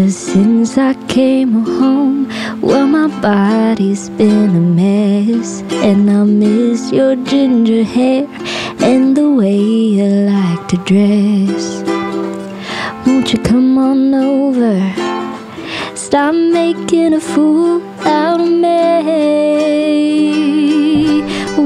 [0.00, 2.26] Cause since I came home,
[2.62, 5.60] well, my body's been a mess.
[5.88, 8.26] And I miss your ginger hair
[8.80, 11.82] and the way you like to dress.
[13.06, 14.80] Won't you come on over?
[15.94, 18.70] Stop making a fool out of me.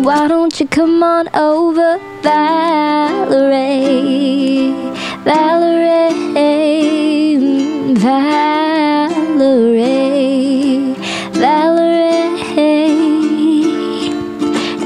[0.02, 3.14] Why don't you come on over, Valerie?
[5.22, 7.03] Valerie,
[7.96, 9.14] Valerie,
[11.32, 12.40] Valerie.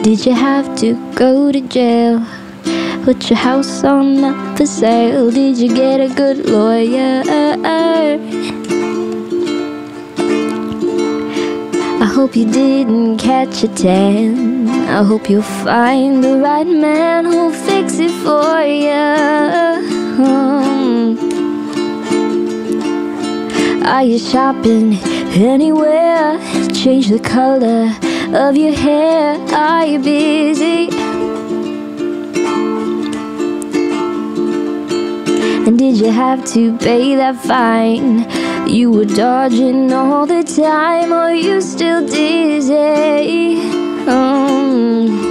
[0.03, 2.23] Did you have to go to jail?
[3.05, 5.31] Put your house on up for sale.
[5.31, 7.23] Did you get a good lawyer?
[12.03, 14.69] I hope you didn't catch a tan.
[14.69, 18.89] I hope you'll find the right man who'll fix it for you.
[23.85, 24.95] Are you shopping
[25.35, 26.39] anywhere?
[26.73, 27.95] Change the color
[28.35, 29.39] of your hair.
[29.55, 30.89] Are you busy?
[35.67, 38.27] And did you have to pay that fine?
[38.69, 43.61] You were dodging all the time, or you still dizzy?
[44.09, 45.28] Um,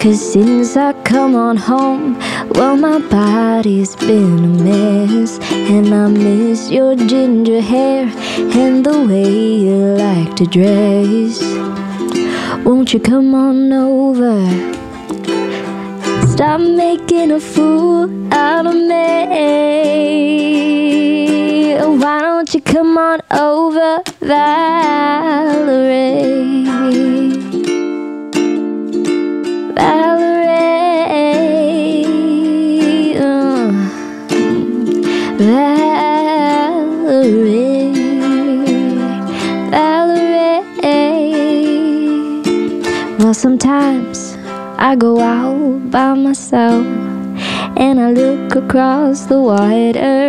[0.00, 2.18] Cause since I come on home,
[2.54, 5.38] well, my body's been a mess.
[5.52, 8.10] And I miss your ginger hair
[8.56, 11.42] and the way you like to dress.
[12.64, 14.40] Won't you come on over?
[16.28, 19.10] Stop making a fool out of me.
[21.76, 25.50] Why don't you come on over, Valerie?
[29.80, 31.16] Valerie,
[33.16, 33.72] uh,
[35.38, 36.70] Valerie,
[39.70, 40.64] Valerie.
[43.18, 44.36] Well, sometimes
[44.76, 46.84] I go out by myself
[47.78, 50.28] and I look across the water.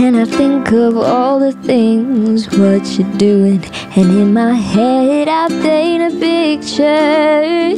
[0.00, 3.60] And I think of all the things what you're doing,
[3.96, 7.74] and in my head I paint a picture.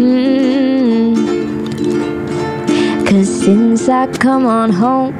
[0.00, 1.14] Mm.
[3.08, 5.16] Cause since I come on home,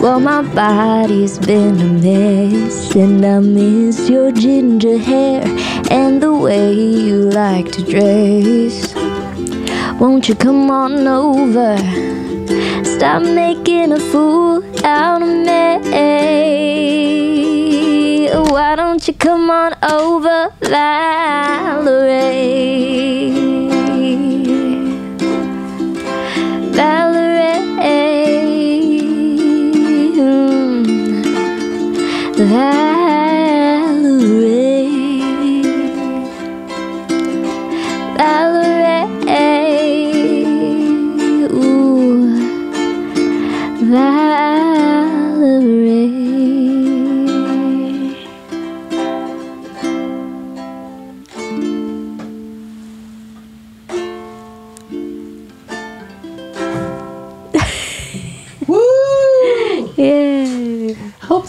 [0.00, 2.94] well, my body's been a mess.
[2.96, 5.42] And I miss your ginger hair
[5.90, 8.94] and the way you like to dress.
[10.00, 11.76] Won't you come on over?
[12.84, 15.89] Stop making a fool out of me.
[19.70, 22.59] On over, Valerie?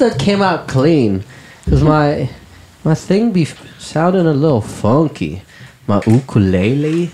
[0.02, 1.24] That came out clean,
[1.70, 2.30] cause my
[2.84, 3.46] my thing be
[3.78, 5.44] sounding a little funky.
[5.86, 7.12] My ukulele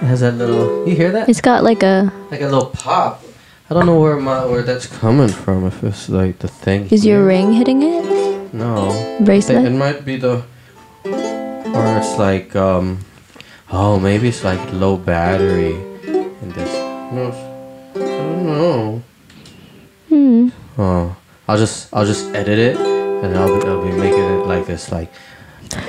[0.00, 0.86] has that little.
[0.86, 1.28] You hear that?
[1.28, 2.12] It's got like a.
[2.30, 3.22] Like a little pop.
[3.70, 5.66] I don't know where my where that's coming from.
[5.66, 6.88] If it's like the thing.
[6.90, 8.52] Is your ring hitting it?
[8.52, 8.90] No.
[9.20, 9.64] Bracelet?
[9.64, 10.42] It might be the.
[11.04, 13.04] Or it's like um.
[13.70, 15.74] Oh, maybe it's like low battery
[16.42, 16.72] in this.
[17.12, 17.30] No,
[17.94, 19.02] I don't know.
[20.08, 20.48] Hmm.
[20.78, 21.16] Oh,
[21.48, 24.92] I'll just I'll just edit it, and I'll be, I'll be making it like this,
[24.92, 25.10] like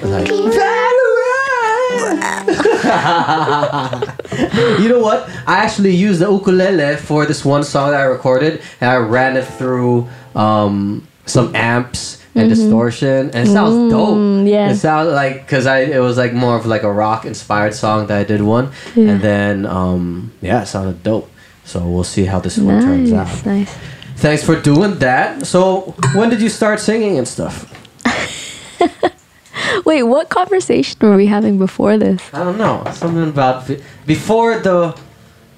[0.02, 0.30] like.
[4.80, 5.28] you know what?
[5.48, 9.38] I actually used the ukulele for this one song that I recorded, and I ran
[9.38, 14.18] it through um, some amps and distortion, and it sounds dope.
[14.18, 14.48] Mm-hmm.
[14.48, 14.72] yeah.
[14.72, 18.08] It sounds like because I it was like more of like a rock inspired song
[18.08, 19.12] that I did one, Yeah.
[19.12, 21.30] and then um, yeah, it sounded dope.
[21.66, 23.28] So we'll see how this one turns out.
[23.28, 23.78] Nice, nice.
[24.20, 25.48] Thanks for doing that.
[25.48, 27.72] So, when did you start singing and stuff?
[29.86, 32.22] Wait, what conversation were we having before this?
[32.34, 32.84] I don't know.
[32.92, 33.70] Something about
[34.06, 35.00] before the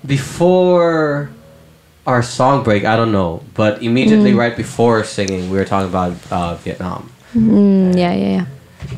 [0.05, 1.31] before
[2.05, 2.85] our song break.
[2.85, 7.11] I don't know, but immediately right before singing, we were talking about uh, Vietnam.
[7.33, 8.45] Mm, yeah, yeah, yeah.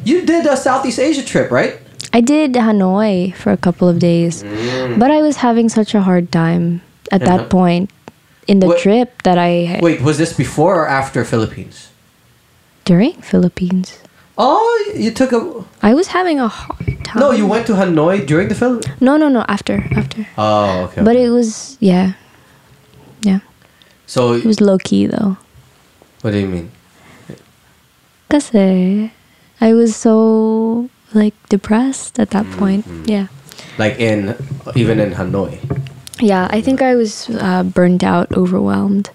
[0.03, 1.79] You did a Southeast Asia trip, right?
[2.11, 6.31] I did Hanoi for a couple of days, but I was having such a hard
[6.33, 6.81] time
[7.11, 7.89] at that point
[8.47, 11.93] in the trip that I Wait, was this before or after Philippines?
[12.85, 13.99] during Philippines.
[14.37, 15.63] Oh, you took a.
[15.81, 17.19] I was having a hard time.
[17.19, 18.99] No, you went to Hanoi during the Philippines.
[18.99, 19.45] No, no, no.
[19.47, 20.25] After, after.
[20.37, 21.03] Oh, okay.
[21.03, 22.13] But it was yeah,
[23.21, 23.39] yeah.
[24.05, 25.37] so, It was low key though.
[26.21, 26.71] what do you mean?
[28.29, 29.11] Kasi
[29.61, 32.59] I was so like depressed at that mm-hmm.
[32.59, 32.85] point.
[33.05, 33.27] Yeah.
[33.77, 34.33] Like in
[34.73, 35.61] even in Hanoi.
[36.19, 39.09] Yeah, I think I was uh, burnt out, overwhelmed.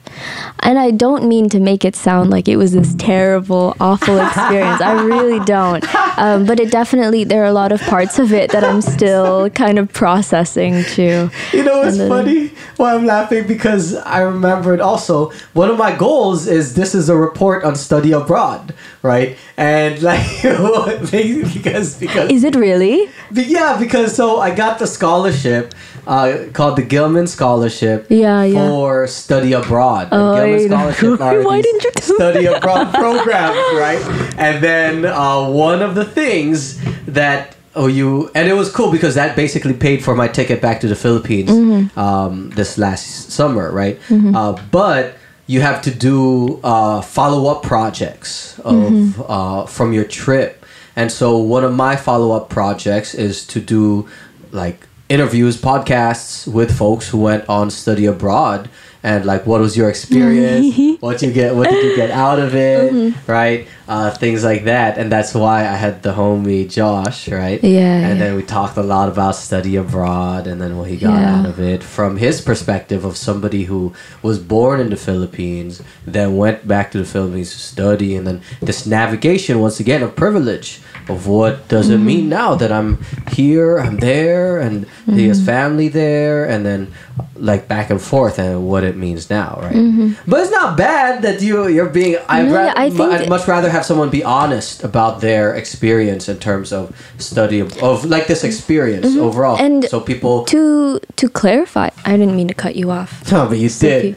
[0.60, 4.80] And I don't mean to make it sound like it was this terrible, awful experience.
[4.80, 5.84] I really don't.
[6.18, 9.48] Um, but it definitely, there are a lot of parts of it that I'm still
[9.50, 11.30] kind of processing too.
[11.52, 12.50] You know what's then- funny?
[12.76, 17.16] Why I'm laughing because I remembered also one of my goals is this is a
[17.16, 18.72] report on study abroad,
[19.02, 19.36] right?
[19.56, 23.08] And like because because Is it really?
[23.32, 25.74] Be- Yeah, because so I got the scholarship
[26.08, 28.58] uh, called the Gilman Scholarship Yeah, yeah.
[28.68, 30.08] for study abroad.
[30.10, 30.68] Oh, and Gilman.
[30.70, 34.02] Scholarship are Why didn't you study me abroad programs, right?
[34.38, 39.14] And then uh, one of the things that oh you and it was cool because
[39.14, 41.98] that basically paid for my ticket back to the Philippines Mm-hmm.
[41.98, 44.00] um, this last summer, right?
[44.10, 45.14] Uh, but
[45.46, 49.22] you have to do uh, follow up projects of Mm-hmm.
[49.28, 50.64] uh, from your trip.
[50.96, 54.08] And so one of my follow up projects is to do
[54.50, 58.68] like interviews, podcasts with folks who went on study abroad
[59.02, 61.00] and like what was your experience?
[61.00, 62.92] what you get what did you get out of it?
[62.92, 63.30] Mm-hmm.
[63.30, 63.68] Right?
[63.86, 64.98] Uh, things like that.
[64.98, 67.62] And that's why I had the homie Josh, right?
[67.62, 67.78] Yeah,
[68.08, 68.24] And yeah.
[68.26, 71.38] then we talked a lot about study abroad and then what he got Yeah.
[71.38, 76.36] out of it from his perspective of somebody who was born in the Philippines, then
[76.36, 80.80] went back to the Philippines to study, and then this navigation once again of privilege
[81.08, 82.28] of what does it mean mm-hmm.
[82.28, 85.46] now that I'm here, I'm there, and he has mm-hmm.
[85.46, 86.92] family there, and then
[87.36, 89.74] like back and forth and what it means now, right?
[89.74, 90.30] Mm-hmm.
[90.30, 92.16] But it's not bad that you you're being.
[92.28, 96.28] I'd, No, ra- I think- I'd much rather have someone be honest about their experience
[96.28, 99.64] in terms of study of, of like this experience overall, Mm-hmm.
[99.64, 100.44] And so people.
[100.46, 103.30] To to clarify, I didn't mean to cut you off.
[103.32, 104.16] No, but you did.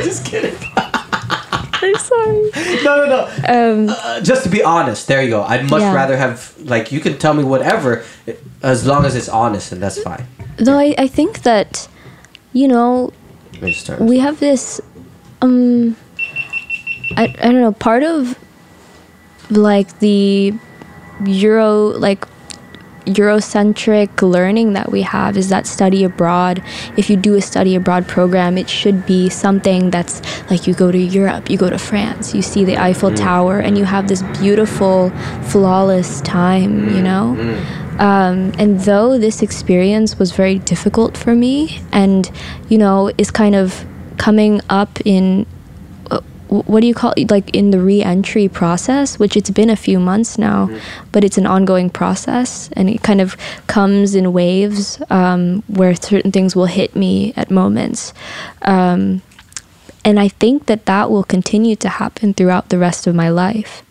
[0.04, 0.56] Just kidding.
[1.86, 2.42] I'm sorry.
[2.86, 3.20] No, no, no.
[3.54, 5.42] Um, Uh, just to be honest, there you go.
[5.42, 5.94] I'd much Yeah.
[5.94, 6.38] rather have
[6.74, 7.90] like you can tell me whatever,
[8.62, 10.24] as long as it's honest, and that's fine.
[10.58, 11.88] though I, I think that,
[12.52, 13.12] you know,
[13.54, 14.80] Let me just turn we have this
[15.42, 15.96] um
[17.16, 18.36] I, I don't know part of
[19.50, 20.52] like the
[21.24, 21.70] euro
[22.06, 22.26] like
[23.06, 26.62] eurocentric learning that we have is that study abroad.
[26.96, 30.20] If you do a study abroad program it should be something that's
[30.50, 33.16] like you go to europe you go to france you see the eiffel mm.
[33.16, 35.10] tower and you have this beautiful
[35.44, 37.36] flawless time you mm, know?
[37.38, 38.00] Mm.
[38.00, 42.30] um, and though this experience was very difficult for me and
[42.68, 43.84] you know is kind of
[44.18, 45.46] coming up in
[46.62, 47.30] what do you call it?
[47.30, 50.68] like in the re-entry process which it's been a few months now
[51.12, 56.32] but it's an ongoing process and it kind of comes in waves um, where certain
[56.32, 58.12] things will hit me at moments.
[58.62, 59.22] Um,
[60.04, 63.82] and i think that that will continue to happen throughout the rest of my life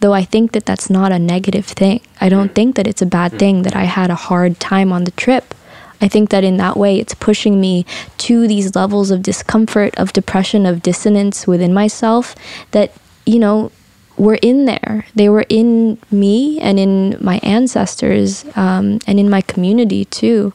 [0.00, 2.00] though i think that that's not a negative thing.
[2.20, 5.04] I don't think that it's a bad thing that i had a hard time on
[5.04, 5.54] the trip
[6.00, 7.84] I think that in that way, it's pushing me
[8.18, 12.34] to these levels of discomfort, of depression, of dissonance within myself
[12.70, 12.92] that,
[13.26, 13.72] you know,
[14.16, 15.06] were in there.
[15.14, 20.52] They were in me and in my ancestors um, and in my community too.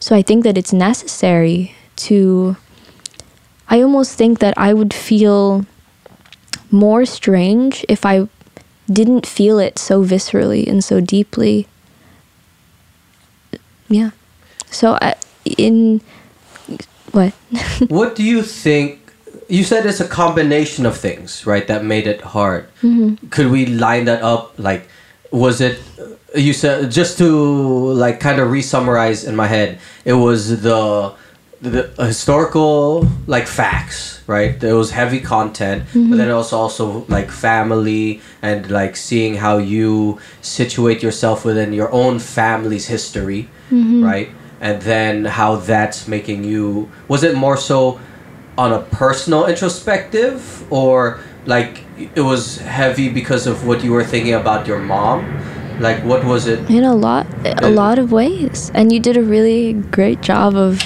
[0.00, 2.56] So I think that it's necessary to.
[3.68, 5.64] I almost think that I would feel
[6.70, 8.28] more strange if I
[8.92, 11.66] didn't feel it so viscerally and so deeply.
[13.88, 14.10] Yeah.
[14.74, 15.14] So I,
[15.44, 16.00] in
[17.12, 17.32] what?
[17.88, 19.00] what do you think?
[19.48, 21.66] You said it's a combination of things, right?
[21.68, 22.66] That made it hard.
[22.82, 23.28] Mm-hmm.
[23.28, 24.58] Could we line that up?
[24.58, 24.88] Like,
[25.30, 25.80] was it?
[26.34, 29.78] You said just to like kind of re-summarize in my head.
[30.04, 31.14] It was the
[31.60, 34.58] the historical like facts, right?
[34.58, 39.58] There was heavy content, but then it was also like family and like seeing how
[39.58, 44.30] you situate yourself within your own family's history, right?
[44.60, 46.90] And then how that's making you.
[47.08, 48.00] Was it more so
[48.56, 51.80] on a personal introspective, or like
[52.14, 55.24] it was heavy because of what you were thinking about your mom?
[55.80, 56.70] Like, what was it?
[56.70, 60.80] in a lot, a lot of ways, and you did a really great job of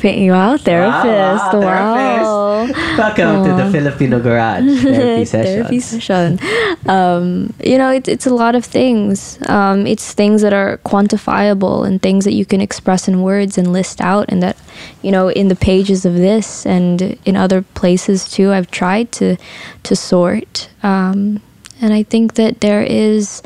[0.00, 0.24] painting.
[0.24, 1.54] you out therapist!
[1.54, 2.66] wow, Wow,
[2.98, 5.54] Welcome to the Filipino Garage therapy session.
[5.54, 6.38] Therapy session.
[6.86, 9.38] Um, you know, it's it's a lot of things.
[9.48, 13.72] Um, it's things that are quantifiable and things that you can express in words and
[13.72, 14.56] list out, and that
[15.02, 18.52] you know in the pages of this and in other places too.
[18.52, 19.36] I've tried to
[19.82, 21.42] to sort, um,
[21.80, 23.42] and I think that there is,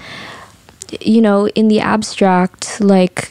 [1.01, 3.31] you know, in the abstract, like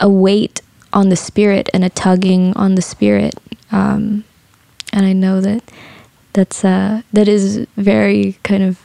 [0.00, 0.60] a weight
[0.92, 3.34] on the spirit and a tugging on the spirit.
[3.72, 4.24] Um,
[4.92, 5.62] and I know that
[6.32, 8.80] that's uh, that is very kind of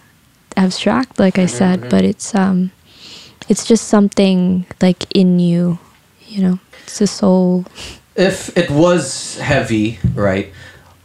[0.57, 2.71] abstract, like I said, but it's um,
[3.49, 5.79] it's just something like in you,
[6.27, 6.59] you know.
[6.83, 7.65] It's a soul.
[8.15, 10.51] If it was heavy, right?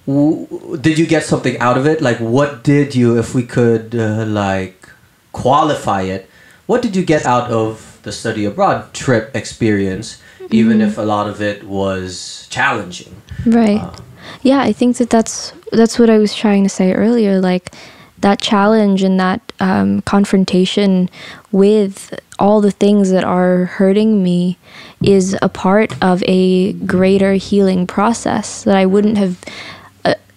[0.06, 2.00] W- did you get something out of it?
[2.00, 4.88] Like, what did you, if we could, uh, like,
[5.32, 6.28] qualify it?
[6.66, 10.20] What did you get out of the study abroad trip experience,
[10.50, 13.22] even if a lot of it was challenging?
[13.44, 13.80] Right.
[13.80, 13.96] Uh,
[14.42, 17.40] yeah, I think that that's that's what I was trying to say earlier.
[17.40, 17.72] Like
[18.18, 21.08] that challenge and that um, confrontation
[21.52, 24.58] with all the things that are hurting me
[25.02, 29.42] is a part of a greater healing process that I wouldn't have.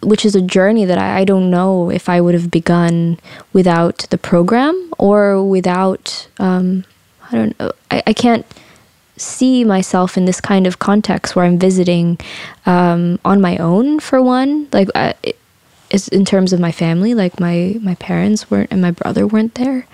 [0.02, 3.20] Which is a journey that I, I don't know if I would have begun
[3.52, 6.86] without the program or without um,
[7.32, 8.46] I don't know I, I can't
[9.18, 12.18] see myself in this kind of context where I'm visiting
[12.66, 15.14] um, on my own for one like I,
[16.12, 19.88] in terms of my family like my my parents weren't and my brother weren't there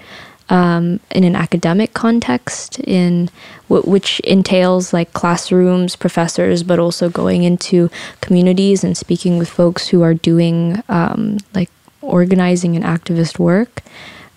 [0.50, 3.30] um, in an academic context in
[3.70, 7.90] w- which entails like classrooms professors but also going into
[8.22, 11.70] communities and speaking with folks who are doing um, like
[12.02, 13.82] organizing and activist work.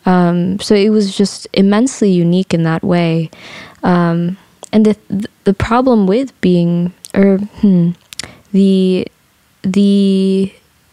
[0.07, 3.31] Um, so it was just immensely unique in that way.
[3.83, 4.39] Um,
[4.73, 7.91] and the the problem with being or hmm,
[8.53, 9.07] the
[9.63, 10.53] the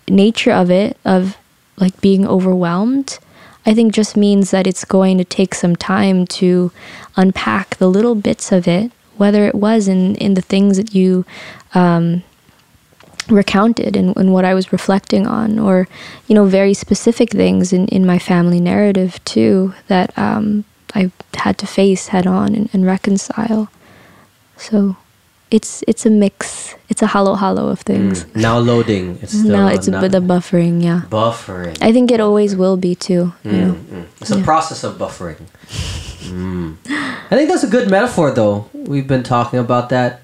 [0.09, 1.37] nature of it of
[1.77, 3.19] like being overwhelmed
[3.65, 6.71] i think just means that it's going to take some time to
[7.15, 11.25] unpack the little bits of it whether it was in in the things that you
[11.73, 12.23] um,
[13.29, 15.87] recounted and, and what I was reflecting on, or
[16.27, 21.57] you know, very specific things in, in my family narrative too that um, I had
[21.59, 23.69] to face head on and, and reconcile.
[24.57, 24.97] So,
[25.56, 26.76] it's it's a mix.
[26.90, 28.23] It's a hollow hollow of things.
[28.26, 28.41] Mm.
[28.48, 29.06] Now loading.
[29.23, 30.84] It's still no, it's not the buffering.
[30.84, 31.76] Yeah, buffering.
[31.88, 33.23] I think it always will be too.
[33.44, 33.73] You know?
[33.73, 34.06] Mm, mm.
[34.22, 35.40] It's a process of buffering.
[36.30, 36.76] Mm.
[37.32, 38.65] I think that's a good metaphor, though.
[38.73, 40.22] We've been talking about that,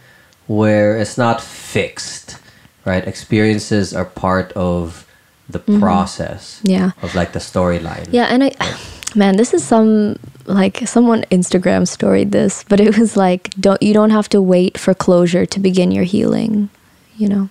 [0.47, 2.37] where it's not fixed,
[2.85, 3.07] right?
[3.07, 5.05] Experiences are part of
[5.49, 6.69] the process Mm-hmm.
[6.71, 6.91] Yeah.
[7.03, 8.07] of like the storyline.
[8.11, 8.51] Yeah, and I,
[9.15, 13.93] man, this is some like someone Instagram storied this, but it was like don't you
[13.93, 16.69] don't have to wait for closure to begin your healing,
[17.17, 17.49] you know.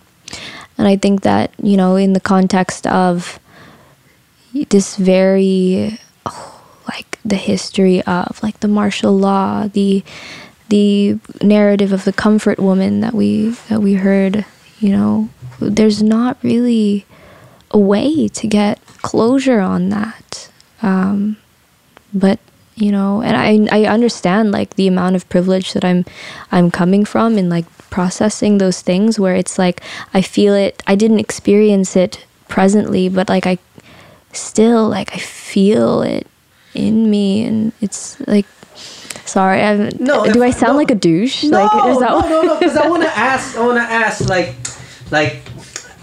[0.78, 3.38] And I think that you know in the context of
[4.68, 10.04] this very oh, like the history of like the martial law, the
[10.68, 14.44] the narrative of the comfort woman that we that we heard,
[14.78, 15.28] you know,
[15.60, 17.04] there's not really
[17.70, 20.50] a way to get closure on that.
[20.82, 21.36] Um,
[22.14, 22.38] but
[22.80, 26.04] you know, and I I understand like the amount of privilege that I'm
[26.50, 29.82] I'm coming from in like processing those things where it's like
[30.14, 30.82] I feel it.
[30.86, 33.58] I didn't experience it presently, but like I
[34.32, 36.26] still like I feel it
[36.74, 38.46] in me, and it's like.
[39.26, 40.78] Sorry, I'm, No, do if- I sound no.
[40.78, 41.44] like a douche?
[41.44, 42.58] No, like, is that no, no, no.
[42.58, 43.56] Because I want to ask.
[43.56, 44.56] I want to ask, like,
[45.12, 45.42] like,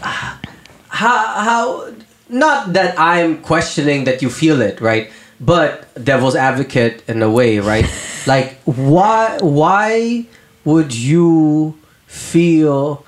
[0.02, 1.94] how, how?
[2.30, 5.12] Not that I'm questioning that you feel it, right?
[5.40, 7.86] But devil's advocate in a way, right?
[8.28, 9.38] like, why?
[9.42, 10.26] Why
[10.66, 11.78] would you
[12.08, 13.06] feel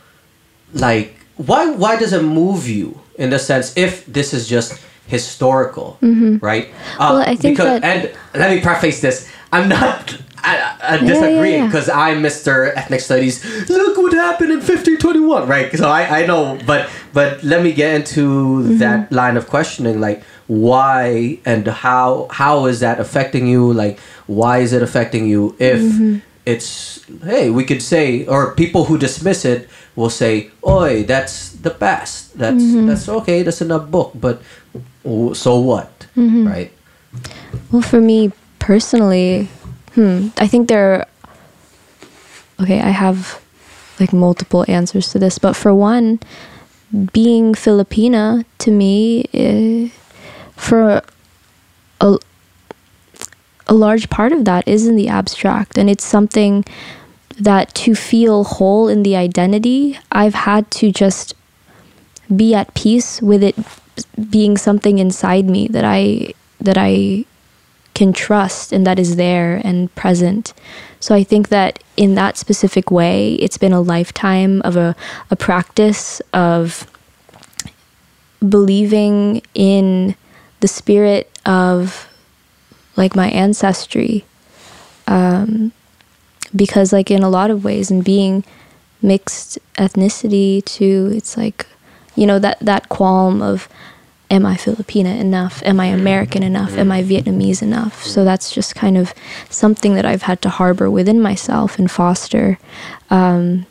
[0.73, 1.15] like?
[1.38, 1.72] Why?
[1.72, 6.06] Why does it move you in the sense if this is just historical, right?
[6.06, 6.99] Uh, Mm-hmm.
[6.99, 9.27] Well, I think because, that- and let me preface this.
[9.51, 11.65] I'm not I, I yeah, disagreeing yeah.
[11.65, 12.72] because I'm Mr.
[12.76, 13.43] Ethnic Studies.
[13.68, 15.76] Look what happened in 1521, right?
[15.76, 18.22] So I, I know, but but let me get into
[18.61, 18.77] Mm-hmm.
[18.77, 23.71] that line of questioning, like why and how how is that affecting you?
[23.71, 25.55] Like why is it affecting you?
[25.61, 26.17] If Mm-hmm.
[26.45, 31.69] it's hey, we could say, or people who dismiss it will say, "Oi, that's the
[31.69, 32.34] past.
[32.38, 32.88] That's Mm-hmm.
[32.89, 33.43] that's okay.
[33.45, 34.41] That's in a book, but
[35.38, 36.47] so what?" Mm-hmm.
[36.49, 36.71] Right?
[37.71, 39.49] Well, for me personally,
[39.93, 41.05] hmm, I think there are.
[42.59, 43.38] Okay, I have
[44.01, 46.19] like multiple answers to this, but for one,
[47.13, 49.89] being Filipina to me, eh,
[50.60, 51.02] for
[52.02, 52.18] a,
[53.68, 56.65] a large part of that is in the abstract, and it's something
[57.40, 61.34] that to feel whole in the identity, I've had to just
[62.36, 63.56] be at peace with it
[64.30, 67.26] being something inside me that I that I
[67.94, 70.53] can trust and that is there and present.
[70.99, 74.95] So I think that in that specific way, it's been a lifetime of a,
[75.31, 76.90] a practice of
[78.48, 80.15] believing in
[80.60, 82.07] the spirit of
[82.95, 84.26] like my ancestry.
[85.07, 85.72] Um,
[86.56, 88.44] because like in a lot of ways and being
[89.02, 91.65] mixed ethnicity too, it's like,
[92.15, 93.69] you know, that, that qualm of
[94.30, 95.64] am I Filipina enough?
[95.64, 96.77] Am I American enough?
[96.77, 98.03] Am I Vietnamese enough?
[98.03, 99.14] So that's just kind of
[99.49, 102.60] something that I've had to harbor within myself and foster.
[103.10, 103.65] Um,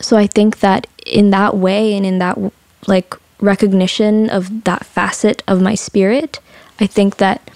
[0.00, 2.38] so I think that in that way and in that
[2.86, 6.40] like recognition of that facet of my spirit,
[6.80, 7.50] I think that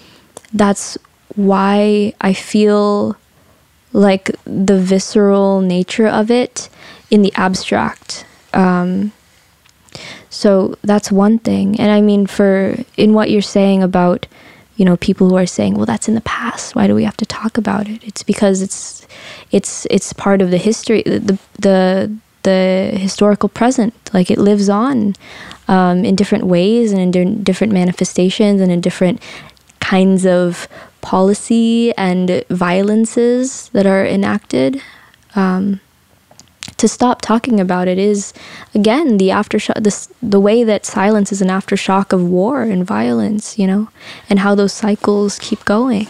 [0.53, 0.99] that's
[1.35, 3.17] why I feel
[3.93, 6.69] like the visceral nature of it
[7.11, 8.25] in the abstract.
[8.53, 9.13] Um,
[10.29, 11.79] so that's one thing.
[11.79, 14.27] And I mean, for in what you're saying about,
[14.77, 16.75] you know, people who are saying, well, that's in the past.
[16.75, 18.03] Why do we have to talk about it?
[18.05, 19.07] It's because it's,
[19.51, 23.95] it's, it's part of the history, the, the, the historical present.
[24.13, 25.15] Like it lives on
[25.69, 29.23] um, in different ways and in di- different manifestations and in different
[29.81, 30.69] kinds of
[31.01, 34.83] policy and violences that are enacted.
[35.35, 35.81] Um,
[36.77, 38.33] to stop talking about it is
[38.75, 43.59] again the aftershock this the way that silence is an aftershock of war and violence
[43.59, 43.89] you know
[44.31, 46.07] and how those cycles keep going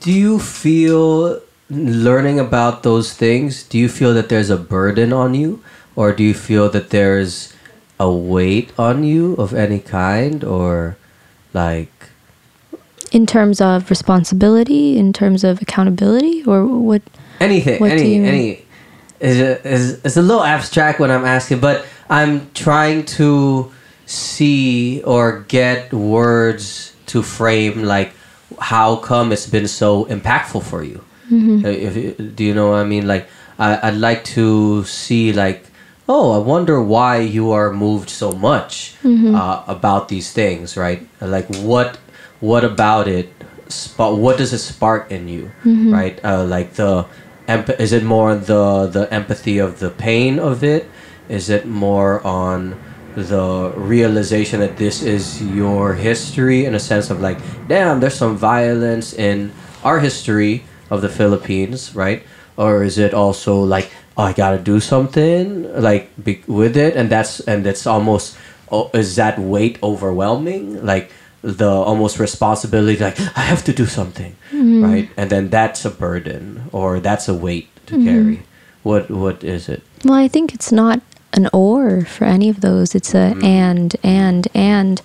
[0.00, 1.40] Do you feel
[1.72, 3.62] learning about those things?
[3.62, 5.62] Do you feel that there's a burden on you,
[5.96, 7.52] or do you feel that there's
[7.98, 10.96] a weight on you of any kind, or
[11.52, 11.92] like
[13.10, 17.02] in terms of responsibility in terms of accountability or what
[17.40, 17.80] anything?
[17.80, 18.64] What any any
[19.20, 23.72] is is it's a little abstract when I'm asking, but I'm trying to
[24.06, 28.12] see or get words to frame like
[28.60, 31.02] how come it's been so impactful for you.
[31.32, 31.64] Mm-hmm.
[31.64, 33.06] If do you know what I mean?
[33.08, 33.26] Like
[33.58, 35.64] I, I'd like to see like
[36.08, 39.34] oh I wonder why you are moved so much Mm-hmm.
[39.34, 41.06] uh, about these things, right?
[41.20, 41.96] Like what
[42.40, 43.32] what about it?
[43.72, 45.88] Sp- what does it spark in you, Mm-hmm.
[45.94, 46.16] right?
[46.24, 47.06] Uh, like the
[47.48, 50.84] emp- is it more the the empathy of the pain of it?
[51.28, 52.76] Is it more on
[53.14, 57.38] the realization that this is your history in a sense of like,
[57.68, 59.52] damn, there's some violence in
[59.84, 62.22] our history of the Philippines, right?
[62.60, 67.08] Or is it also like, oh, I gotta do something like be- with it, and
[67.08, 68.36] that's and it's almost
[68.70, 70.84] oh, is that weight overwhelming?
[70.84, 71.10] Like
[71.40, 74.84] the almost responsibility, like I have to do something, mm-hmm.
[74.84, 75.08] right?
[75.16, 78.06] And then that's a burden or that's a weight to mm-hmm.
[78.06, 78.38] carry.
[78.82, 79.82] What what is it?
[80.04, 81.00] Well, I think it's not
[81.32, 82.94] an or for any of those.
[82.94, 83.44] It's a mm.
[83.44, 85.00] and, and, and.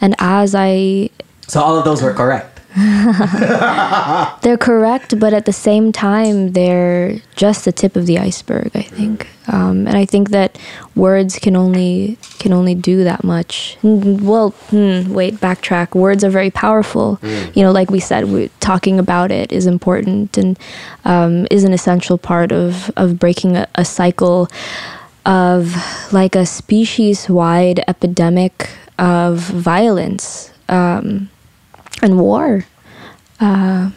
[0.00, 1.10] And as I
[1.48, 2.51] So all of those were correct.
[4.42, 8.70] They're correct, but at the same time, they're just the tip of the iceberg.
[8.74, 10.58] I think, um, and I think that
[10.94, 13.76] words can only can only do that much.
[13.82, 15.94] Mm, Well, hmm, wait, backtrack.
[15.94, 17.18] Words are very powerful.
[17.54, 20.58] You know, like we said, we, talking about it is important and
[21.04, 24.48] um, is an essential part of of breaking a, a cycle
[25.26, 25.76] of
[26.12, 31.28] like a species wide epidemic of violence um,
[32.02, 32.66] and war.
[33.40, 33.90] Uh,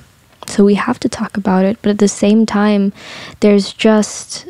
[0.48, 2.94] so we have to talk about it, but at the same time,
[3.40, 4.48] there's just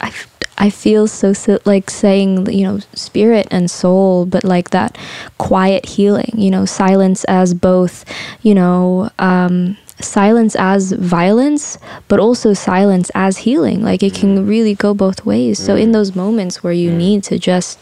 [0.00, 0.12] I,
[0.56, 4.96] I feel so, like saying you know spirit and soul, but like that
[5.38, 6.32] quiet healing.
[6.36, 8.04] You know, silence as both
[8.42, 9.10] you know.
[9.18, 11.76] Um, silence as violence
[12.06, 16.14] but also silence as healing like it can really go both ways so in those
[16.14, 17.80] moments where you need to just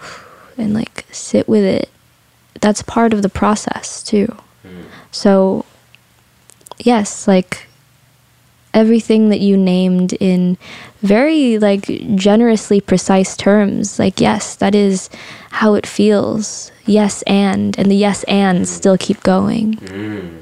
[0.58, 1.88] and like sit with it
[2.60, 4.26] that's part of the process too.
[4.62, 4.82] Hmm.
[5.10, 5.64] So
[6.78, 7.66] yes like
[8.74, 10.56] everything that you named in
[11.02, 15.10] very like generously precise terms like yes that is
[15.50, 16.72] how it feels.
[16.86, 18.76] Yes and and the yes ands hmm.
[18.76, 19.74] still keep going.
[19.74, 20.38] Hmm.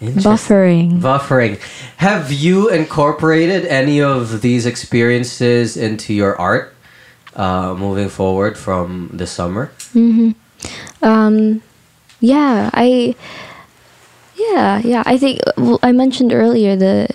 [0.00, 1.00] Buffering.
[1.00, 1.60] Buffering.
[1.96, 6.72] Have you incorporated any of these experiences into your art
[7.34, 9.72] uh, moving forward from the summer?
[9.94, 10.30] Mm-hmm.
[11.02, 11.62] Um,
[12.20, 13.14] yeah, I,
[14.36, 15.02] yeah, yeah.
[15.06, 17.08] I think well, I mentioned earlier the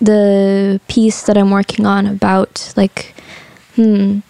[0.00, 3.14] the piece that I'm working on about like
[3.76, 4.20] hmm,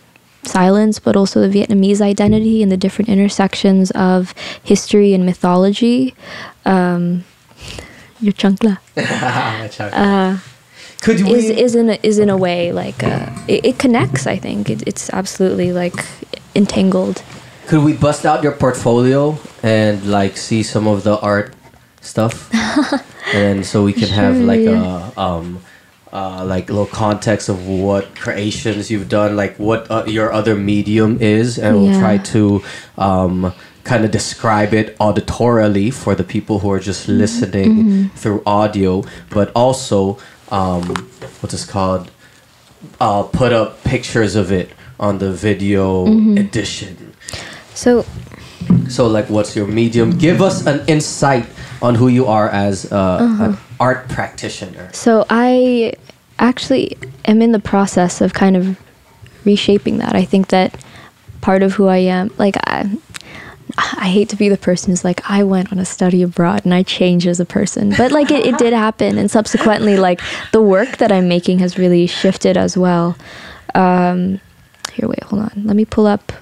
[0.42, 6.14] silence, but also the Vietnamese identity and the different intersections of history and mythology.
[6.64, 7.24] Um,
[8.20, 8.78] your chankla
[9.92, 10.38] uh,
[11.00, 11.32] Could we?
[11.32, 14.26] is is in a, is in a way like uh, it, it connects.
[14.26, 16.04] I think it, it's absolutely like
[16.54, 17.22] entangled.
[17.66, 21.54] Could we bust out your portfolio and like see some of the art
[22.00, 22.50] stuff,
[23.34, 25.10] and so we can have like yeah.
[25.16, 25.60] a um,
[26.12, 31.18] uh, like little context of what creations you've done, like what uh, your other medium
[31.20, 32.60] is, and we'll try to
[32.98, 33.52] um,
[33.84, 37.18] kind of describe it auditorily for the people who are just Mm-hmm.
[37.18, 40.18] listening through audio, but also
[40.50, 40.82] um,
[41.40, 42.10] what's this called?
[43.00, 46.38] Uh, put up pictures of it on the video Mm-hmm.
[46.38, 47.09] edition.
[47.80, 48.04] So
[48.90, 50.18] So, like, what's your medium?
[50.18, 51.46] Give us an insight
[51.80, 54.90] on who you are as uh, an art practitioner.
[54.92, 55.94] So I
[56.38, 58.78] actually am in the process of kind of
[59.46, 60.14] reshaping that.
[60.14, 60.84] I think that
[61.40, 62.90] part of who I am, like I,
[63.96, 66.74] I hate to be the person who's like, I went on a study abroad and
[66.74, 70.20] I changed as a person, but like it, it did happen, and subsequently, like
[70.52, 73.16] the work that I'm making has really shifted as well.
[73.74, 74.40] Um,
[74.92, 75.62] here, wait, hold on.
[75.64, 76.32] Let me pull up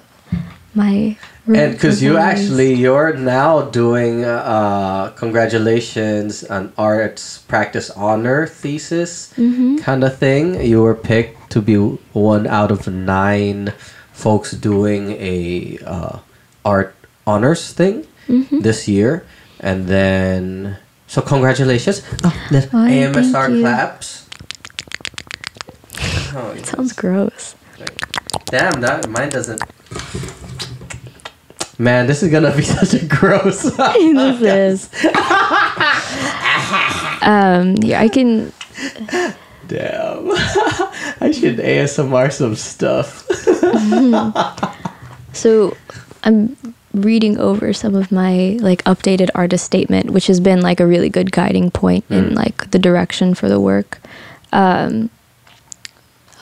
[0.75, 1.17] my.
[1.47, 9.33] And because you actually, you're now doing, uh, congratulations, an arts practice honor thesis
[9.81, 10.61] kind of thing.
[10.63, 11.75] You were picked to be
[12.13, 13.73] one out of nine
[14.13, 16.19] folks doing a uh,
[16.63, 16.93] art
[17.25, 18.05] honors thing
[18.61, 19.25] this year.
[19.59, 20.77] And then,
[21.07, 22.03] so congratulations.
[22.23, 24.29] Oh, let Why, AMSR claps.
[26.35, 26.69] Oh, yes.
[26.69, 27.55] Sounds gross.
[28.45, 29.61] Damn, that mine doesn't.
[31.79, 33.61] Man, this is gonna be such a gross.
[33.77, 34.89] this is.
[37.23, 38.51] um, yeah, I can.
[39.67, 40.31] Damn,
[41.21, 43.25] I should ASMR some stuff.
[45.31, 45.77] So,
[46.23, 46.57] I'm
[46.93, 51.09] reading over some of my like updated artist statement, which has been like a really
[51.09, 54.01] good guiding point in like the direction for the work.
[54.51, 55.09] Um,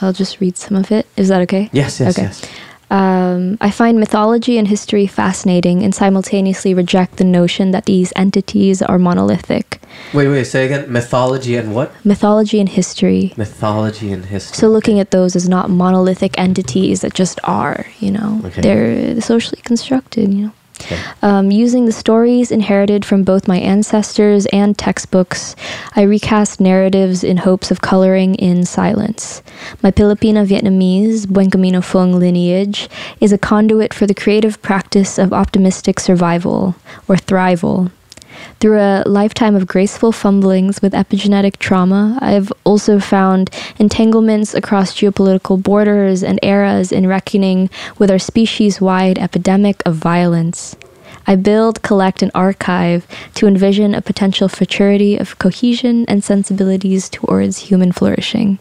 [0.02, 1.06] I'll just read some of it.
[1.18, 1.70] Is that okay?
[1.74, 2.28] Yes, yes, Okay.
[2.28, 2.42] yes.
[2.90, 8.82] Um, I find mythology and history fascinating and simultaneously reject the notion that these entities
[8.82, 9.82] are monolithic.
[10.14, 10.46] Wait, wait.
[10.46, 10.92] Say again.
[10.92, 11.92] Mythology and what?
[12.06, 13.34] Mythology and history.
[13.36, 14.56] Mythology and history.
[14.56, 18.62] So looking at those as not monolithic entities that just are, you know, Okay.
[18.62, 20.52] they're socially constructed, you know.
[20.80, 21.00] Okay.
[21.22, 25.56] Um, using the stories inherited from both my ancestors and textbooks,
[25.96, 29.42] I recast narratives in hopes of coloring in silence.
[29.82, 32.90] My Filipino Vietnamese Buencamino Fung lineage
[33.20, 36.76] is a conduit for the creative practice of optimistic survival,
[37.08, 37.92] or thrival.
[38.60, 45.62] Through a lifetime of graceful fumblings with epigenetic trauma, I've also found entanglements across geopolitical
[45.62, 50.76] borders and eras in reckoning with our species wide epidemic of violence.
[51.28, 53.06] I build, collect, and archive
[53.36, 58.60] to envision a potential futurity of cohesion and sensibilities towards human flourishing.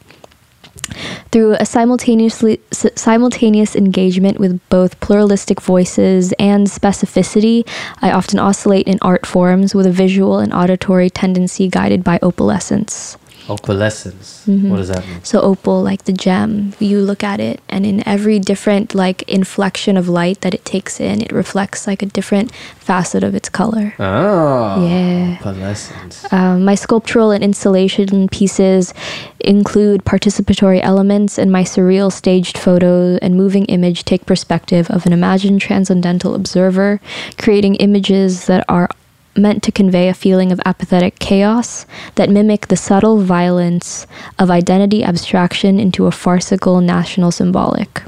[1.37, 7.69] Through a simultaneously simultaneous engagement with both pluralistic voices and specificity,
[8.01, 13.19] I often oscillate in art forms with a visual and auditory tendency guided by opalescence.
[13.49, 14.45] Opalescence.
[14.47, 14.71] Mm-hmm.
[14.71, 15.23] What does that mean?
[15.23, 19.97] So opal, like the gem, you look at it, and in every different like inflection
[19.97, 23.95] of light that it takes in, it reflects like a different facet of its color.
[23.99, 24.87] Oh.
[24.89, 25.37] Yeah.
[25.39, 26.33] Opalescence.
[26.33, 28.93] Um, my sculptural and installation pieces
[29.41, 35.13] include participatory elements, and my surreal staged photo and moving image take perspective of an
[35.13, 37.01] imagined transcendental observer,
[37.39, 38.89] creating images that are
[39.37, 44.07] meant to convey a feeling of apathetic chaos that mimic the subtle violence
[44.39, 48.03] of identity abstraction into a farcical national symbolic.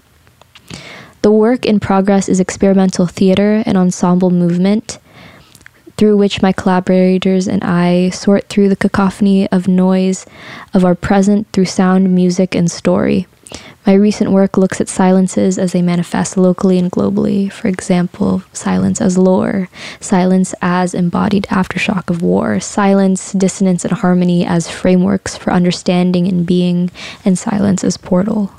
[1.22, 4.98] The work in progress is experimental theater and ensemble movement
[5.96, 10.26] through which my collaborators and I sort through the cacophony of noise
[10.72, 13.26] of our present through sound, music, and story.
[13.88, 17.50] My recent work looks at silences as they manifest locally and globally.
[17.50, 24.44] For example, silence as lore, silence as embodied aftershock of war, silence, dissonance, and harmony
[24.44, 26.90] as frameworks for understanding and being,
[27.24, 28.52] and silence as portal.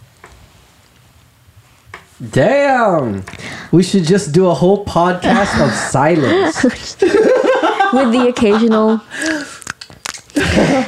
[2.31, 3.23] Damn.
[3.71, 6.63] We should just do a whole podcast of silence.
[7.93, 8.99] With the occasional.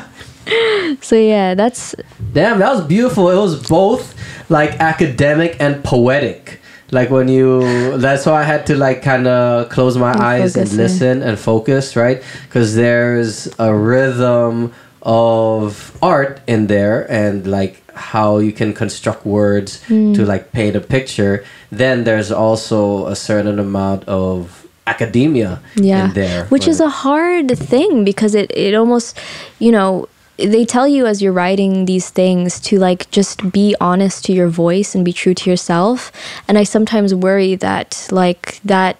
[1.02, 1.96] so, yeah, that's
[2.34, 3.30] Damn, that was beautiful.
[3.30, 4.16] It was both
[4.50, 6.60] like academic and poetic.
[6.92, 10.56] Like when you, that's why I had to like kind of close my And eyes
[10.58, 10.84] and focus, yeah.
[10.84, 12.22] listen and focus, right?
[12.48, 19.82] Because there's a rhythm of art in there and like how you can construct words
[19.86, 20.14] Hmm.
[20.14, 21.44] to like paint a picture.
[21.72, 26.46] Then there's also a certain amount of academia yeah in there.
[26.46, 29.16] which is a hard thing because it, it almost
[29.60, 30.10] you know
[30.46, 34.48] they tell you as you're writing these things to like just be honest to your
[34.48, 36.12] voice and be true to yourself.
[36.48, 38.98] And i sometimes worry that like that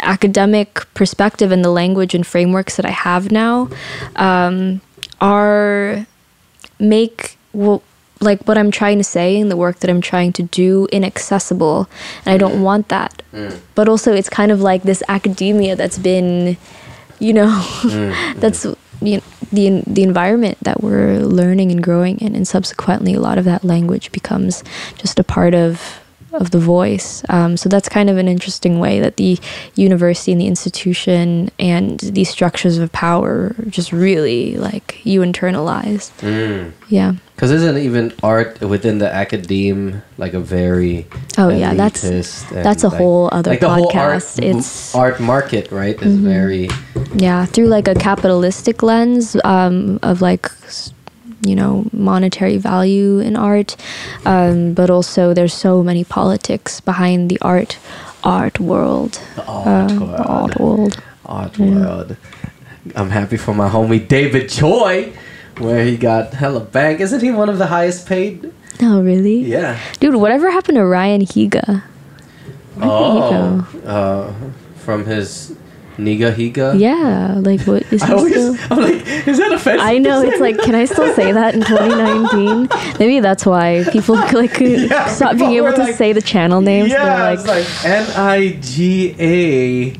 [0.00, 3.68] academic perspective and the language and frameworks that i have now
[4.16, 4.80] um,
[5.20, 6.06] are
[6.78, 7.82] make well
[8.20, 11.88] like what i'm trying to say and the work that i'm trying to do inaccessible.
[12.24, 12.62] And i don't mm.
[12.62, 13.22] want that.
[13.32, 13.60] Mm.
[13.74, 16.56] But also it's kind of like this academia that's been
[17.18, 17.48] you know
[17.82, 18.34] mm.
[18.40, 18.66] that's
[19.02, 19.22] you know,
[19.52, 23.64] the the environment that we're learning and growing in and subsequently a lot of that
[23.64, 24.64] language becomes
[24.96, 26.00] just a part of
[26.32, 29.38] of the voice um, so that's kind of an interesting way that the
[29.74, 36.72] university and the institution and these structures of power just really like you internalize Mm.
[36.88, 41.06] yeah Because isn't even art within the academe like a very
[41.38, 44.38] Oh, yeah, that's- that's a like- whole other like whole art, podcast.
[44.42, 45.96] It's- art market, right?
[46.00, 46.28] Is Mm-hmm.
[46.28, 46.68] very
[47.16, 50.48] yeah through like a capitalistic lens um, of like
[51.44, 53.76] you know monetary value in art
[54.24, 57.78] um, but also there's so many politics behind the art
[58.24, 60.20] art world the art uh, the world.
[60.26, 62.16] art world Art world.
[62.96, 65.12] I'm happy for my homie David Choe,
[65.58, 67.00] where he got hella bank.
[67.00, 68.52] Isn't he one of the highest paid?
[68.82, 69.78] oh really Yeah.
[70.00, 71.82] dude whatever happened to ryan higa
[72.80, 74.32] Oh, uh,
[74.76, 75.54] from his
[75.98, 76.78] Niga Higa.
[76.78, 79.86] yeah like what is I always, still I'm like, is that offensive?
[79.86, 82.68] I know it's like, can I still say that in 2019?
[82.98, 86.90] Maybe that's why people like Yeah, stop being able to like- say the channel names.
[86.90, 89.90] Yeah, They're it's like N I G A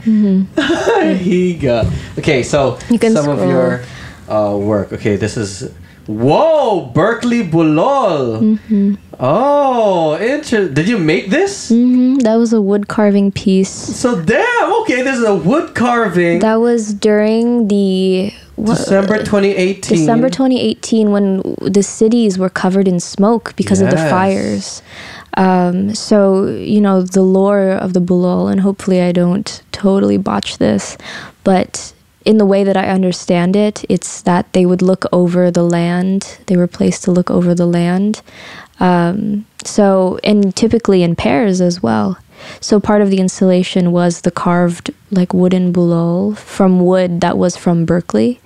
[1.16, 2.19] Higa.
[2.19, 2.93] Okay, so Mm-hmm.
[2.94, 3.82] You can some of your
[4.28, 4.93] uh, work.
[4.93, 5.70] Okay, this is
[6.07, 8.41] whoa, Berkeley Bulol.
[8.41, 8.95] Mm-hmm.
[9.20, 10.74] Oh, interesting.
[10.74, 11.69] Did you make this?
[11.69, 13.69] hmm that was a wood carving piece.
[13.70, 14.73] So damn.
[14.83, 16.41] Okay, this is a wood carving.
[16.41, 19.97] That was during the what, December 2018.
[19.99, 24.11] December 2018 when the cities were covered in smoke because of the Yes.
[24.11, 24.83] fires.
[25.37, 30.59] Um, so you know the lore of the Bulol, and hopefully I don't totally botch
[30.59, 30.99] this,
[31.45, 31.93] but
[32.24, 36.39] in the way that I understand it, it's that they would look over the land.
[36.47, 38.23] They were placed to look over the land.
[38.81, 42.19] Um, so and typically in pairs as well.
[42.61, 47.57] so part of the installation was the carved like wooden bulol from wood that was
[47.57, 48.40] from Berkeley,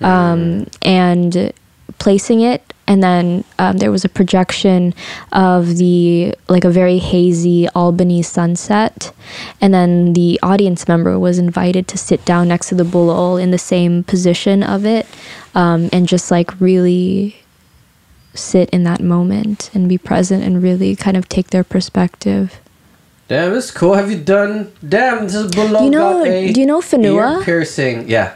[0.00, 1.52] um, and
[1.98, 2.74] placing it.
[2.88, 4.94] And then um, there was a projection
[5.30, 9.12] of the like a very hazy Albany sunset,
[9.60, 13.50] and then the audience member was invited to sit down next to the bulol in
[13.50, 15.06] the same position of it,
[15.54, 17.36] um, and just like really
[18.32, 22.58] sit in that moment and be present and really kind of take their perspective.
[23.28, 23.94] Damn, this is cool.
[23.94, 24.72] Have you done?
[24.88, 25.84] Damn, this is below.
[25.84, 27.38] You know- got a do you know Fanua?
[27.38, 28.08] Ear piercing.
[28.08, 28.32] Yeah.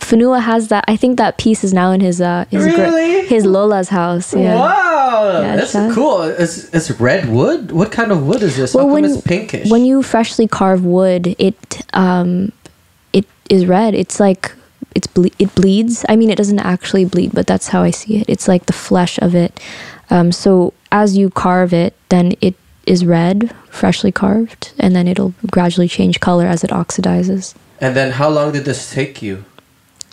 [0.00, 0.84] Fanua has that.
[0.88, 3.26] I think that piece is now in his uh his Really?
[3.26, 4.34] his Lola's house.
[4.34, 4.54] Yeah.
[4.56, 6.22] Wow, Yeah, that's that- cool.
[6.22, 7.70] It's it's red wood.
[7.72, 8.74] What kind of wood is this?
[8.74, 9.70] Well, How when- it's pinkish?
[9.70, 11.56] When you freshly carve wood, it
[11.94, 12.52] um
[13.12, 13.94] it is red.
[13.94, 14.52] It's like
[14.94, 16.04] it's ble- it bleeds.
[16.08, 18.26] I mean, it doesn't actually bleed, but that's how I see it.
[18.28, 19.60] It's like the flesh of it.
[20.10, 22.56] Um, so as you carve it, then it
[22.86, 27.54] is red, freshly carved, and then it'll gradually change color as it oxidizes.
[27.82, 29.44] and then how long did this take you?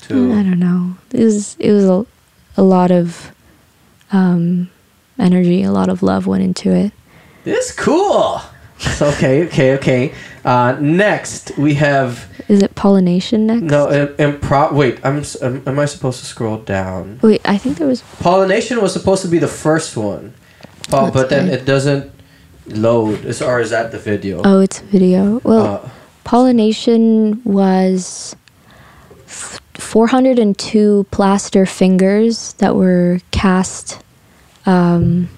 [0.08, 0.96] To I don't know.
[1.12, 2.06] It was it was a,
[2.56, 3.32] a lot of
[4.12, 4.70] um,
[5.20, 6.92] energy, a lot of love went into it.
[7.44, 8.42] This cool.
[8.80, 10.14] So, okay, okay, okay.
[10.46, 13.64] Uh, next we have Is it pollination next?
[13.64, 14.72] no im- improv.
[14.74, 15.64] Wait, I'm, s- am.
[15.66, 17.20] Am I supposed to scroll down?
[17.24, 18.02] Wait, I think there was.
[18.20, 20.34] Pollination was supposed to be the first one,
[20.94, 22.12] oh, but then it doesn't
[22.68, 23.26] load.
[23.26, 24.42] Is or is that the video?
[24.46, 25.42] Oh, it's video.
[25.44, 25.90] Well, Uh,
[26.24, 28.36] pollination was
[29.80, 34.02] 402 plaster fingers that were cast.
[34.66, 35.30] Um,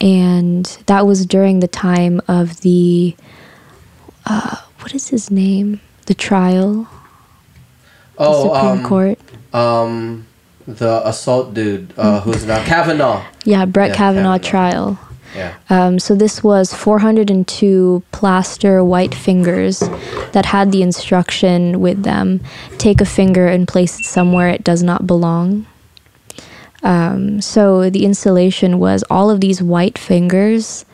[0.00, 3.16] and that was during the time of the.
[4.24, 5.80] Uh, what is his name?
[6.06, 6.88] The trial,
[8.12, 9.18] the oh, Supreme um, Court.
[9.52, 10.26] um,
[10.66, 13.24] the assault dude uh, who's now Kavanaugh.
[13.44, 14.94] Yeah, Brett yeah, Kavanaugh, Kavanaugh.
[14.96, 15.05] trial.
[15.34, 15.54] Yeah.
[15.70, 19.80] Um, so this was 402 plaster white fingers
[20.32, 22.40] that had the instruction with them:
[22.78, 25.66] take a finger and place it somewhere it does not belong.
[26.82, 30.84] Um, so the installation was all of these white fingers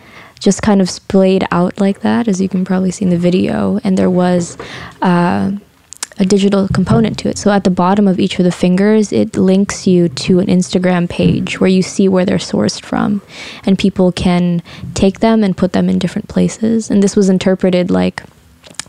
[0.40, 3.78] just kind of splayed out like that, as you can probably see in the video,
[3.84, 4.56] and there was.
[5.00, 5.52] Uh,
[6.18, 7.38] a digital component to it.
[7.38, 11.08] So at the bottom of each of the fingers, it links you to an Instagram
[11.08, 13.22] page where you see where they're sourced from.
[13.64, 14.62] And people can
[14.94, 16.90] take them and put them in different places.
[16.90, 18.22] And this was interpreted like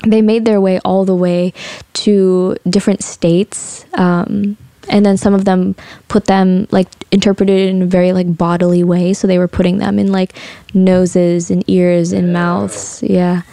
[0.05, 1.53] they made their way all the way
[1.93, 3.85] to different states.
[3.93, 4.57] Um,
[4.89, 5.75] and then some of them
[6.09, 9.13] put them like interpreted in a very like bodily way.
[9.13, 10.35] So they were putting them in like
[10.73, 13.01] noses and ears and mouths.
[13.01, 13.43] Yeah.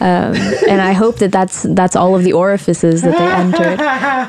[0.00, 0.34] Um,
[0.68, 3.78] and I hope that that's that's all of the orifices that they entered.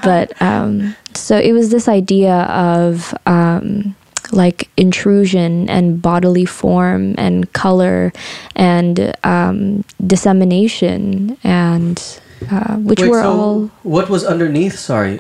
[0.04, 3.96] But um, so it was this idea of um,
[4.32, 8.12] like intrusion and bodily form and color
[8.56, 12.20] and um, dissemination and
[12.52, 13.72] uh, which Wait, were so all.
[13.84, 14.78] what was underneath?
[14.80, 15.20] Sorry.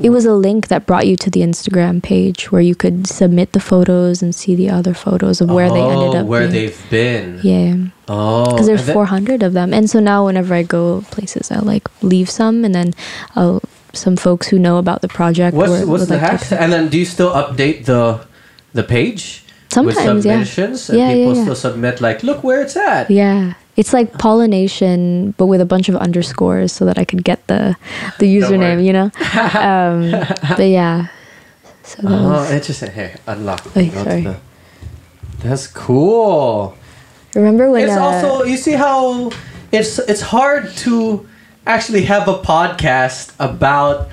[0.00, 3.52] It was a link that brought you to the Instagram page where you could submit
[3.52, 6.26] the photos and see the other photos of where they ended Oh, up.
[6.26, 6.52] where being.
[6.52, 7.40] they've been.
[7.42, 7.74] Yeah
[8.08, 11.50] Oh, because there's and then- 400 of them and so now whenever i go places
[11.50, 12.92] i'll like leave some and then
[13.34, 13.62] i'll
[13.94, 16.58] some folks who know about the project What's what's the like hashtag?
[16.60, 18.26] And then do you still update the
[18.74, 20.90] the page with sometimes yeah submissions?
[20.90, 21.42] And Yeah, yeah, people yeah.
[21.44, 23.10] still submit like, look where it's at.
[23.10, 27.44] yeah it's like pollination but with a bunch of underscores so that i could get
[27.48, 27.76] the
[28.18, 29.10] the username you know
[29.60, 30.10] um
[30.56, 31.08] but yeah
[31.82, 32.90] so that Oh, was, interesting.
[32.92, 33.60] Here, unlock.
[33.76, 34.22] What's sorry.
[34.22, 34.36] the-
[35.42, 36.74] That's cool.
[37.34, 39.30] remember when it's uh, also you see how
[39.72, 41.26] it's it's hard to
[41.66, 44.08] actually have a podcast about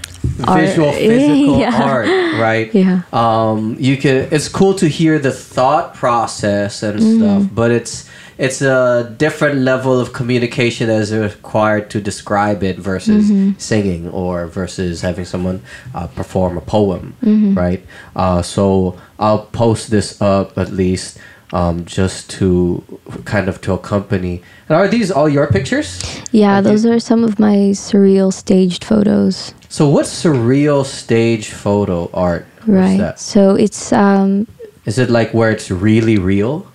[0.47, 0.59] Art.
[0.59, 1.81] visual physical Yeah.
[1.83, 2.07] art
[2.41, 3.01] right Yeah.
[3.13, 7.19] um you can it's cool to hear the thought process and Mm-hmm.
[7.19, 8.09] stuff but it's
[8.41, 13.51] it's a different level of communication that is required to describe it versus Mm-hmm.
[13.59, 15.61] singing or versus having someone
[15.93, 17.53] uh, perform a poem Mm-hmm.
[17.53, 17.81] right
[18.15, 21.19] uh, so i'll post this up at least
[21.53, 22.81] um, just to
[23.25, 26.01] kind of to accompany and are these all your pictures
[26.31, 32.45] yeah those are some of my surreal staged photos so what's surreal stage photo art
[32.65, 33.19] right that?
[33.19, 34.47] so it's um
[34.85, 36.65] is it like where it's really real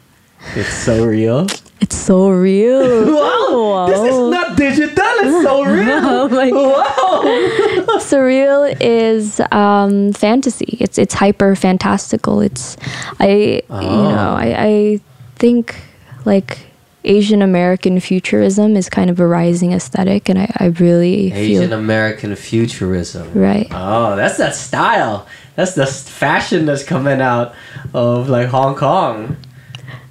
[0.55, 1.47] it's so real
[1.81, 5.05] it's so real Wow, this is not digital.
[5.05, 6.01] It's so real.
[6.05, 7.99] Oh my wow.
[7.99, 10.77] surreal is um, fantasy.
[10.81, 12.41] It's it's hyper fantastical.
[12.41, 12.77] It's
[13.21, 13.81] I Oh.
[13.81, 15.01] you know I, I
[15.37, 15.77] think
[16.25, 16.59] like
[17.05, 22.35] Asian American futurism is kind of a rising aesthetic, and I, I really Asian American
[22.35, 23.33] futurism.
[23.35, 23.69] right.
[23.71, 25.27] Oh, that's that style.
[25.55, 27.55] That's the fashion that's coming out
[27.95, 29.37] of like Hong Kong.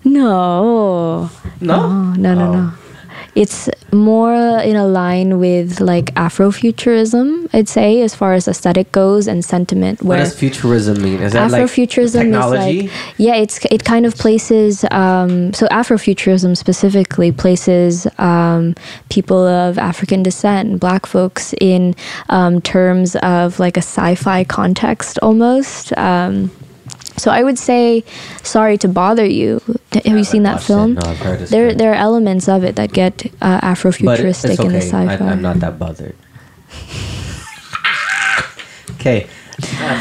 [0.05, 1.29] No.
[1.61, 1.75] No?
[1.75, 2.53] Oh, no, no, Oh.
[2.53, 2.71] no.
[3.33, 9.27] It's more in a line with like Afrofuturism, I'd say, as far as aesthetic goes
[9.27, 10.01] and sentiment.
[10.01, 11.21] What does futurism mean?
[11.21, 12.77] Is that like Afrofuturism technology?
[12.79, 14.85] is like yeah, it's it kind of places.
[14.89, 18.73] Um, so Afrofuturism specifically places um,
[19.09, 21.93] people of African descent, Black folks, in
[22.29, 25.91] um, terms of like a sci-fi context almost.
[25.97, 26.51] Um,
[27.17, 28.03] so I would say,
[28.43, 29.61] sorry to bother you.
[29.93, 30.67] Have you haven't seen that watched it.
[30.67, 30.93] film?
[30.95, 31.79] No, I've heard it's there, good.
[31.79, 34.87] there are elements of it that get uh, but Afrofuturistic it's in the okay.
[34.87, 35.25] sci-fi.
[35.25, 36.15] I, I'm not that bothered.
[38.91, 39.27] okay.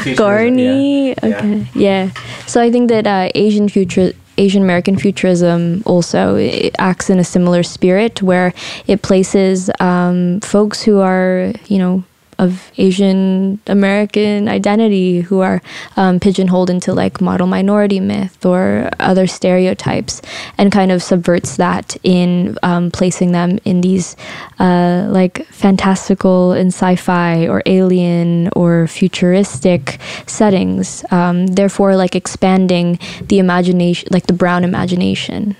[0.03, 1.15] Futurism, Gorny.
[1.15, 1.27] yeah.
[1.27, 1.37] Yeah.
[1.37, 1.67] Okay.
[1.75, 2.11] Yeah.
[2.45, 4.13] So I think that uh, Asian future.
[4.37, 6.37] Asian American futurism also
[6.77, 8.53] acts in a similar spirit where
[8.85, 12.03] it places um, folks who are, you know,
[12.37, 15.61] of Asian American identity who are
[15.97, 20.21] um, pigeonholed into like model minority myth or other stereotypes
[20.57, 24.15] and kind of subverts that in um, placing them in these
[24.59, 33.39] uh, like fantastical and sci-fi or alien or futuristic settings um, therefore like expanding the
[33.39, 35.55] imagination like the brown imagination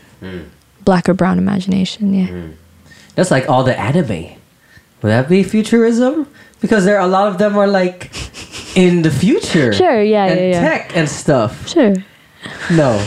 [0.84, 2.48] black or brown imagination yeah
[3.16, 4.36] That's like all the anime.
[5.02, 6.28] Would that be futurism?
[6.62, 8.12] Because there are a lot of them are like
[8.76, 9.74] in the future.
[9.74, 10.62] Sure, yeah, and yeah, yeah.
[10.62, 11.68] tech and stuff.
[11.68, 11.94] sure
[12.72, 12.98] No.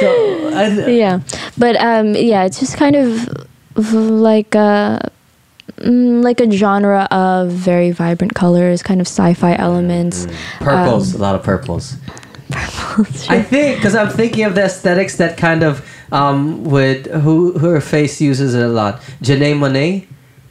[0.00, 0.08] so
[0.54, 1.20] I, yeah
[1.58, 3.28] but um yeah it's just kind of
[3.76, 5.10] like a
[5.78, 10.26] mm, like a genre of very vibrant colors kind of sci-fi elements
[10.58, 11.96] purples, Um, a lot of purples.
[12.50, 13.28] Purples.
[13.36, 17.80] I think because I'm thinking of the aesthetics that kind of um would who her
[17.80, 19.00] face uses it a lot.
[19.22, 20.06] Janelle Monáe,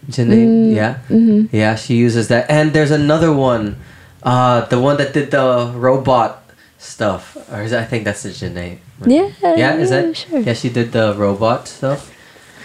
[0.10, 1.56] Janelle, Mm, yeah, mm-hmm.
[1.56, 2.50] yeah, she uses that.
[2.50, 3.76] And there's another one,
[4.24, 6.44] uh, the one that did the robot
[6.78, 8.78] stuff, or is that, I think that's the Janelle.
[9.06, 10.18] yeah Yeah, is that?
[10.18, 12.10] sure Yeah, she did the robot stuff.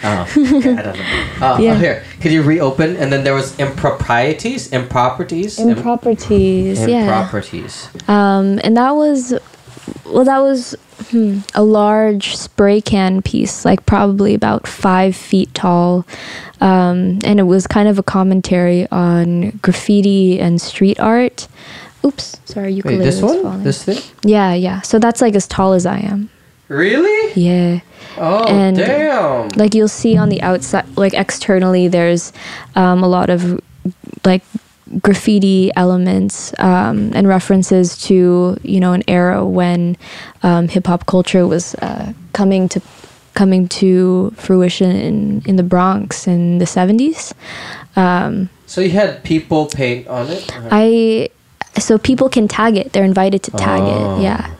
[0.03, 1.45] Oh, okay, I don't know.
[1.45, 1.73] Uh, Yeah.
[1.73, 2.95] oh, here, could you reopen?
[2.97, 7.89] And then there was improprieties, improperties, Im- improperties yeah improperties.
[8.07, 9.33] um and that was
[10.05, 10.75] well that was
[11.09, 16.05] hmm, a large spray can piece like probably about five feet tall.
[16.59, 21.47] Um, and it was kind of a commentary on graffiti and street art.
[22.05, 23.63] Oops sorry Wait, ukulele this one, falling.
[23.63, 24.81] this thing, yeah yeah.
[24.81, 26.29] So that's like as tall as i am.
[26.69, 27.33] Really?
[27.41, 27.79] yeah.
[28.17, 29.49] Oh And- damn!
[29.49, 32.33] like you'll see on the outside like externally there's
[32.75, 33.59] um, a lot of
[34.25, 34.43] like
[35.01, 39.97] graffiti elements um, and references to you know an era when
[40.43, 42.81] um, hip hop culture was uh, coming to
[43.33, 47.33] coming to fruition in in the Bronx in the 70s
[47.95, 50.51] um, so you had people paint on it.
[50.71, 51.29] I
[51.79, 52.91] so people can tag it.
[52.93, 54.19] They're invited to tag Oh.
[54.19, 54.23] it.
[54.23, 54.51] Yeah.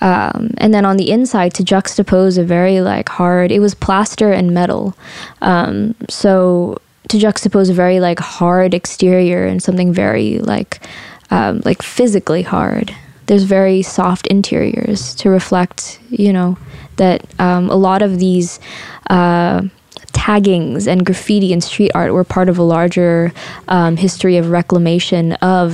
[0.00, 3.50] Um, and then on the inside to juxtapose a very like hard.
[3.50, 4.94] It was plaster and metal.
[5.40, 6.78] Um, so
[7.08, 10.80] to juxtapose a very like hard exterior and something very like
[11.30, 12.94] um, like physically hard.
[13.26, 16.56] There's very soft interiors to reflect, you know,
[16.96, 18.60] that um, a lot of these
[19.10, 19.62] uh,
[20.12, 23.32] taggings and graffiti and street art were part of a larger
[23.68, 25.72] um, history of reclamation of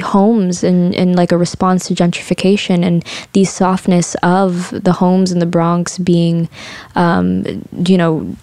[0.00, 5.38] homes and, and like a response to gentrification and the softness of the homes in
[5.38, 6.48] the Bronx being,
[6.94, 7.44] um,
[7.84, 8.36] you know,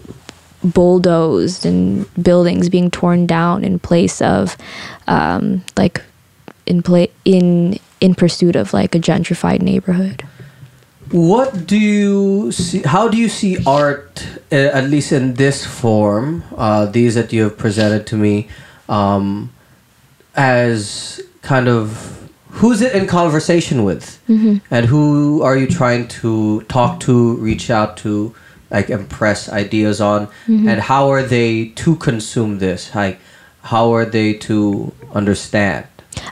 [0.63, 4.57] bulldozed and buildings being torn down in place of
[5.07, 6.01] um, like
[6.65, 10.23] in play in in pursuit of like a gentrified neighborhood.
[11.11, 12.81] What do you see?
[12.81, 17.43] How do you see art, uh, at least in this form, uh, these that you
[17.43, 18.49] have presented to me,
[18.89, 19.53] um,
[20.35, 24.19] as kind of who's it in conversation with,
[24.69, 28.35] and who are you trying to talk to, reach out to,
[28.69, 30.27] like impress ideas on,
[30.67, 32.93] and how are they to consume this?
[32.93, 33.19] Like,
[33.63, 35.87] how are they to understand?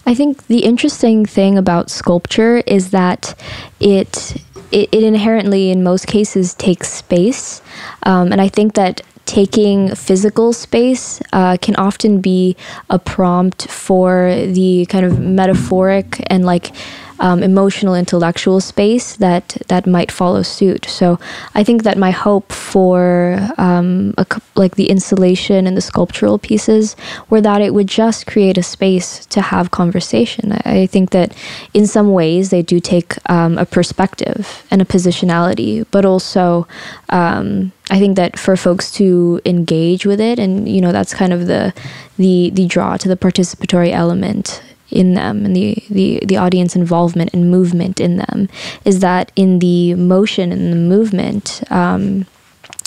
[0.06, 3.36] I think the interesting thing about sculpture is that
[3.80, 4.42] it
[4.72, 7.62] it, it inherently, in most cases, takes space,
[8.04, 12.56] um, and I think that taking physical space uh, can often be
[12.90, 16.72] a prompt for the kind of metaphoric and like
[17.20, 20.86] um, emotional intellectual space that that might follow suit.
[20.86, 21.20] So
[21.54, 24.26] i think that my hope for um, a,
[24.56, 26.96] like the installation and the sculptural pieces
[27.30, 30.52] were that it would just create a space to have conversation.
[30.52, 31.36] I, I think that
[31.74, 36.68] in some ways they do take um, a perspective and a positionality but also
[37.10, 41.32] um, I think that for folks to engage with it, and you know, that's kind
[41.34, 41.74] of the
[42.18, 44.64] the the draw to the participatory element
[44.96, 48.50] in them and the, the, the audience involvement and movement in them
[48.86, 52.26] is that in the motion and the movement, um,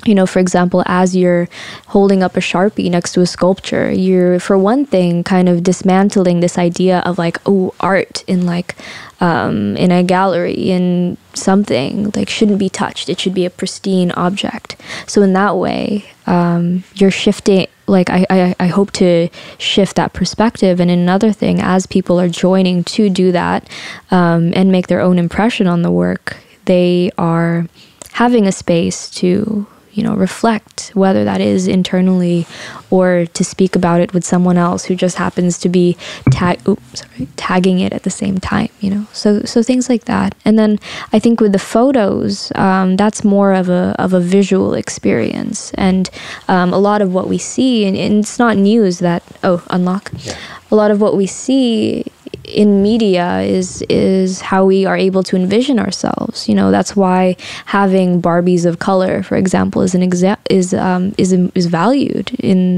[0.04, 1.48] you know, for example, as you're
[1.88, 6.40] holding up a sharpie next to a sculpture, you're, for one thing, kind of dismantling
[6.40, 8.74] this idea of like, oh, art in like,
[9.20, 13.08] um, in a gallery, in something, like, shouldn't be touched.
[13.08, 14.76] It should be a pristine object.
[15.06, 19.28] So, in that way, um, you're shifting, like, I, I, I hope to
[19.58, 20.80] shift that perspective.
[20.80, 23.68] And another thing, as people are joining to do that
[24.10, 26.36] um, and make their own impression on the work,
[26.66, 27.66] they are
[28.12, 32.46] having a space to you know reflect whether that is internally
[32.90, 35.96] or to speak about it with someone else who just happens to be
[36.30, 40.04] tag oops, sorry, tagging it at the same time you know so so things like
[40.04, 40.78] that and then
[41.12, 46.10] i think with the photos um, that's more of a of a visual experience and
[46.48, 50.10] um, a lot of what we see and, and, it's not news that oh unlock
[50.18, 50.36] yeah.
[50.70, 52.04] a lot of what we see
[52.48, 56.48] in media is is how we are able to envision ourselves.
[56.48, 57.36] You know, that's why
[57.66, 62.77] having Barbies of color, for example, is an exa- is um, is is valued in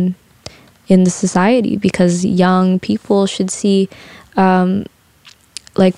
[0.90, 3.88] in the society because young people should see
[4.36, 4.84] um,
[5.76, 5.94] like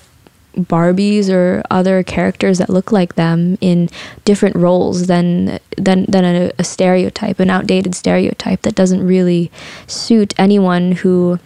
[0.55, 3.89] Barbies or other characters that look like them in
[4.23, 9.51] different roles than than than a, a stereotype, an outdated stereotype that doesn't really
[9.87, 11.39] suit anyone who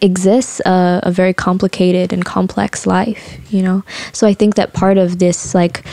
[0.00, 3.84] exists a, a, very complicated and complex life you know?
[4.12, 5.84] So i think that part of this like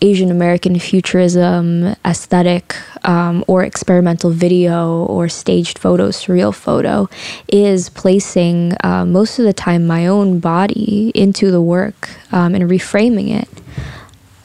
[0.00, 7.08] asian american futurism aesthetic um, or experimental video or staged photo surreal photo
[7.48, 12.64] is placing uh, most of the time my own body into the work um, and
[12.64, 13.48] reframing it.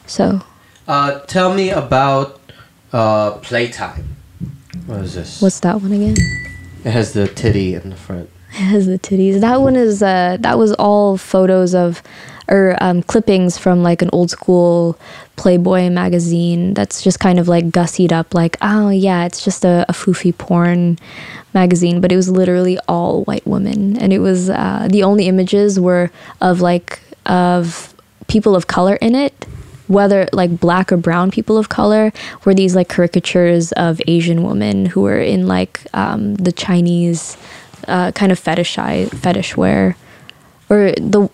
[0.06, 0.42] So.
[0.86, 2.40] Uh, tell me about
[2.92, 4.16] uh, playtime.
[4.86, 5.40] What is this?
[5.42, 6.16] What's that one again?
[6.84, 9.40] It has the titty in the front has the titties.
[9.40, 12.02] That one is uh, that was all photos of
[12.48, 14.98] or um, clippings from like an old school
[15.36, 16.74] Playboy magazine.
[16.74, 20.36] That's just kind of like gussied up, like oh yeah, it's just a, a foofy
[20.36, 20.98] porn
[21.54, 25.80] magazine, but it was literally all white women, and it was uh, the only images
[25.80, 26.10] were
[26.40, 27.94] of like of
[28.28, 29.46] people of color in it
[29.88, 32.12] whether like black or brown people of color
[32.44, 37.36] were these like caricatures of asian women who were in like um, the chinese
[37.88, 39.96] uh, kind of fetishize fetish wear,
[40.68, 41.28] or the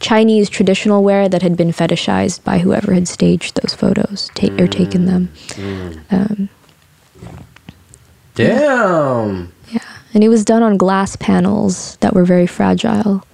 [0.00, 4.60] Chinese traditional wear that had been fetishized by whoever had staged those photos ta- mm.
[4.60, 5.28] or taken them.
[5.50, 6.12] Mm.
[6.12, 6.48] Um,
[8.34, 9.52] Damn.
[9.68, 9.80] Yeah.
[9.80, 9.96] yeah.
[10.12, 13.24] and it was done on glass panels that were very fragile,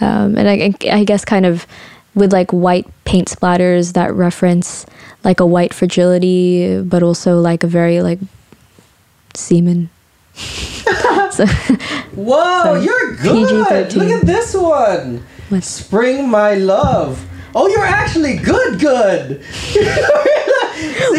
[0.00, 1.66] um, and I, I guess kind of
[2.14, 4.86] with like white paint splatters that reference
[5.22, 8.18] like a white fragility, but also like a very like
[9.34, 9.90] semen
[11.46, 11.74] so,
[12.14, 13.48] Whoa, so you're good.
[13.90, 13.96] PG-13.
[13.96, 15.24] Look at this one.
[15.48, 15.64] What?
[15.64, 17.26] Spring My Love.
[17.54, 19.42] Oh, you're actually good, good.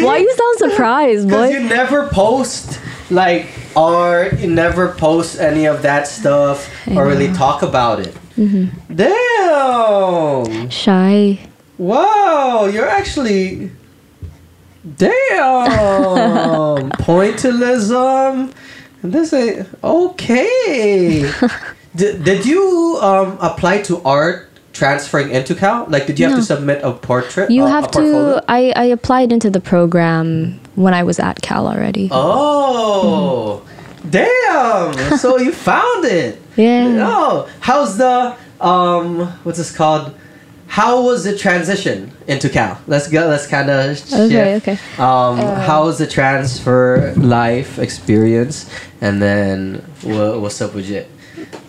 [0.02, 1.48] Why you sound surprised, boy?
[1.48, 4.38] Because you never post like art.
[4.40, 7.02] You never post any of that stuff I or know.
[7.04, 8.14] really talk about it.
[8.36, 8.94] Mm-hmm.
[8.94, 10.70] Damn.
[10.70, 11.38] Shy.
[11.78, 13.70] Wow, you're actually.
[14.96, 16.90] Damn.
[16.92, 18.52] Pointillism.
[19.02, 21.30] This is okay.
[21.96, 25.86] did, did you um, apply to art transferring into Cal?
[25.88, 27.50] Like, did you have to submit a portrait?
[27.50, 28.44] You uh, have to.
[28.48, 32.08] I, I applied into the program when I was at Cal already.
[32.12, 34.10] Oh, mm-hmm.
[34.10, 35.18] damn!
[35.18, 36.40] so you found it.
[36.56, 36.98] Yeah.
[37.00, 39.26] Oh, how's the um?
[39.42, 40.14] What's this called?
[40.72, 42.80] How was the transition into Cal?
[42.86, 43.26] Let's go.
[43.26, 44.14] Let's kind of shift.
[44.14, 44.56] Okay.
[44.56, 44.72] Okay.
[44.96, 48.70] Um, uh, how was the transfer life experience?
[49.02, 51.10] And then what, what's up with it?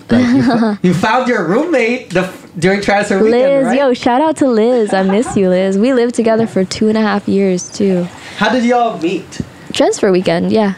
[0.09, 3.77] Like you, you, found your roommate the, during transfer Liz, weekend, right?
[3.77, 4.93] yo, shout out to Liz.
[4.93, 5.77] I miss you, Liz.
[5.77, 8.03] We lived together for two and a half years too.
[8.37, 9.41] How did y'all meet?
[9.73, 10.75] Transfer weekend, yeah.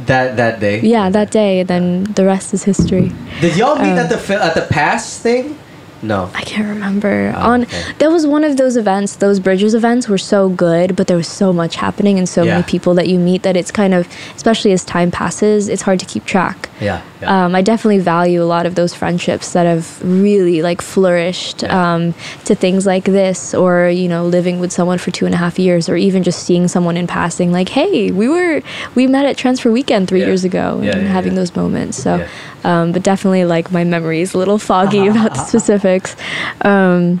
[0.00, 0.80] That that day.
[0.82, 1.60] Yeah, that day.
[1.60, 3.12] And then the rest is history.
[3.40, 5.58] Did y'all meet um, at the at the pass thing?
[6.02, 6.30] No.
[6.34, 7.32] I can't remember.
[7.36, 7.92] Oh, On okay.
[7.98, 9.16] that was one of those events.
[9.16, 12.54] Those Bridges events were so good, but there was so much happening and so yeah.
[12.54, 15.98] many people that you meet that it's kind of, especially as time passes, it's hard
[16.00, 16.68] to keep track.
[16.80, 17.02] Yeah.
[17.20, 17.46] yeah.
[17.46, 21.94] Um, I definitely value a lot of those friendships that have really like flourished yeah.
[21.94, 25.38] um, to things like this, or you know, living with someone for two and a
[25.38, 28.62] half years, or even just seeing someone in passing, like, hey, we were
[28.94, 32.00] we met at Transfer Weekend three years ago, and having those moments.
[32.02, 32.26] So.
[32.64, 35.44] Um, but definitely like my memory is a little foggy about the
[35.88, 36.16] specifics.
[36.62, 37.20] Um,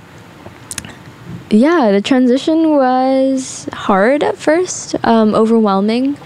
[1.50, 6.18] yeah, the transition was hard at first, um, overwhelming.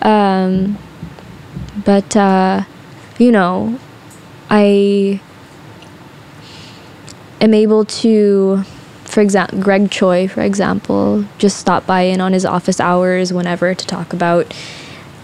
[0.00, 0.78] Um,
[1.84, 2.64] but, uh,
[3.18, 3.78] you know,
[4.48, 5.20] I
[7.40, 8.64] am able to
[9.04, 13.74] for example greg choi for example just stop by in on his office hours whenever
[13.74, 14.54] to talk about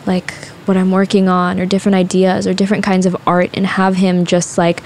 [0.06, 0.32] like
[0.64, 4.24] what i'm working on or different ideas or different kinds of art and have him
[4.24, 4.82] just like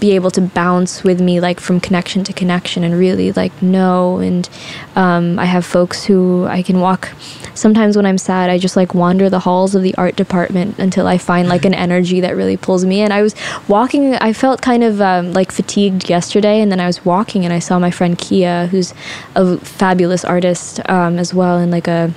[0.00, 4.18] be able to bounce with me like from connection to connection and really like know.
[4.18, 4.48] And
[4.96, 7.10] um, i have folks who i can walk.
[7.54, 11.06] Sometimes when i'm sad i just like wander the halls of the art department until
[11.06, 13.12] i find like an energy that really pulls me in.
[13.12, 13.34] I was
[13.68, 17.52] walking i felt kind of um, like fatigued yesterday and then i was walking and
[17.52, 18.94] i saw my friend kia who's
[19.34, 22.12] a fabulous artist um, as well and like a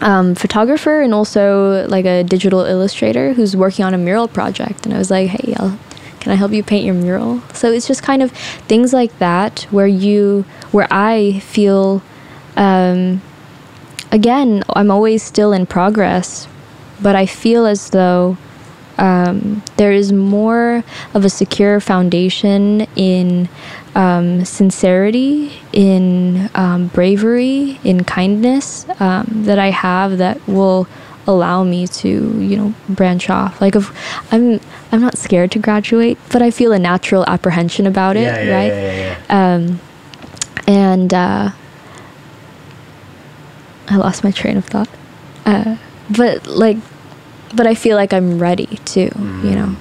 [0.00, 4.86] um, photographer and also like a digital illustrator who's working on a mural project.
[4.86, 5.78] And i was like hey I'll,
[6.20, 7.40] can i help you paint your mural?
[7.52, 8.30] So it's just kind of
[8.68, 12.02] things like that where you where i feel
[12.56, 13.22] um,
[14.12, 16.46] again i'm always still in progress
[17.00, 18.36] but i feel as though
[18.98, 20.84] um, there is more
[21.14, 23.48] of a secure foundation in
[23.94, 30.86] um, sincerity, in um, bravery, in kindness um, that I have that will
[31.30, 33.60] allow me to, you know, branch off.
[33.60, 33.90] Like, if
[34.32, 34.60] I'm,
[34.92, 38.54] I'm not scared to graduate, but I feel a natural apprehension about it, Yeah, yeah,
[38.56, 38.72] right?
[38.72, 39.54] yeah, yeah, yeah.
[39.54, 39.80] Um,
[40.66, 41.50] and uh,
[43.88, 44.88] I lost my train of thought.
[45.46, 45.76] Uh,
[46.16, 46.76] but like,
[47.54, 49.10] but I feel like I'm ready too.
[49.42, 49.74] you know,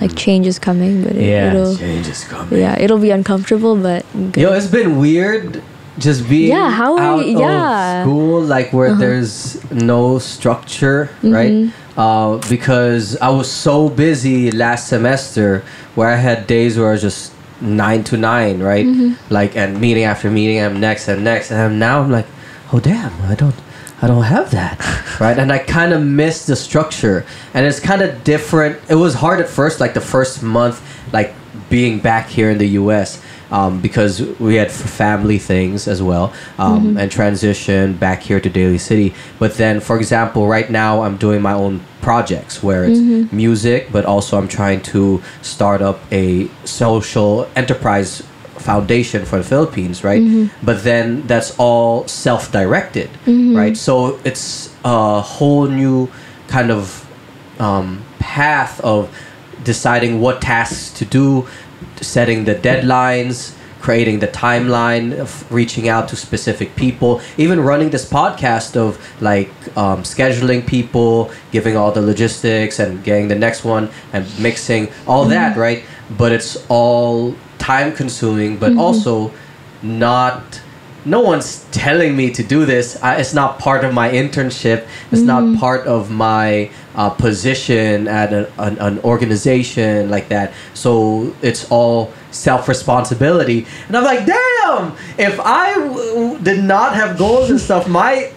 [0.00, 2.60] like change is coming, but it, Mm, yeah, it'll change is coming.
[2.60, 4.36] yeah, it'll be uncomfortable, but good.
[4.36, 5.62] Yo, it's been weird
[5.98, 8.02] just being Yeah, how out yeah.
[8.02, 9.00] of school, like where Uh-huh.
[9.00, 11.32] there's no structure, Mm-hmm.
[11.32, 11.72] right?
[11.96, 15.62] Uh, because I was so busy last semester
[15.94, 18.84] where I had days where I was just nine to nine, right?
[18.84, 19.32] Mm-hmm.
[19.32, 22.26] Like and meeting after meeting, I'm next and next, and now I'm like,
[22.72, 23.54] oh damn, I don't.
[24.02, 24.76] I don't have that,
[25.20, 25.38] right?
[25.38, 28.76] And I kind of miss the structure, and it's kind of different.
[28.90, 30.82] It was hard at first, like the first month,
[31.14, 31.32] like
[31.70, 33.22] being back here in the U.S.
[33.48, 38.78] Um, because we had family things as well, um, and transition back here to Daly
[38.78, 39.14] City.
[39.38, 42.98] But then, for example, right now I'm doing my own projects where it's
[43.32, 48.22] music, but also I'm trying to start up a social enterprise
[48.58, 50.22] foundation for the Philippines, right?
[50.64, 53.10] But then that's all self-directed,
[53.56, 53.76] right?
[53.76, 56.08] So it's a whole new
[56.48, 57.06] kind of
[57.60, 59.08] um, path of
[59.64, 61.46] deciding what tasks to do,
[62.00, 68.08] setting the deadlines, creating the timeline of reaching out to specific people, even running this
[68.08, 73.88] podcast of like um, scheduling people, giving all the logistics and getting the next one
[74.12, 75.84] and mixing all that, right?
[76.18, 79.32] But it's all time consuming, but also
[79.82, 80.60] not
[81.06, 83.00] no one's telling me to do this.
[83.02, 84.86] I, it's not part of my internship.
[85.12, 90.52] It's not part of my uh, position at a, an, an organization like that.
[90.74, 93.66] So it's all self responsibility.
[93.86, 94.96] And I'm like, damn!
[95.16, 98.32] If I w- did not have goals and stuff, my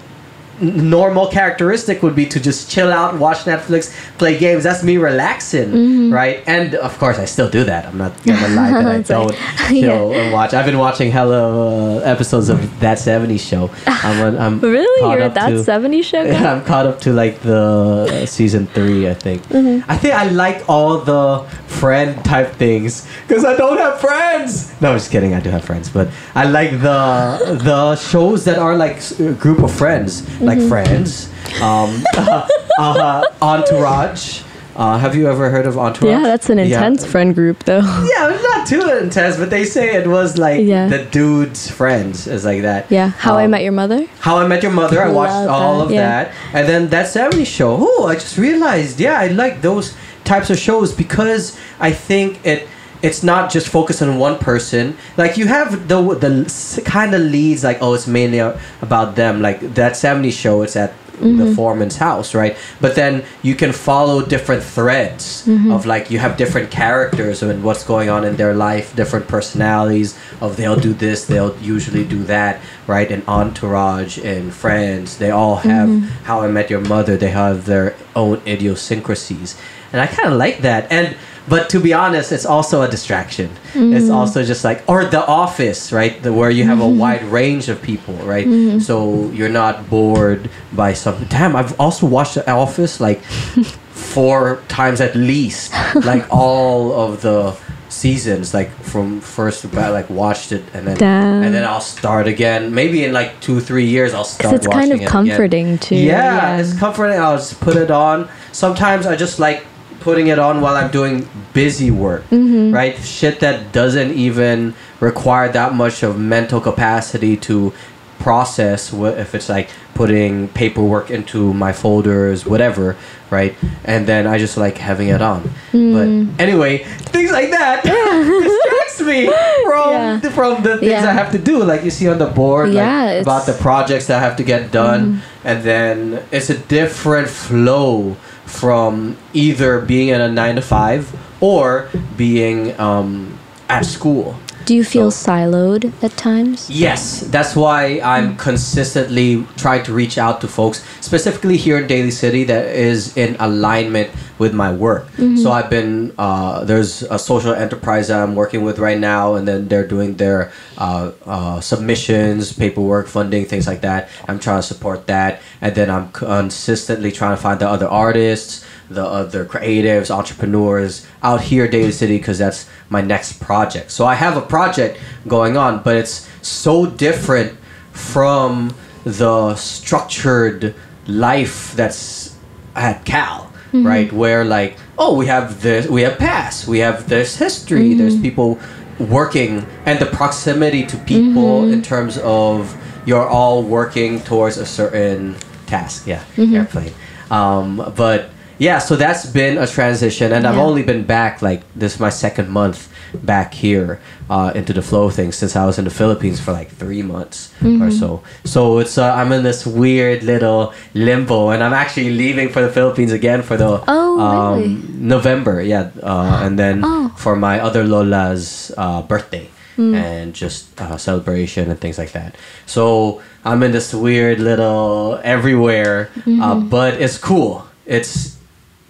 [0.62, 4.64] normal characteristic would be to just chill out, watch Netflix, play games.
[4.64, 6.44] That's me relaxing, right?
[6.48, 7.86] And of course, I still do that.
[7.86, 9.36] I'm not gonna lie that I don't
[9.70, 10.54] chill and watch.
[10.54, 13.70] I've been watching hella uh, episodes of that '70s show.
[13.88, 16.32] I'm, I'm really, caught you're that to- '70s show guy?
[16.32, 19.42] yeah, I'm caught up to like the uh, season three, I think.
[19.48, 19.90] Mm-hmm.
[19.90, 24.70] I think I like all the friend type things because I don't have friends.
[24.82, 25.34] No, I'm just kidding.
[25.34, 29.60] I do have friends, but I like the the shows that are like a group
[29.60, 30.70] of friends, like Mm-hmm.
[30.70, 31.30] Friends,
[31.62, 32.48] um, uh,
[32.80, 34.42] uh, Entourage.
[34.76, 36.10] Uh, have you ever heard of Entourage?
[36.10, 36.66] Yeah, that's an Yeah.
[36.66, 37.82] intense friend group, though.
[38.14, 40.88] Yeah, it's not too intense, but they say it was like Yeah.
[40.88, 42.28] the dude's friends.
[42.28, 42.86] Is like that.
[42.90, 44.02] Yeah, How I Um, Met Your Mother.
[44.22, 44.98] how I Met Your Mother.
[45.04, 46.10] I watched Love all that, of yeah.
[46.24, 47.72] that, and then that '70s show.
[47.88, 48.96] Oh, I just realized.
[49.06, 49.88] Yeah, I like those
[50.24, 51.44] types of shows because
[51.80, 52.60] I think it.
[53.02, 54.98] It's not just focused on one person.
[55.18, 57.64] Like you have the the kind of leads.
[57.64, 59.42] Like oh, it's mainly about them.
[59.42, 60.62] Like that 70 show.
[60.62, 61.54] It's at the mm-hmm.
[61.54, 62.58] Forman's house, right?
[62.80, 65.72] But then you can follow different threads mm-hmm.
[65.72, 70.18] of like you have different characters and what's going on in their life, different personalities
[70.42, 73.12] of they'll do this, they'll usually do that, right?
[73.12, 76.08] And Entourage and Friends, they all have mm-hmm.
[76.24, 77.18] How I Met Your Mother.
[77.18, 79.60] They have their own idiosyncrasies,
[79.92, 80.92] and I kind of like that.
[80.92, 81.18] And
[81.50, 83.50] but to be honest, it's also a distraction.
[83.74, 84.14] It's mm.
[84.14, 86.22] also just like or The Office, right?
[86.22, 87.00] The, where you have a mm-hmm.
[87.00, 88.46] wide range of people, right?
[88.46, 88.80] Mm-hmm.
[88.80, 91.28] So you're not bored by something.
[91.28, 93.24] Damn, I've also watched The Office like
[93.90, 97.58] four times at least, like all of the
[97.90, 101.44] seasons, like from first to back, like watched it and then Damn.
[101.44, 102.74] and then I'll start again.
[102.74, 104.56] Maybe in like two three years I'll start.
[104.56, 105.10] it's kind of it again.
[105.10, 105.96] comforting too.
[105.96, 107.20] Yeah, it's comforting.
[107.20, 108.30] I'll just put it on.
[108.52, 109.66] Sometimes I just like
[110.00, 112.74] putting it on while I'm doing busy work, Mm-hmm.
[112.74, 112.98] right?
[112.98, 117.74] Shit that doesn't even require that much of mental capacity to
[118.20, 118.92] process.
[118.92, 122.96] What if it's like putting paperwork into my folders, whatever,
[123.30, 123.56] right?
[123.86, 125.50] And then I just like having it on.
[125.72, 125.94] Mm.
[126.36, 126.80] But anyway,
[127.14, 129.26] things like that distracts me
[129.64, 130.20] from Yeah.
[130.32, 131.10] from the things Yeah.
[131.10, 131.64] I have to do.
[131.64, 134.44] Like you see on the board, Yeah, like about the projects that I have to
[134.44, 135.48] get done, Mm-hmm.
[135.48, 138.16] and then it's a different flow
[138.50, 143.38] from either being in a nine to five or being um,
[143.70, 144.38] at school.
[144.70, 146.70] Do you feel So- siloed at times?
[146.70, 152.12] Yes, that's why I'm consistently trying to reach out to folks, specifically here in Daly
[152.12, 155.08] City, that is in alignment with my work.
[155.42, 159.48] So I've been uh, there's a social enterprise that I'm working with right now, and
[159.48, 164.08] then they're doing their uh, uh, submissions, paperwork, funding, things like that.
[164.30, 168.64] I'm trying to support that, and then I'm consistently trying to find the other artists,
[168.90, 173.92] the other creatives, entrepreneurs out here, Daly City, because that's my next project.
[173.92, 177.58] So I have a project going on, but it's so different
[177.92, 180.76] from the structured
[181.08, 182.36] life that's
[182.76, 183.86] at Cal, mm-hmm.
[183.86, 184.12] right?
[184.12, 187.90] Where like, oh, we have this, we have past, we have this history.
[187.90, 187.98] Mm-hmm.
[188.00, 188.60] There's people
[189.00, 191.74] working, and the proximity to people mm-hmm.
[191.74, 195.36] in terms of you're all working towards a certain
[195.68, 196.08] task.
[196.08, 196.94] Yeah, airplane.
[197.32, 201.96] Um, but yeah, so that's been a transition, and I've only been back like this
[201.96, 202.88] is my second month
[203.24, 206.70] back here uh, into the flow thing since I was in the Philippines for like
[206.70, 207.82] three months Mm-hmm.
[207.82, 208.22] or so.
[208.46, 212.70] So it's uh, I'm in this weird little limbo, and I'm actually leaving for the
[212.70, 214.76] Philippines again for the Oh, um, really?
[215.00, 217.10] November, yeah, uh, and then Oh.
[217.18, 219.50] for my other Lola's uh, birthday.
[219.76, 219.96] Hmm.
[219.96, 222.36] And just uh, celebration and things like that.
[222.66, 226.68] So I'm in this weird little everywhere, uh, Mm-hmm.
[226.68, 227.64] but it's cool.
[227.88, 228.36] It's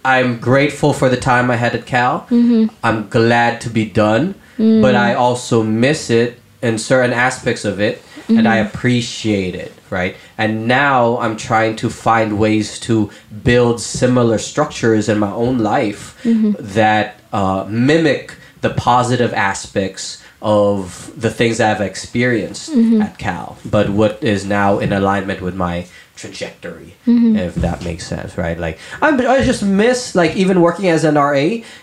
[0.04, 2.20] I'm grateful for the time I had at Cal.
[2.30, 2.74] Mm-hmm.
[2.82, 4.82] I'm glad to be done, Mm.
[4.82, 8.68] but I also miss it in certain aspects of it, and I Mm-hmm.
[8.76, 10.16] appreciate it, right?
[10.36, 13.10] And now I'm trying to find ways to
[13.42, 16.52] build similar structures in my own life Mm-hmm.
[16.74, 23.00] that uh, mimic the positive aspects of the things I've experienced Mm-hmm.
[23.02, 25.86] at Cal, but what is now in alignment with my
[26.20, 27.36] trajectory, Mm-hmm.
[27.36, 28.58] if that makes sense, right?
[28.58, 31.32] Like I'm, I just miss like even working as an RA,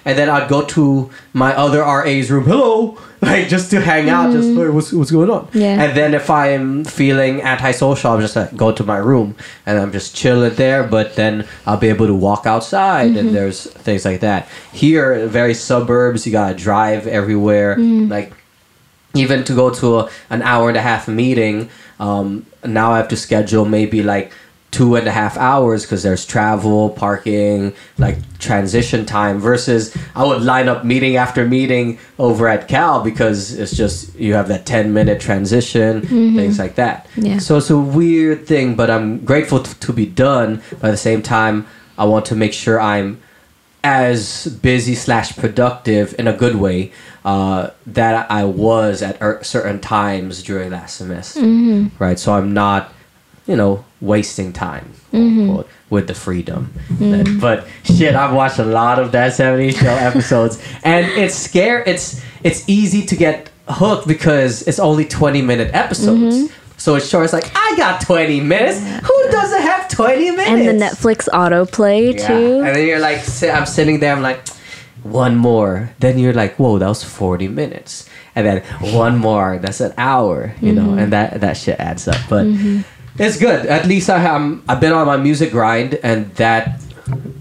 [0.06, 4.32] and then I'd go to my other RA's room, hello, like just to hang out,
[4.32, 5.58] just hey, what's what's going on, Mm-hmm.
[5.60, 5.82] Yeah.
[5.84, 9.36] And then if I'm feeling antisocial, I'm just like go to my room
[9.66, 10.84] and I'm just chilling there.
[10.84, 13.18] But then I'll be able to walk outside, Mm-hmm.
[13.20, 14.48] and there's things like that.
[14.72, 18.10] Here, very suburbs, you gotta drive everywhere, Mm.
[18.10, 18.34] like
[19.14, 21.70] even to go to a, an hour and a half meeting
[22.00, 24.32] um, now i have to schedule maybe like
[24.70, 30.42] two and a half hours because there's travel parking like transition time versus i would
[30.42, 34.92] line up meeting after meeting over at cal because it's just you have that 10
[34.94, 37.08] minute transition things like that.
[37.16, 37.38] Yeah.
[37.40, 40.62] so it's a weird thing but i'm grateful t- to be done.
[40.82, 41.66] But at the same time
[41.98, 43.22] i want to make sure i'm
[43.88, 46.92] as busy slash productive in a good way
[47.24, 51.40] uh, that I was at er- certain times during that semester,
[52.00, 52.20] right?
[52.20, 52.92] So I'm not,
[53.48, 54.92] you know, wasting time
[55.56, 56.74] quote, with the freedom.
[57.00, 61.82] That- but shit, I've watched a lot of that 70 show episodes, and it's scare.
[61.88, 66.52] It's it's easy to get hooked because it's only 20 minute episodes.
[66.78, 67.24] So it's short.
[67.26, 68.80] It's like I got 20 minutes.
[68.80, 70.48] Who doesn't have 20 minutes?
[70.50, 72.28] And the Netflix autoplay Yeah.
[72.28, 72.62] too.
[72.66, 74.48] And then you're like, sit, I'm sitting there, I'm like,
[75.04, 75.90] one more.
[76.00, 78.08] Then you're like, whoa, that was 40 minutes.
[78.36, 78.62] And then
[78.94, 81.00] one more, that's an hour, you know, Mm-hmm.
[81.00, 82.18] and that, that shit adds up.
[82.30, 82.46] But
[83.18, 83.66] it's good.
[83.66, 86.80] At least I am, I've been on my music grind and that,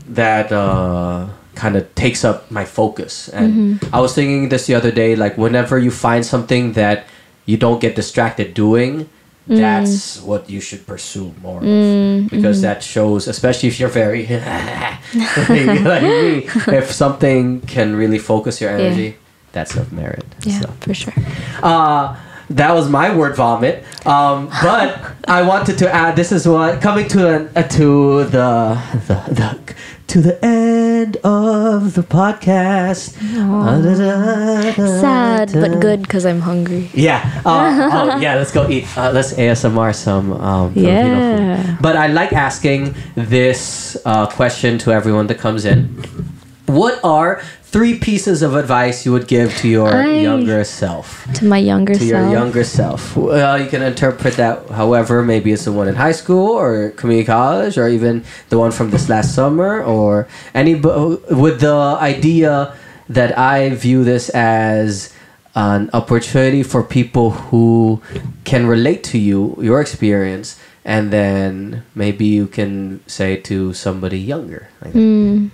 [0.08, 3.28] that, uh, kind of takes up my focus.
[3.28, 3.94] And Mm-hmm.
[3.94, 7.06] I was thinking this the other day, like whenever you find something that
[7.44, 9.08] you don't get distracted doing,
[9.48, 9.58] Mm.
[9.58, 12.30] that's what you should pursue more of.
[12.30, 14.98] because that shows especially if you're very like,
[15.84, 16.48] like me
[16.80, 19.14] if something can really focus your energy
[19.52, 21.14] that's of merit Yeah, so for sure.
[21.62, 22.16] uh
[22.50, 27.06] that was my word vomit um but i wanted to add this is what coming
[27.08, 29.74] to an, uh, to the, the the
[30.08, 33.10] to the end of the podcast
[35.00, 36.90] Sad but good because I'm hungry.
[36.94, 37.42] yeah.
[37.44, 38.34] Uh, oh, yeah.
[38.36, 38.86] Let's go eat.
[38.96, 41.62] Uh, let's ASMR some um, Yeah.
[41.64, 41.78] food.
[41.82, 45.88] But I like asking this uh, question to everyone that comes in.
[46.66, 47.42] What are
[47.76, 51.26] three pieces of advice you would give to your I- younger self?
[51.34, 52.00] To my younger self.
[52.00, 53.14] To your younger self.
[53.14, 55.22] Well, you can interpret that however.
[55.22, 58.88] Maybe it's the one in high school or community college, or even the one from
[58.92, 60.74] this last summer, or any.
[60.74, 62.72] With the idea
[63.10, 65.12] that I view this as
[65.54, 68.00] an opportunity for people who
[68.44, 74.68] can relate to you, your experience, and then maybe you can say to somebody younger,
[74.82, 75.50] like, Mm,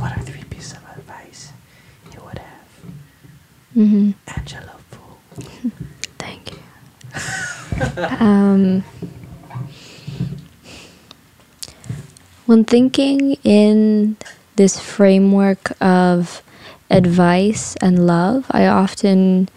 [0.00, 1.52] "What are three pieces of advice
[2.12, 2.68] you would have,
[3.74, 5.00] hmm Angela?" Fu?
[6.18, 8.04] Thank you.
[8.20, 8.82] um,
[12.46, 14.16] when thinking in
[14.56, 16.42] this framework of
[16.90, 19.48] advice and love, I often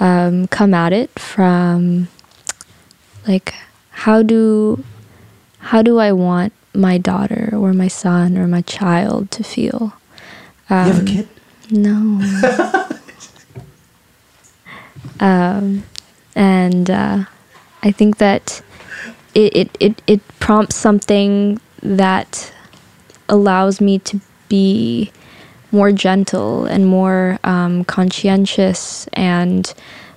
[0.00, 2.08] um, come at it from
[3.26, 3.54] like
[3.90, 4.84] how do
[5.58, 9.92] how do I want my daughter or my son or my child to feel?
[10.70, 11.28] you have a Um, kid?
[11.70, 12.84] no.
[15.20, 15.84] um,
[16.34, 17.24] and uh,
[17.82, 18.62] I think that
[19.34, 22.52] it, it, it, it prompts something that
[23.28, 25.12] allows me to be
[25.70, 29.74] more gentle and more um, conscientious and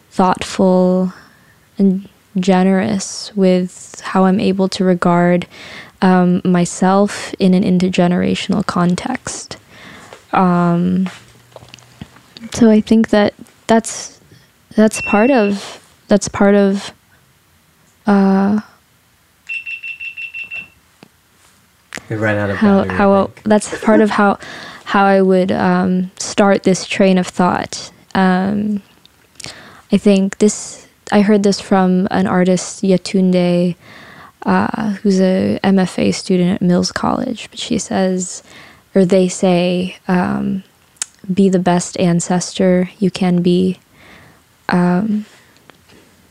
[0.10, 1.14] thoughtful
[1.78, 2.08] and
[2.40, 5.48] generous with how I'm able to regard
[6.02, 9.58] um, myself in an intergenerational context.
[10.32, 11.10] Um,
[12.54, 13.34] so I think that
[13.68, 14.11] that's
[14.76, 15.78] that's part of
[16.08, 16.92] that's part of
[18.06, 18.62] uh,
[22.12, 24.38] It ran out of how how that's part of how
[24.84, 27.92] how I would um, start this train of thought.
[28.14, 28.82] Um,
[29.94, 30.88] I think this.
[31.14, 33.76] I heard this from an artist Yatunde,
[34.44, 37.50] uh, who's a MFA student at Mills College.
[37.50, 38.44] But she says,
[38.94, 40.64] or they say, um,
[41.34, 43.80] be the best ancestor you can be.
[44.70, 45.26] Um,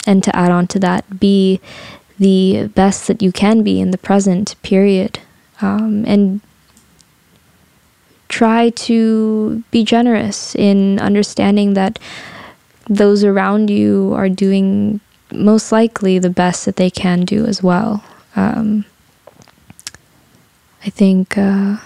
[0.07, 1.61] and to add on to that, be
[2.19, 5.19] the best that you can be in the present period.
[5.61, 6.41] Um, and
[8.29, 11.99] try to be generous in understanding that
[12.89, 15.01] those around you are doing
[15.33, 18.03] most likely the best that they can do as well.
[18.37, 18.85] Um,
[20.85, 21.77] I think uh,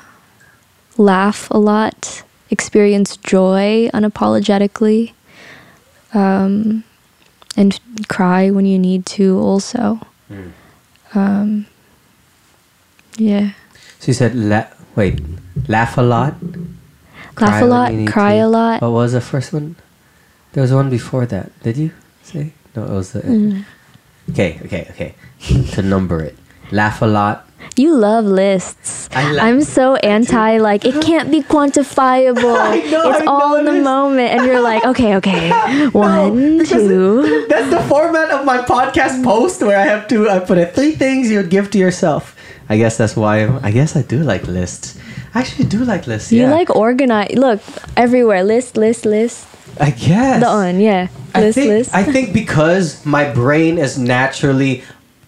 [0.97, 5.13] laugh a lot, experience joy unapologetically,
[6.15, 6.85] um,
[7.57, 7.79] and
[8.09, 10.01] cry when you need to also.
[10.31, 10.53] Mm.
[11.15, 11.67] Um,
[13.17, 13.51] yeah.
[14.01, 15.21] She said, la- "Wait,
[15.69, 16.35] laugh a lot,
[17.39, 18.83] Laugh a lot, cry to." a lot.
[18.83, 19.77] What was the first one?
[20.53, 21.51] There was one before that.
[21.63, 21.91] Did you
[22.23, 22.53] say?
[22.77, 23.21] No, it was the.
[23.21, 23.65] Mm.
[24.31, 25.15] Okay, okay, okay.
[25.75, 26.37] to number it,
[26.71, 27.49] laugh a lot.
[27.77, 29.09] You love lists.
[29.13, 32.55] I la- I'm so anti like it can't be quantifiable.
[32.95, 35.51] Know, it's I all in the moment and you're like, okay, okay.
[35.93, 37.47] One, because two.
[37.49, 40.29] That's the format of my podcast post where I have to.
[40.29, 42.37] I put it three things you would give to yourself.
[42.69, 43.45] I guess that's why.
[43.45, 44.99] I'm, guess I do like lists.
[45.35, 46.31] I actually do like lists.
[46.31, 46.51] You yeah.
[46.51, 47.61] like organize look,
[47.97, 48.45] everywhere.
[48.45, 49.47] List, list, list.
[49.81, 50.41] I guess.
[50.41, 51.09] The on, yeah.
[51.35, 51.95] I List, think, list.
[51.95, 54.85] I think because my brain is naturally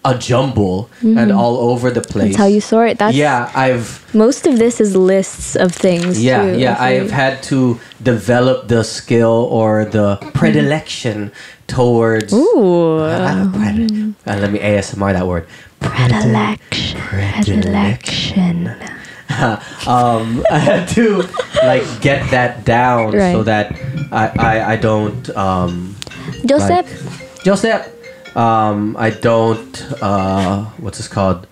[0.07, 2.13] a jumble and all over the place.
[2.13, 2.31] Mm-hmm.
[2.31, 2.97] That's how you sort.
[2.97, 6.23] That's yeah, I've most of this is lists of things.
[6.23, 11.31] yeah too, yeah I I've had to develop the skill or the predilection
[11.67, 12.31] towards.
[12.33, 12.99] Ooh.
[12.99, 15.45] Uh, pred- uh, let me ASMR that word.
[15.81, 16.99] Predilection.
[17.01, 18.67] Predilection.
[19.87, 21.27] um, I had to
[21.63, 23.75] like get that down so that
[24.11, 25.95] I I, I don't um,
[26.45, 26.87] Joseph.
[27.43, 27.87] Joseph,
[28.37, 31.47] um, I don't, uh, what's this called?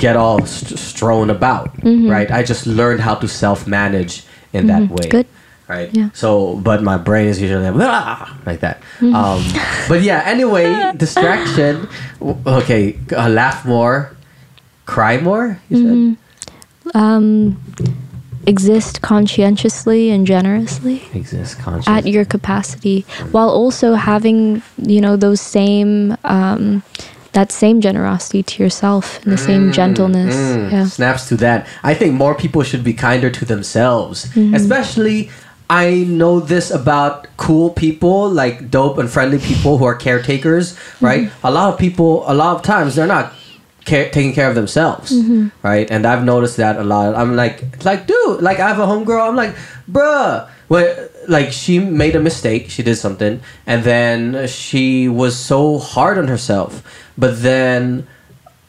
[0.00, 1.70] Get all st- strewn about,
[2.10, 2.28] right?
[2.30, 5.06] I just learned how to self manage in that way.
[5.06, 5.10] Mm-hmm.
[5.22, 5.26] Good.
[5.68, 5.88] Right.
[5.94, 6.10] Yeah.
[6.12, 8.82] So, but my brain is usually like, "Ah," like that.
[9.00, 9.40] Um,
[9.88, 11.88] but yeah, anyway, distraction.
[12.20, 14.10] Okay, uh, laugh more,
[14.84, 16.98] cry more, you said?
[16.98, 17.56] um,
[18.46, 21.88] exist conscientiously and generously Exist conscious.
[21.88, 26.82] at your capacity while also having you know those same um,
[27.32, 31.66] that same generosity to yourself and the same gentleness Mm, yeah Snaps to that.
[31.82, 34.26] I think more people should be kinder to themselves.
[34.26, 34.54] Mm-hmm.
[34.54, 35.30] Especially,
[35.70, 41.04] I know this about cool people, like dope and friendly people who are caretakers, Mm-hmm.
[41.06, 41.30] right?
[41.42, 43.32] A lot of people, a lot of times, they're not
[43.84, 45.48] care, taking care of themselves, Mm-hmm.
[45.62, 45.90] right?
[45.90, 47.14] And I've noticed that a lot.
[47.14, 49.28] I'm like, like, dude, like I have a homegirl.
[49.28, 49.54] I'm like,
[49.90, 50.48] bruh.
[50.68, 52.70] Well, like she made a mistake.
[52.70, 56.82] She did something, and then she was so hard on herself.
[57.18, 58.06] But then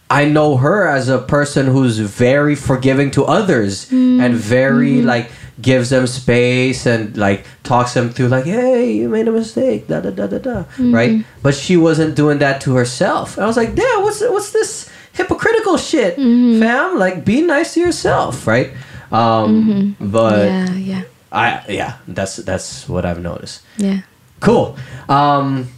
[0.09, 4.21] I know her as a person who's very forgiving to others mm-hmm.
[4.21, 5.07] and very mm-hmm.
[5.07, 9.87] like gives them space and like talks them through like, hey, you made a mistake,
[9.87, 10.93] da da da da da, mm-hmm.
[10.93, 11.25] right?
[11.41, 13.37] But she wasn't doing that to herself.
[13.37, 16.97] And I was like, damn, what's what's this hypocritical shit, fam?
[16.99, 18.71] Like, be nice to yourself, right?
[19.11, 21.01] Um, But yeah, yeah,
[21.31, 23.61] I yeah, that's that's what I've noticed.
[23.77, 24.01] yeah.
[24.39, 24.75] Cool.
[25.07, 25.69] Um,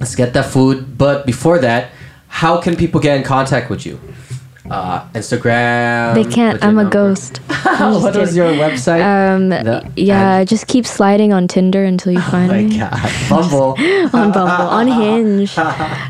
[0.00, 0.98] let's get that food.
[0.98, 1.90] But before that,
[2.26, 4.00] how can people get in contact with you?
[4.68, 6.14] Uh, Instagram.
[6.18, 6.58] They can't.
[6.64, 6.90] I'm a number?
[6.90, 7.38] ghost.
[7.48, 8.98] I'm what was your website?
[9.04, 12.78] Um, The- yeah, just keep sliding on Tinder until you find oh find my me.
[12.78, 13.76] god, Bumble.
[14.12, 15.54] on Bumble, on Hinge.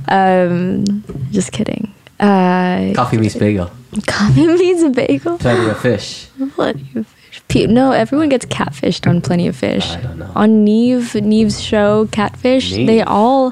[0.08, 1.92] Um, just kidding.
[2.18, 3.70] Uh, Coffee meets bagel.
[4.06, 5.38] coffee means a bagel.
[5.38, 6.28] Plenty of fish.
[6.54, 7.42] Plenty of fish.
[7.48, 9.90] Pe- No, everyone gets catfished on Plenty of Fish.
[9.92, 10.32] I don't know.
[10.34, 12.86] On Nev, Nev's show, Catfish, Nev?
[12.86, 13.50] they all,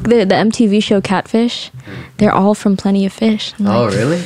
[0.00, 1.70] the, the MTV show Catfish,
[2.16, 3.52] they're all from Plenty of Fish.
[3.58, 4.22] I'm Oh like, really?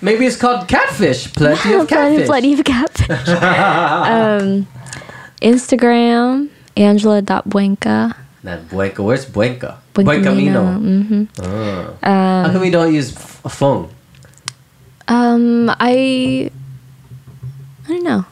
[0.00, 1.32] Maybe it's called catfish.
[1.34, 2.26] Plenty of catfish.
[2.28, 3.28] plenty of catfish.
[3.28, 4.66] um,
[5.42, 8.14] Instagram, Angela.buenca.
[8.48, 9.04] That Buenca.
[9.04, 9.76] Where's Buenca?
[9.92, 10.80] Buencamino.
[10.80, 10.80] Buencamino.
[10.80, 11.96] hmm Oh.
[12.02, 13.12] How come we don't use
[13.44, 13.90] a phone?
[15.06, 16.50] Um, I,
[17.84, 18.24] I don't know.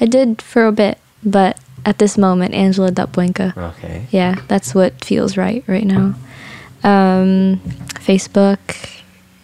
[0.00, 3.52] I did for a bit, but at this moment, Angela.buenca.
[3.76, 4.06] Okay.
[4.10, 6.14] Yeah, that's what feels right right now.
[6.82, 7.60] Um,
[8.00, 8.58] Facebook,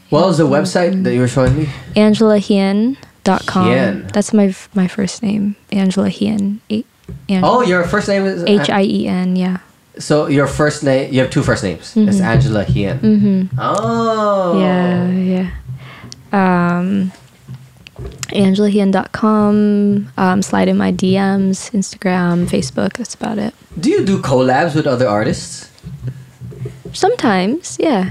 [0.08, 1.68] What was the website that you were showing me?
[1.94, 3.64] AngelaHien.com.
[3.68, 4.06] Hien.
[4.14, 6.60] That's my my first name, Angela Hien.
[6.70, 6.84] A-
[7.30, 9.36] Oh, your first name is H I E N.
[9.36, 9.58] Yeah.
[9.98, 11.96] So your first name, you have two first names.
[11.96, 12.98] It's Angela Hien.
[12.98, 13.56] Mm-hmm.
[13.58, 14.60] Oh.
[14.60, 15.50] Yeah, yeah.
[16.32, 17.12] Um,
[18.28, 20.12] AngelaHien.com.
[20.18, 22.94] Um, slide in my DMs, Instagram, Facebook.
[22.98, 23.54] That's about it.
[23.80, 25.70] Do you do collabs with other artists?
[26.92, 28.10] Sometimes, yeah.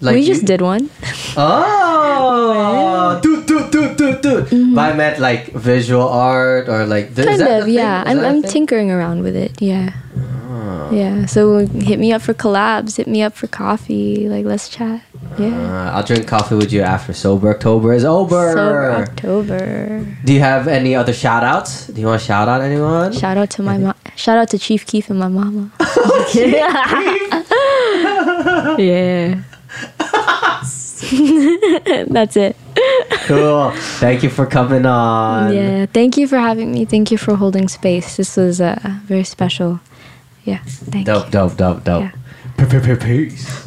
[0.00, 0.88] Like we you- just did one.
[1.36, 4.74] Oh, do do do do do.
[4.74, 7.14] But I meant like visual art or like.
[7.14, 8.02] th- kind of, yeah.
[8.06, 8.50] I'm, I'm thing?
[8.50, 9.60] tinkering around with it.
[9.60, 9.92] Yeah.
[10.16, 10.90] Oh.
[10.92, 11.26] Yeah.
[11.26, 12.96] So hit me up for collabs.
[12.96, 14.28] Hit me up for coffee.
[14.28, 15.02] Like, let's chat.
[15.38, 15.46] Yeah.
[15.48, 18.52] Uh, I'll drink coffee with you after Sober October is over.
[18.52, 20.06] Sober October.
[20.24, 21.86] Do you have any other shout outs?
[21.88, 23.12] Do you want to shout out anyone?
[23.12, 23.94] Shout out to my mom.
[24.16, 25.70] Shout out to Chief Keef and my mama.
[28.78, 29.42] yeah.
[32.08, 32.56] That's it.
[33.26, 33.70] cool.
[33.98, 35.52] Thank you for coming on.
[35.54, 35.86] Yeah.
[35.86, 36.84] Thank you for having me.
[36.84, 38.16] Thank you for holding space.
[38.16, 39.80] This was uh, very special.
[40.44, 40.58] Yeah.
[40.64, 41.30] Thank Dope, you.
[41.32, 42.02] dope, dope, dope.
[42.02, 42.12] Yeah.
[42.58, 43.66] P- p- p- Peace.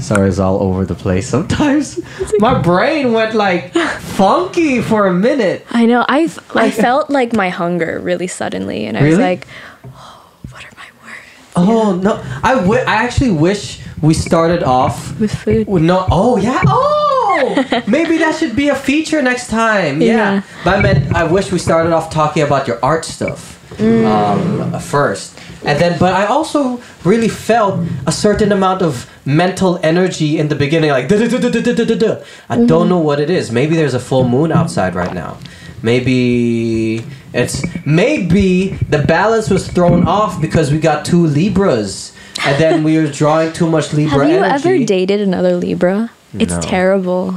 [0.00, 2.00] Sorry, it's all over the place sometimes.
[2.38, 5.66] My brain went like funky for a minute.
[5.70, 6.04] I know.
[6.08, 9.46] I f- I felt like my hunger really suddenly, and I was like,
[9.84, 12.22] oh, "What are my words?" Oh no!
[12.42, 15.66] I wi- I actually wish we started off With food.
[15.66, 16.06] with no.
[16.10, 16.62] Oh yeah.
[16.66, 20.00] Oh, maybe that should be a feature next time.
[20.02, 20.08] Yeah.
[20.08, 20.42] Yeah.
[20.64, 25.38] But I meant I wish we started off talking about your art stuff um, first,
[25.64, 25.98] and then.
[25.98, 31.08] But I also really felt a certain amount of mental energy in the beginning, like.
[31.08, 33.50] "Duh-duh-duh-duh-duh-duh-duh." I don't know what it is.
[33.52, 35.36] Maybe there's a full moon outside right now.
[35.82, 42.12] Maybe it's maybe the balance was thrown off because we got two Libras,
[42.46, 44.68] and then we were drawing too much Libra Have you energy.
[44.68, 46.10] ever dated another Libra?
[46.38, 46.60] It's No.
[46.60, 47.34] terrible.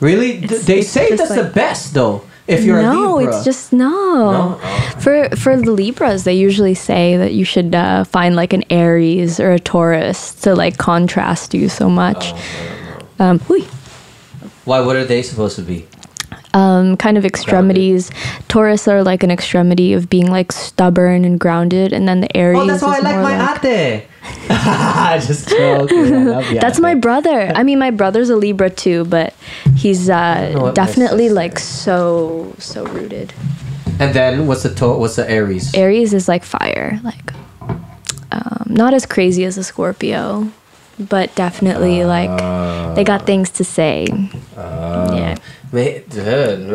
[0.00, 0.44] Really?
[0.44, 2.22] It's- they it's say just that's the best though.
[2.46, 3.34] If you're no, a Libra.
[3.36, 3.88] it's just no.
[3.88, 4.60] No?
[4.62, 4.94] Oh.
[5.00, 9.40] For for the Libras, they usually say that you should uh, find like an Aries
[9.40, 12.32] or a Taurus to like contrast you so much.
[13.18, 13.40] Oh, Um.
[14.66, 14.80] Why?
[14.80, 15.86] What are they supposed to be?
[16.54, 18.10] Um, kind of extremities.
[18.48, 22.58] Taurus are like an extremity of being like stubborn and grounded, and then the Aries.
[22.58, 24.04] Oh, that's why I like my like- ate.
[25.26, 25.98] Just joking.
[26.14, 26.82] I love That's ate.
[26.82, 27.52] my brother.
[27.54, 29.34] I mean, my brother's a Libra too, but
[29.76, 33.34] he's uh, definitely like so so rooted.
[34.00, 35.74] And then what's the to- what's the Aries?
[35.74, 37.32] Aries is like fire, like
[38.32, 40.50] um, not as crazy as a Scorpio,
[40.98, 42.30] but definitely like
[42.96, 44.06] they got things to say.
[44.56, 45.36] yeah.
[45.74, 46.02] May-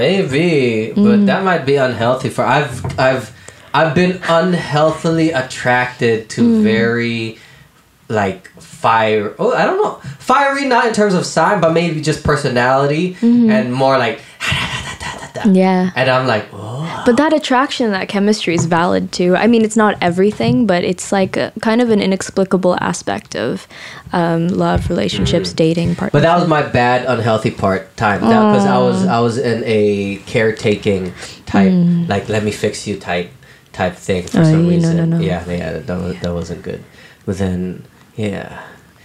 [0.03, 1.03] maybe, Mm.
[1.05, 3.31] but that might be unhealthy for I've I've
[3.73, 6.63] I've been unhealthily attracted to Mm.
[6.63, 7.37] very
[8.09, 9.33] like fire.
[9.39, 13.49] Oh, I don't know, fiery not in terms of sign, but maybe just personality Mm-hmm.
[13.51, 14.19] and more like.
[15.45, 15.92] Yeah.
[15.95, 19.35] And I'm like, oh, But that attraction, that chemistry is valid too.
[19.35, 23.68] I mean, it's not everything, but it's like a, kind of an inexplicable aspect of
[24.14, 26.09] um, love, relationships, dating, partnership.
[26.09, 26.14] Mm.
[26.14, 28.19] But that was my bad, unhealthy part time.
[28.22, 31.14] Because I was I was in a caretaking
[31.45, 31.72] type,
[32.09, 33.32] like let me fix you type
[33.72, 34.42] type thing for Mm.
[34.42, 34.98] Oh, some yeah, no, reason.
[34.98, 35.19] no, no.
[35.19, 36.84] Yeah, yeah, that was, that wasn't good.
[37.26, 37.85] But then,
[38.16, 38.61] yeah,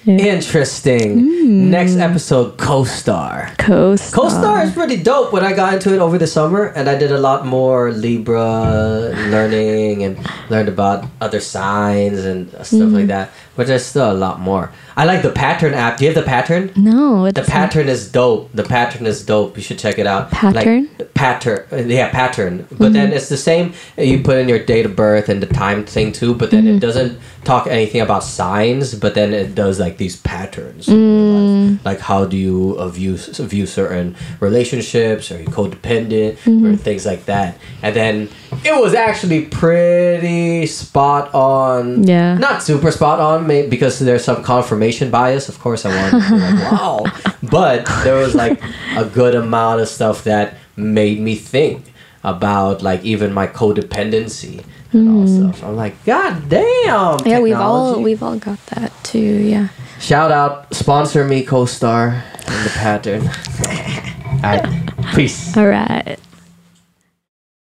[0.07, 1.21] Interesting.
[1.21, 1.71] Hmm.
[1.71, 3.53] Next episode, co-star.
[3.59, 4.23] Co-star.
[4.23, 5.33] Co-star is pretty dope.
[5.33, 9.13] When I got into it over the summer, and I did a lot more Libra
[9.31, 10.19] learning and
[10.51, 13.07] learned about other signs and stuff like hmm.
[13.07, 13.31] that.
[13.57, 14.73] But there's still a lot more.
[14.97, 15.99] I like the pattern app.
[15.99, 16.73] Do you have the pattern?
[16.77, 18.51] No, The pattern is dope.
[18.53, 19.57] The pattern is dope.
[19.57, 20.31] You should check it out.
[20.31, 20.89] Pattern?
[20.99, 21.65] Like, pattern.
[21.91, 22.67] Yeah, pattern.
[22.71, 23.75] But then it's the same.
[23.97, 26.35] You put in your date of birth and the time thing too.
[26.35, 28.95] But then it doesn't talk anything about signs.
[28.95, 30.89] But then it does like these patterns.
[30.89, 31.85] life.
[31.85, 35.31] Like how do you uh, view view certain relationships?
[35.33, 36.33] Are you codependent
[36.65, 37.59] or things like that?
[37.83, 38.29] And then
[38.65, 42.05] it was actually pretty spot on.
[42.05, 42.37] Yeah.
[42.37, 45.49] Not super spot on, may- because there's some confirmation bias.
[45.49, 47.05] Of course, I wanted to be like, wow.
[47.43, 48.63] But there was like
[48.97, 51.85] a good amount of stuff that made me think
[52.23, 55.53] about like even my codependency and all mm.
[55.53, 55.65] stuff.
[55.65, 57.19] I'm like, God damn.
[57.27, 59.19] yeah, we've all we've all got that too.
[59.19, 59.69] Yeah.
[60.01, 63.23] Shout out, sponsor me, co-star in the pattern.
[64.45, 65.57] all right, peace.
[65.57, 66.19] All right.